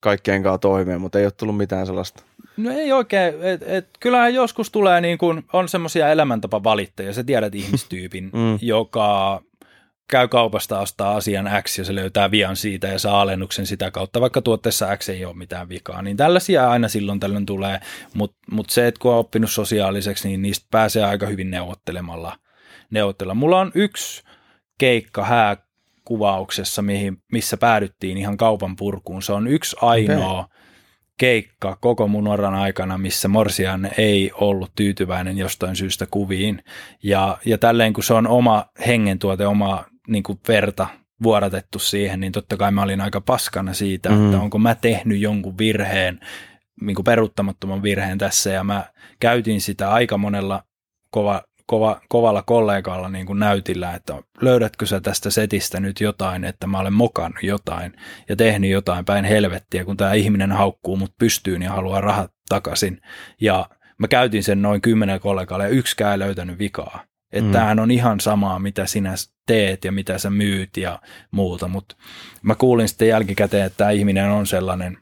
kaikkien 0.01 0.43
kanssa 0.43 0.59
toimeen, 0.59 1.01
mutta 1.01 1.19
ei 1.19 1.25
ole 1.25 1.33
tullut 1.33 1.57
mitään 1.57 1.87
sellaista. 1.87 2.23
No 2.57 2.71
ei 2.71 2.93
oikein, 2.93 3.35
et, 3.43 3.63
et, 3.67 3.89
kyllähän 4.01 4.35
joskus 4.35 4.71
tulee 4.71 5.01
niin 5.01 5.19
kuin, 5.19 5.45
on 5.53 5.69
semmoisia 5.69 6.09
elämäntapavalittajia, 6.09 7.13
sä 7.13 7.25
tiedät 7.25 7.55
ihmistyypin, 7.55 8.25
mm. 8.25 8.59
joka 8.61 9.43
käy 10.11 10.29
kaupasta 10.29 10.81
ostaa 10.81 11.17
asian 11.17 11.51
X 11.63 11.79
ja 11.79 11.85
se 11.85 11.95
löytää 11.95 12.31
vian 12.31 12.57
siitä 12.57 12.87
ja 12.87 12.99
saa 12.99 13.21
alennuksen 13.21 13.67
sitä 13.67 13.91
kautta, 13.91 14.21
vaikka 14.21 14.43
tuotteessa 14.43 14.97
X 14.97 15.09
ei 15.09 15.25
ole 15.25 15.37
mitään 15.37 15.69
vikaa. 15.69 16.03
Niin 16.03 16.17
tällaisia 16.17 16.71
aina 16.71 16.89
silloin 16.89 17.21
tällöin 17.21 17.47
tulee, 17.47 17.81
mutta 18.15 18.37
mut 18.51 18.71
se, 18.71 18.87
että 18.87 18.99
kun 18.99 19.13
on 19.13 19.19
oppinut 19.19 19.51
sosiaaliseksi, 19.51 20.29
niin 20.29 20.43
niistä 20.43 20.67
pääsee 20.71 21.05
aika 21.05 21.27
hyvin 21.27 21.51
neuvottelemalla. 21.51 22.37
Neuvottella. 22.91 23.35
Mulla 23.35 23.61
on 23.61 23.73
yksi 23.75 24.23
keikka 24.79 25.25
hää 25.25 25.57
kuvauksessa, 26.05 26.83
mihin, 26.83 27.23
missä 27.33 27.57
päädyttiin 27.57 28.17
ihan 28.17 28.37
kaupan 28.37 28.77
purkuun. 28.77 29.23
Se 29.23 29.33
on 29.33 29.49
yksi 29.49 29.77
ainoa 29.81 30.41
okay. 30.41 30.57
keikka 31.19 31.79
koko 31.81 32.09
mun 32.09 32.29
oran 32.29 32.55
aikana, 32.55 32.99
missä 32.99 33.29
Morsian 33.29 33.91
ei 33.99 34.31
ollut 34.35 34.71
tyytyväinen 34.75 35.39
jostain 35.39 35.77
syystä 35.77 36.07
kuviin. 36.11 36.65
Ja, 37.03 37.39
ja 37.45 37.59
tälleen 37.59 37.93
kun 37.93 38.05
se 38.05 38.15
on 38.15 38.27
oma 38.27 38.67
hengentuote, 38.87 39.47
oma 39.47 39.85
niin 40.09 40.23
kuin 40.23 40.41
verta 40.49 40.87
vuodatettu 41.23 41.79
siihen, 41.79 42.21
niin 42.21 42.33
totta 42.33 42.57
kai 42.57 42.73
mä 42.73 42.83
olin 42.83 43.01
aika 43.01 43.21
paskana 43.21 43.73
siitä, 43.73 44.09
mm. 44.09 44.25
että 44.25 44.41
onko 44.41 44.59
mä 44.59 44.75
tehnyt 44.75 45.21
jonkun 45.21 45.59
virheen, 45.59 46.21
niin 46.81 46.95
kuin 46.95 47.05
peruuttamattoman 47.05 47.83
virheen 47.83 48.19
tässä, 48.19 48.51
ja 48.51 48.65
mä 48.65 48.85
käytin 49.21 49.61
sitä 49.61 49.91
aika 49.91 50.19
monella 50.19 50.63
kova, 51.11 51.43
kova, 51.67 52.01
kovalla 52.09 52.43
kollegalla 52.43 53.09
niin 53.09 53.27
kuin 53.27 53.39
näytillä, 53.39 53.95
että 53.95 54.23
löydätkö 54.41 54.87
sä 54.87 55.01
tästä 55.01 55.31
setistä 55.31 55.81
nyt 55.81 56.01
jotain, 56.01 56.45
että 56.45 56.67
mä 56.67 56.79
olen 56.79 56.93
mokannut 56.93 57.43
jotain 57.43 57.93
ja 58.29 58.37
tehnyt 58.37 58.71
jotain 58.71 59.05
päin 59.05 59.25
helvettiä, 59.25 59.85
kun 59.85 59.97
tämä 59.97 60.13
ihminen 60.13 60.53
haukkuu 60.53 60.97
mut 60.97 61.15
pystyyn 61.19 61.63
ja 61.63 61.71
haluaa 61.71 62.01
rahat 62.01 62.33
takaisin. 62.49 63.01
Ja 63.41 63.69
mä 63.99 64.09
käytin 64.09 64.45
sen 64.45 64.63
noin 64.63 64.81
kymmenen 64.81 65.21
kollegalle 65.21 65.65
ja 65.65 65.71
yksikään 65.71 66.13
ei 66.13 66.19
löytänyt 66.19 66.59
vikaa. 66.59 67.05
Että 67.33 67.47
mm. 67.47 67.53
tämähän 67.53 67.79
on 67.79 67.91
ihan 67.91 68.21
samaa, 68.21 68.59
mitä 68.59 68.87
sinä 68.87 69.15
teet 69.47 69.85
ja 69.85 69.93
mitä 69.93 70.19
sä 70.19 70.31
myyt 70.31 70.77
ja 70.77 71.01
muuta, 71.31 71.69
mutta 71.69 71.97
mä 72.43 72.55
kuulin 72.55 72.89
sitten 72.89 73.09
jälkikäteen, 73.09 73.67
että 73.67 73.77
tämä 73.77 73.91
ihminen 73.91 74.31
on 74.31 74.47
sellainen 74.47 74.99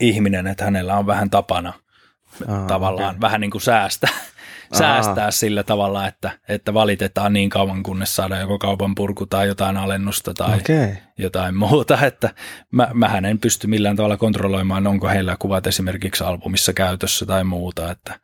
ihminen, 0.00 0.46
että 0.46 0.64
hänellä 0.64 0.96
on 0.96 1.06
vähän 1.06 1.30
tapana 1.30 1.72
Aa, 2.48 2.66
tavallaan 2.66 3.10
okay. 3.10 3.20
vähän 3.20 3.40
niin 3.40 3.50
kuin 3.50 3.62
säästää, 3.62 4.10
säästää 4.78 5.30
sillä 5.30 5.62
tavalla, 5.62 6.06
että, 6.06 6.30
että 6.48 6.74
valitetaan 6.74 7.32
niin 7.32 7.50
kauan, 7.50 7.82
kunnes 7.82 8.16
saadaan 8.16 8.40
joko 8.40 8.58
kaupan 8.58 8.94
purku 8.94 9.26
tai 9.26 9.46
jotain 9.46 9.76
alennusta 9.76 10.34
tai 10.34 10.56
okay. 10.56 10.96
jotain 11.18 11.54
muuta, 11.56 12.06
että 12.06 12.30
mä, 12.70 12.88
mähän 12.94 13.24
en 13.24 13.38
pysty 13.38 13.66
millään 13.66 13.96
tavalla 13.96 14.16
kontrolloimaan, 14.16 14.86
onko 14.86 15.08
heillä 15.08 15.36
kuvat 15.38 15.66
esimerkiksi 15.66 16.24
albumissa 16.24 16.72
käytössä 16.72 17.26
tai 17.26 17.44
muuta, 17.44 17.90
että 17.90 18.20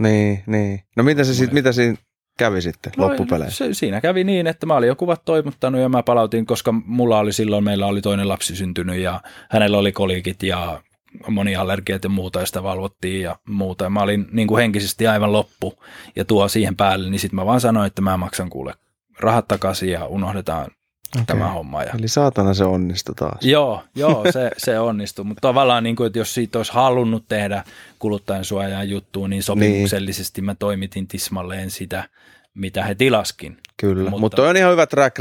niin, 0.00 0.42
niin. 0.46 0.84
No 0.96 1.02
mitä 1.02 1.24
se 1.24 1.34
sitten, 1.34 1.54
mitä 1.54 1.72
siinä 1.72 1.96
kävi 2.38 2.62
sitten 2.62 2.92
no, 2.96 3.08
loppupeleissä? 3.08 3.66
Se, 3.66 3.74
siinä 3.74 4.00
kävi 4.00 4.24
niin, 4.24 4.46
että 4.46 4.66
mä 4.66 4.76
olin 4.76 4.88
jo 4.88 4.96
kuvat 4.96 5.24
toimittanut 5.24 5.80
ja 5.80 5.88
mä 5.88 6.02
palautin, 6.02 6.46
koska 6.46 6.72
mulla 6.72 7.18
oli 7.18 7.32
silloin, 7.32 7.64
meillä 7.64 7.86
oli 7.86 8.00
toinen 8.00 8.28
lapsi 8.28 8.56
syntynyt 8.56 8.96
ja 8.96 9.20
hänellä 9.50 9.78
oli 9.78 9.92
kolikit 9.92 10.42
ja 10.42 10.82
moni 11.28 11.56
allergiat 11.56 12.04
ja 12.04 12.10
muuta 12.10 12.40
ja 12.40 12.46
sitä 12.46 12.62
valvottiin 12.62 13.22
ja 13.22 13.36
muuta. 13.48 13.84
Ja 13.84 13.90
mä 13.90 14.00
olin 14.00 14.26
niin 14.32 14.48
kuin 14.48 14.60
henkisesti 14.60 15.06
aivan 15.06 15.32
loppu 15.32 15.82
ja 16.16 16.24
tuo 16.24 16.48
siihen 16.48 16.76
päälle, 16.76 17.10
niin 17.10 17.20
sitten 17.20 17.36
mä 17.36 17.46
vaan 17.46 17.60
sanoin, 17.60 17.86
että 17.86 18.02
mä 18.02 18.16
maksan 18.16 18.50
kuule 18.50 18.74
rahat 19.20 19.48
takaisin 19.48 19.88
ja 19.88 20.06
unohdetaan 20.06 20.70
okay. 21.14 21.26
tämä 21.26 21.48
homma. 21.48 21.82
Ja... 21.82 21.92
Eli 21.98 22.08
saatana 22.08 22.54
se 22.54 22.64
onnistui 22.64 23.14
taas. 23.14 23.44
Joo, 23.44 23.82
joo 23.94 24.24
se, 24.32 24.50
se 24.58 24.78
onnistui, 24.78 25.24
mutta 25.24 25.40
tavallaan 25.40 25.84
niin 25.84 25.96
kuin, 25.96 26.06
että 26.06 26.18
jos 26.18 26.34
siitä 26.34 26.58
olisi 26.58 26.72
halunnut 26.72 27.24
tehdä 27.28 27.64
kuluttajan 27.98 28.44
suojaan 28.44 28.90
juttuun, 28.90 29.30
niin 29.30 29.42
sopimuksellisesti 29.42 30.40
niin. 30.40 30.46
mä 30.46 30.54
toimitin 30.54 31.06
tismalleen 31.06 31.70
sitä, 31.70 32.08
mitä 32.54 32.84
he 32.84 32.94
tilaskin. 32.94 33.56
Kyllä, 33.76 34.10
mutta, 34.10 34.20
mutta 34.20 34.48
on 34.48 34.56
ihan 34.56 34.72
hyvä 34.72 34.86
track 34.86 35.16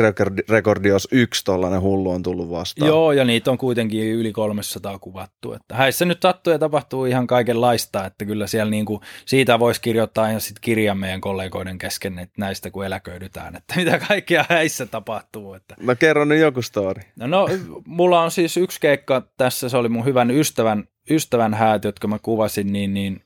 recordi, 0.49 0.89
jos 0.89 1.07
yksi 1.11 1.45
tollainen 1.45 1.81
hullu 1.81 2.11
on 2.11 2.23
tullut 2.23 2.49
vastaan. 2.49 2.87
Joo, 2.87 3.11
ja 3.11 3.25
niitä 3.25 3.51
on 3.51 3.57
kuitenkin 3.57 4.11
yli 4.11 4.31
300 4.31 4.99
kuvattu. 4.99 5.53
Että 5.53 5.75
häissä 5.75 6.05
nyt 6.05 6.21
sattuu 6.21 6.53
ja 6.53 6.59
tapahtuu 6.59 7.05
ihan 7.05 7.27
kaikenlaista, 7.27 8.05
että 8.05 8.25
kyllä 8.25 8.47
siellä 8.47 8.69
niin 8.69 8.85
kuin, 8.85 9.01
siitä 9.25 9.59
voisi 9.59 9.81
kirjoittaa 9.81 10.27
ihan 10.27 10.41
sitten 10.41 10.61
kirjan 10.61 10.97
meidän 10.97 11.21
kollegoiden 11.21 11.77
kesken, 11.77 12.19
että 12.19 12.33
näistä 12.37 12.71
kun 12.71 12.85
eläköidytään, 12.85 13.55
että 13.55 13.73
mitä 13.75 13.99
kaikkia 14.07 14.45
häissä 14.49 14.85
tapahtuu. 14.85 15.53
Että. 15.53 15.75
No 15.79 15.95
kerro 15.95 16.25
nyt 16.25 16.39
joku 16.39 16.61
story. 16.61 17.01
No, 17.15 17.27
no, 17.27 17.47
mulla 17.85 18.21
on 18.21 18.31
siis 18.31 18.57
yksi 18.57 18.79
keikka 18.79 19.27
tässä, 19.37 19.69
se 19.69 19.77
oli 19.77 19.89
mun 19.89 20.05
hyvän 20.05 20.31
ystävän, 20.31 20.83
ystävän 21.09 21.53
häät, 21.53 21.83
jotka 21.83 22.07
mä 22.07 22.19
kuvasin, 22.19 22.73
niin, 22.73 22.93
niin 22.93 23.21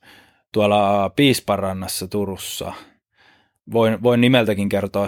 tuolla 0.51 1.09
Piisparannassa 1.09 2.07
Turussa– 2.07 2.73
voin, 3.73 4.03
voin 4.03 4.21
nimeltäkin 4.21 4.69
kertoa 4.69 5.07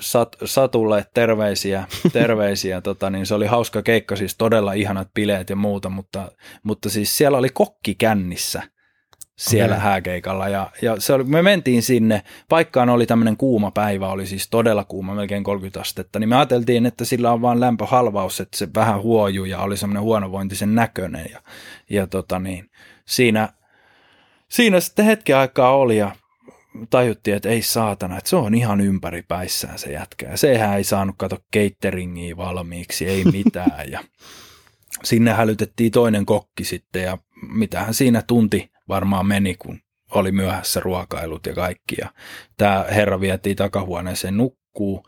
Sat, 0.00 0.36
Satulle 0.44 1.06
terveisiä, 1.14 1.84
terveisiä 2.12 2.80
tota, 2.80 3.10
niin 3.10 3.26
se 3.26 3.34
oli 3.34 3.46
hauska 3.46 3.82
keikka, 3.82 4.16
siis 4.16 4.36
todella 4.36 4.72
ihanat 4.72 5.08
bileet 5.14 5.50
ja 5.50 5.56
muuta, 5.56 5.88
mutta, 5.88 6.32
mutta 6.62 6.90
siis 6.90 7.18
siellä 7.18 7.38
oli 7.38 7.48
kokki 7.48 7.94
kännissä 7.94 8.62
siellä 9.36 9.74
okay. 9.74 9.84
hääkeikalla 9.84 10.48
ja, 10.48 10.70
ja 10.82 11.00
se 11.00 11.12
oli, 11.12 11.24
me 11.24 11.42
mentiin 11.42 11.82
sinne, 11.82 12.22
paikkaan 12.48 12.88
oli 12.88 13.06
tämmöinen 13.06 13.36
kuuma 13.36 13.70
päivä, 13.70 14.08
oli 14.08 14.26
siis 14.26 14.50
todella 14.50 14.84
kuuma, 14.84 15.14
melkein 15.14 15.44
30 15.44 15.80
astetta, 15.80 16.18
niin 16.18 16.28
me 16.28 16.36
ajateltiin, 16.36 16.86
että 16.86 17.04
sillä 17.04 17.32
on 17.32 17.42
vaan 17.42 17.60
lämpöhalvaus, 17.60 18.40
että 18.40 18.58
se 18.58 18.68
vähän 18.74 19.02
huojuu 19.02 19.44
ja 19.44 19.58
oli 19.58 19.76
semmoinen 19.76 20.02
huonovointisen 20.02 20.74
näköinen 20.74 21.26
ja, 21.32 21.40
ja 21.90 22.06
tota 22.06 22.38
niin, 22.38 22.70
siinä, 23.04 23.48
siinä 24.48 24.80
sitten 24.80 25.04
hetken 25.04 25.36
aikaa 25.36 25.76
oli 25.76 25.96
ja 25.96 26.10
tajuttiin, 26.90 27.36
että 27.36 27.48
ei 27.48 27.62
saatana, 27.62 28.18
että 28.18 28.30
se 28.30 28.36
on 28.36 28.54
ihan 28.54 28.80
ympäripäissään 28.80 29.78
se 29.78 29.92
jätkä. 29.92 30.28
Ja 30.30 30.36
sehän 30.36 30.76
ei 30.76 30.84
saanut 30.84 31.14
kato 31.18 31.38
cateringia 31.56 32.36
valmiiksi, 32.36 33.06
ei 33.06 33.24
mitään. 33.44 33.90
Ja 33.90 34.04
sinne 35.04 35.32
hälytettiin 35.32 35.92
toinen 35.92 36.26
kokki 36.26 36.64
sitten 36.64 37.02
ja 37.02 37.18
mitähän 37.48 37.94
siinä 37.94 38.22
tunti 38.22 38.70
varmaan 38.88 39.26
meni, 39.26 39.54
kun 39.54 39.80
oli 40.10 40.32
myöhässä 40.32 40.80
ruokailut 40.80 41.46
ja 41.46 41.54
kaikki. 41.54 41.96
Ja 42.00 42.08
tämä 42.56 42.84
herra 42.90 43.20
vietiin 43.20 43.56
takahuoneeseen 43.56 44.36
nukkuu. 44.36 45.06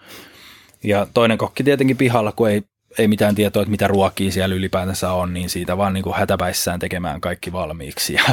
Ja 0.84 1.06
toinen 1.14 1.38
kokki 1.38 1.64
tietenkin 1.64 1.96
pihalla, 1.96 2.32
kun 2.32 2.50
ei, 2.50 2.62
ei 2.98 3.08
mitään 3.08 3.34
tietoa, 3.34 3.62
että 3.62 3.70
mitä 3.70 3.86
ruokia 3.86 4.32
siellä 4.32 4.54
ylipäätänsä 4.54 5.12
on, 5.12 5.34
niin 5.34 5.50
siitä 5.50 5.76
vaan 5.76 5.92
niin 5.92 6.04
kuin 6.04 6.16
hätäpäissään 6.16 6.80
tekemään 6.80 7.20
kaikki 7.20 7.52
valmiiksi. 7.52 8.14
Ja, 8.14 8.24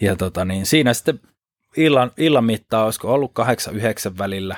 ja 0.00 0.16
tota, 0.16 0.44
niin 0.44 0.66
siinä 0.66 0.94
sitten 0.94 1.20
illan, 1.76 2.10
illan 2.16 2.44
mittaan, 2.44 2.84
olisiko 2.84 3.14
ollut 3.14 3.32
kahdeksan, 3.34 3.76
yhdeksän 3.76 4.18
välillä, 4.18 4.56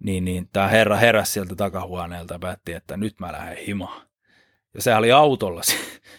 niin, 0.00 0.24
niin 0.24 0.48
tämä 0.52 0.68
herra 0.68 0.96
heräsi 0.96 1.32
sieltä 1.32 1.54
takahuoneelta 1.54 2.34
ja 2.34 2.38
päätti, 2.38 2.72
että 2.72 2.96
nyt 2.96 3.20
mä 3.20 3.32
lähden 3.32 3.56
himaan. 3.66 4.02
Ja 4.74 4.82
se 4.82 4.94
oli 4.94 5.12
autolla 5.12 5.62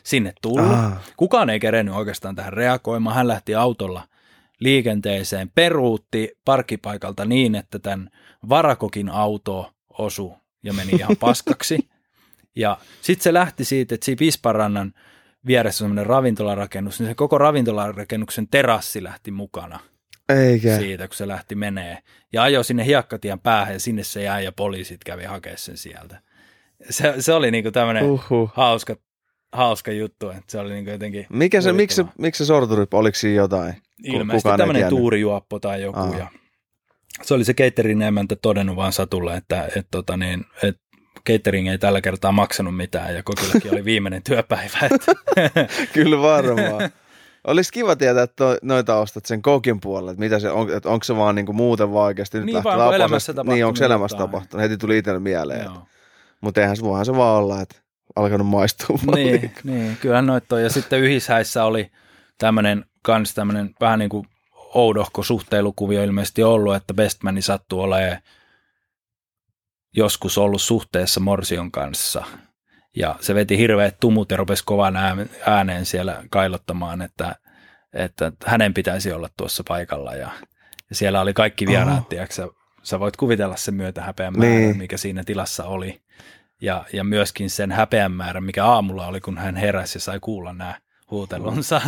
sinne 0.04 0.34
tullut. 0.42 0.72
Ah. 0.72 0.94
Kukaan 1.18 1.50
ei 1.50 1.60
kerennyt 1.60 1.96
oikeastaan 1.96 2.36
tähän 2.36 2.54
reagoimaan. 2.54 3.16
Hän 3.16 3.28
lähti 3.28 3.56
autolla 3.56 4.08
liikenteeseen, 4.60 5.52
peruutti 5.56 6.38
parkkipaikalta 6.46 7.26
niin, 7.26 7.56
että 7.56 7.80
tämän 7.80 8.10
varakokin 8.50 9.10
auto 9.10 9.74
osu 9.90 10.34
ja 10.64 10.74
meni 10.74 10.92
ihan 10.92 11.18
paskaksi. 11.20 11.90
Ja 12.56 12.78
sitten 13.02 13.24
se 13.24 13.34
lähti 13.34 13.66
siitä, 13.66 13.96
että 13.96 14.06
siinä 14.06 14.20
Pisparannan 14.20 14.94
vieressä 15.48 15.86
on 15.86 15.90
sellainen 15.90 16.06
ravintolarakennus, 16.06 17.00
niin 17.00 17.08
se 17.10 17.16
koko 17.16 17.38
ravintolarakennuksen 17.38 18.48
terassi 18.48 19.04
lähti 19.04 19.32
mukana– 19.32 19.80
eikä. 20.30 20.78
siitä, 20.78 21.08
kun 21.08 21.16
se 21.16 21.28
lähti 21.28 21.56
menee. 21.56 21.98
Ja 22.34 22.44
ajoi 22.44 22.66
sinne 22.66 22.86
hiekkatien 22.86 23.40
päähän 23.40 23.74
ja 23.74 23.80
sinne 23.80 24.04
se 24.04 24.24
jäi 24.24 24.44
ja 24.44 24.52
poliisit 24.52 25.04
kävi 25.04 25.24
hakemaan 25.24 25.58
sen 25.58 25.78
sieltä. 25.78 26.22
Se, 26.90 27.14
se 27.20 27.34
oli 27.34 27.52
niinku 27.52 27.72
tämmöinen 27.72 28.04
uhuh. 28.04 28.52
hauska, 28.54 28.96
hauska 29.52 29.92
juttu, 29.92 30.30
että 30.30 30.44
se 30.48 30.60
oli 30.60 30.74
niinku 30.74 30.92
jotenkin... 30.92 31.26
Mikä 31.30 31.62
se, 31.62 31.74
miksi, 31.74 31.96
se, 31.96 32.06
miksi 32.18 32.44
se 32.44 32.48
sorturi, 32.48 32.86
oliko 32.94 33.16
siinä 33.16 33.36
jotain? 33.36 33.74
Ilmeisesti 34.04 34.50
tämmöinen 34.58 34.90
tuurijuoppo 34.90 35.60
tai 35.60 35.82
joku. 35.82 36.00
Aha. 36.00 36.18
Ja 36.18 36.28
se 37.22 37.34
oli 37.34 37.44
se 37.44 37.54
caterin 37.54 38.02
emäntä 38.02 38.36
todennut 38.36 38.76
vaan 38.76 38.94
Satulle, 38.94 39.36
että, 39.36 39.66
että, 39.66 39.88
tota 39.92 40.18
niin, 40.18 40.46
että 40.64 40.82
catering 41.30 41.70
ei 41.70 41.78
tällä 41.78 42.02
kertaa 42.02 42.32
maksanut 42.32 42.78
mitään 42.78 43.16
ja 43.16 43.24
kokillekin 43.24 43.72
oli 43.72 43.86
viimeinen 43.86 44.24
työpäivä. 44.24 44.78
Että. 44.82 45.16
Kyllä 45.94 46.22
varmaan. 46.22 46.90
Olisi 47.48 47.74
kiva 47.74 47.96
tietää, 47.96 48.24
että 48.24 48.44
noita 48.62 48.96
ostat 48.96 49.26
sen 49.26 49.42
kokin 49.42 49.82
puolelle, 49.82 50.12
että, 50.12 50.20
mitä 50.20 50.40
se 50.40 50.50
on, 50.50 50.70
että 50.74 50.90
onko 50.90 51.04
se 51.04 51.16
vaan 51.16 51.36
niinku 51.36 51.54
muuten 51.54 51.94
vaan 51.94 52.06
oikeasti 52.06 52.38
nyt 52.38 52.46
niin 52.46 52.64
vaan, 52.64 52.82
onko 52.82 52.94
elämässä 52.94 53.34
tapahtunut 53.34 53.56
Niin, 53.56 53.66
onko 53.66 53.86
elämässä 53.86 54.16
jotain. 54.16 54.30
tapahtunut. 54.30 54.64
Heti 54.64 54.78
tuli 54.78 54.98
itselle 54.98 55.20
mieleen. 55.20 55.70
Mutta 56.42 56.62
eihän 56.62 56.78
se, 56.78 56.84
voihan 56.84 57.06
se 57.06 57.16
vaan 57.16 57.44
olla, 57.44 57.62
että 57.62 57.76
alkanut 58.16 58.48
maistua 58.48 59.00
niin, 59.16 59.52
niin, 59.64 59.98
kyllähän 60.02 60.26
noita 60.26 60.56
on. 60.56 60.64
Ja 60.64 60.70
sitten 60.70 61.00
yhishäissä 61.00 61.64
oli 61.64 61.92
tämmöinen 62.38 62.86
kans 63.02 63.34
tämmöinen 63.34 63.70
vähän 63.82 64.00
niin 64.00 64.10
kuin 64.10 64.28
oudohko 64.74 65.24
suhteilukuvio 65.24 66.04
ilmeisesti 66.04 66.44
ollut, 66.44 66.76
että 66.76 66.94
Bestmani 66.94 67.42
sattuu 67.42 67.82
olemaan 67.82 68.18
joskus 69.96 70.38
ollut 70.38 70.62
suhteessa 70.62 71.20
Morsion 71.20 71.72
kanssa– 71.72 72.24
ja 72.96 73.16
se 73.20 73.36
veti 73.36 73.58
hirveät 73.58 74.00
tumut 74.00 74.32
ja 74.32 74.38
rupesi 74.38 74.64
kovan 74.66 74.96
ääneen 75.46 75.86
siellä 75.86 76.24
kailottamaan, 76.30 77.02
että, 77.02 77.36
että 77.94 78.32
hänen 78.46 78.74
pitäisi 78.74 79.12
olla 79.12 79.30
tuossa 79.38 79.64
paikalla. 79.68 80.14
Ja, 80.14 80.30
ja 80.90 80.96
siellä 80.96 81.22
oli 81.22 81.34
kaikki 81.34 81.68
vieraat, 81.68 82.14
oh. 82.14 82.30
sä, 82.30 82.48
sä 82.84 83.00
voit 83.00 83.18
kuvitella 83.18 83.56
sen 83.56 83.74
myötä 83.74 84.02
häpeän 84.02 84.38
määrän, 84.38 84.58
niin. 84.58 84.78
mikä 84.78 84.98
siinä 84.98 85.24
tilassa 85.24 85.66
oli. 85.66 86.02
Ja, 86.62 86.86
ja 86.94 87.04
myöskin 87.04 87.50
sen 87.50 87.72
häpeän 87.72 88.12
määrän, 88.12 88.44
mikä 88.44 88.66
aamulla 88.66 89.08
oli, 89.08 89.22
kun 89.22 89.38
hän 89.38 89.56
heräsi 89.56 89.98
ja 89.98 90.02
sai 90.02 90.20
kuulla 90.20 90.54
nämä 90.54 90.76
huutelunsa. 91.12 91.82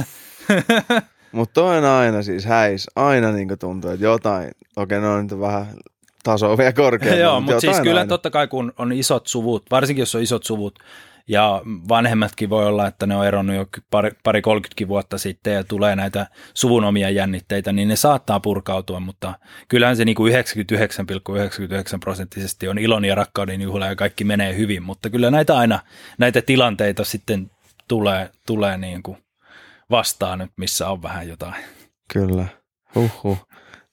Mutta 1.32 1.64
on 1.64 1.86
aina 1.86 2.24
siis 2.24 2.46
häis, 2.46 2.88
aina 2.96 3.32
niin 3.32 3.60
tuntuu, 3.60 3.92
että 3.92 4.06
jotain, 4.06 4.52
okei 4.76 4.98
okay, 4.98 5.10
no 5.10 5.22
nyt 5.22 5.40
vähän 5.40 5.68
taso 6.28 6.58
vielä 6.58 6.74
korkeampi. 6.74 7.20
Joo, 7.20 7.42
mutta 7.42 7.60
siis 7.60 7.80
kyllä 7.80 8.00
aina. 8.00 8.10
totta 8.10 8.30
kai 8.30 8.48
kun 8.48 8.74
on 8.78 8.92
isot 8.92 9.28
suvut, 9.28 9.64
varsinkin 9.72 10.02
jos 10.02 10.16
on 10.16 10.22
isot 10.22 10.44
suvut, 10.44 10.80
ja 11.28 11.62
vanhemmatkin 11.90 12.50
voi 12.50 12.66
olla, 12.66 12.88
että 12.88 13.08
ne 13.08 13.16
on 13.16 13.28
eronnut 13.28 13.56
jo 13.56 13.66
pari, 13.92 14.12
pari 14.24 14.42
30 14.42 14.88
vuotta 14.88 15.18
sitten 15.18 15.54
ja 15.54 15.64
tulee 15.64 15.96
näitä 15.96 16.28
suvun 16.54 16.84
omia 16.84 17.10
jännitteitä, 17.10 17.72
niin 17.72 17.88
ne 17.88 17.96
saattaa 17.96 18.40
purkautua, 18.40 19.00
mutta 19.00 19.34
kyllähän 19.68 19.98
se 19.98 20.06
niin 20.06 20.16
kuin 20.16 20.34
99,99 20.34 20.40
prosenttisesti 22.00 22.68
on 22.68 22.78
ilon 22.78 23.06
ja 23.06 23.16
rakkauden 23.16 23.62
juhla 23.62 23.86
ja 23.86 23.96
kaikki 23.96 24.24
menee 24.24 24.56
hyvin, 24.56 24.84
mutta 24.84 25.10
kyllä 25.10 25.32
näitä 25.32 25.58
aina, 25.58 25.80
näitä 26.18 26.42
tilanteita 26.42 27.04
sitten 27.04 27.52
tulee, 27.88 28.30
tulee 28.46 28.78
niin 28.78 29.04
kuin 29.04 29.18
vastaan 29.92 30.40
nyt, 30.40 30.52
missä 30.58 30.90
on 30.90 31.04
vähän 31.04 31.28
jotain. 31.28 31.56
Kyllä, 32.14 32.46
huhhuh. 32.96 33.47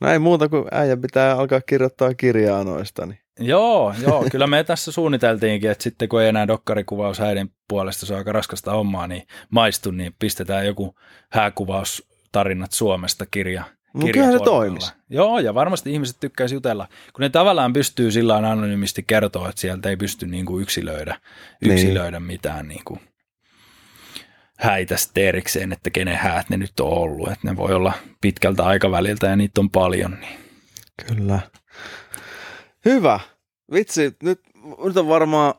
No 0.04 0.10
ei 0.10 0.18
muuta 0.18 0.48
kuin 0.48 0.64
äijä 0.70 0.96
pitää 0.96 1.36
alkaa 1.36 1.60
kirjoittaa 1.60 2.14
kirjaa 2.14 2.64
noista. 2.64 3.06
Niin. 3.06 3.18
Joo, 3.40 3.94
joo, 4.02 4.26
kyllä 4.30 4.46
me 4.46 4.64
tässä 4.64 4.92
suunniteltiinkin, 4.92 5.70
että 5.70 5.84
sitten 5.84 6.08
kun 6.08 6.22
ei 6.22 6.28
enää 6.28 6.48
dokkarikuvaus 6.48 7.18
häiden 7.18 7.50
puolesta, 7.68 8.06
se 8.06 8.12
on 8.12 8.18
aika 8.18 8.32
raskasta 8.32 8.72
hommaa, 8.72 9.06
niin 9.06 9.26
maistu, 9.50 9.90
niin 9.90 10.14
pistetään 10.18 10.66
joku 10.66 10.94
hääkuvaus 11.30 12.08
tarinat 12.32 12.72
Suomesta 12.72 13.26
kirja. 13.26 13.64
No 13.94 14.06
kyllähän 14.06 14.38
se 14.38 14.44
toimisi. 14.44 14.92
Joo, 15.10 15.38
ja 15.38 15.54
varmasti 15.54 15.92
ihmiset 15.92 16.16
tykkäisi 16.20 16.54
jutella, 16.54 16.88
kun 17.12 17.22
ne 17.22 17.28
tavallaan 17.28 17.72
pystyy 17.72 18.10
sillä 18.10 18.36
anonyymisti 18.36 19.02
kertoa, 19.06 19.48
että 19.48 19.60
sieltä 19.60 19.88
ei 19.88 19.96
pysty 19.96 20.26
niin 20.26 20.46
kuin 20.46 20.62
yksilöidä, 20.62 21.20
yksilöidä 21.62 22.18
niin. 22.18 22.26
mitään 22.26 22.68
niin 22.68 22.82
kuin 22.84 23.00
häitä 24.58 24.94
erikseen, 25.16 25.72
että 25.72 25.90
kenen 25.90 26.16
häät 26.16 26.48
ne 26.50 26.56
nyt 26.56 26.80
on 26.80 26.92
ollut. 26.92 27.28
Että 27.28 27.48
ne 27.50 27.56
voi 27.56 27.74
olla 27.74 27.92
pitkältä 28.20 28.64
aikaväliltä 28.64 29.26
ja 29.26 29.36
niitä 29.36 29.60
on 29.60 29.70
paljon. 29.70 30.16
Niin. 30.20 30.38
Kyllä. 31.06 31.40
Hyvä. 32.84 33.20
Vitsi, 33.72 34.16
nyt, 34.22 34.40
nyt 34.84 34.96
on 34.96 35.08
varmaan 35.08 35.54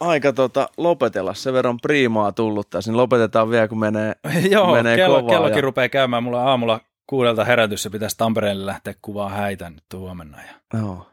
aika 0.00 0.32
tota, 0.32 0.68
lopetella. 0.76 1.34
Sen 1.34 1.52
verran 1.52 1.80
priimaa 1.80 2.32
tullut 2.32 2.70
tässä, 2.70 2.90
niin 2.90 2.96
lopetetaan 2.96 3.50
vielä, 3.50 3.68
kun 3.68 3.78
menee, 3.78 4.12
Joo, 4.50 4.72
menee 4.72 4.96
kello, 4.96 5.16
kovaa. 5.16 5.30
kellokin 5.30 5.56
ja... 5.56 5.62
rupeaa 5.62 5.88
käymään. 5.88 6.22
Mulla 6.22 6.42
aamulla 6.42 6.80
kuudelta 7.06 7.44
herätys 7.44 7.84
ja 7.84 7.90
pitäisi 7.90 8.16
Tampereelle 8.18 8.66
lähteä 8.66 8.94
kuvaa 9.02 9.28
häitä 9.28 9.70
nyt 9.70 9.84
huomenna. 9.94 10.38
Ja... 10.42 10.80
Joo. 10.80 11.06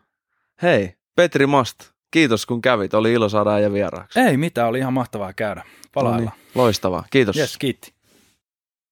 Hei, 0.62 0.96
Petri 1.16 1.46
Mast, 1.46 1.92
kiitos 2.16 2.46
kun 2.46 2.62
kävit. 2.62 2.94
Oli 2.94 3.14
ilo 3.14 3.30
saada 3.30 3.60
ja 3.60 3.74
vieraaksi. 3.74 4.20
Ei 4.20 4.38
mitään, 4.38 4.68
oli 4.68 4.80
ihan 4.80 4.94
mahtavaa 4.94 5.34
käydä. 5.34 5.64
Palailla. 5.94 6.20
No 6.20 6.22
niin, 6.26 6.32
loistavaa, 6.56 7.04
kiitos. 7.10 7.38
Yes, 7.38 7.58
kiitti. 7.58 7.95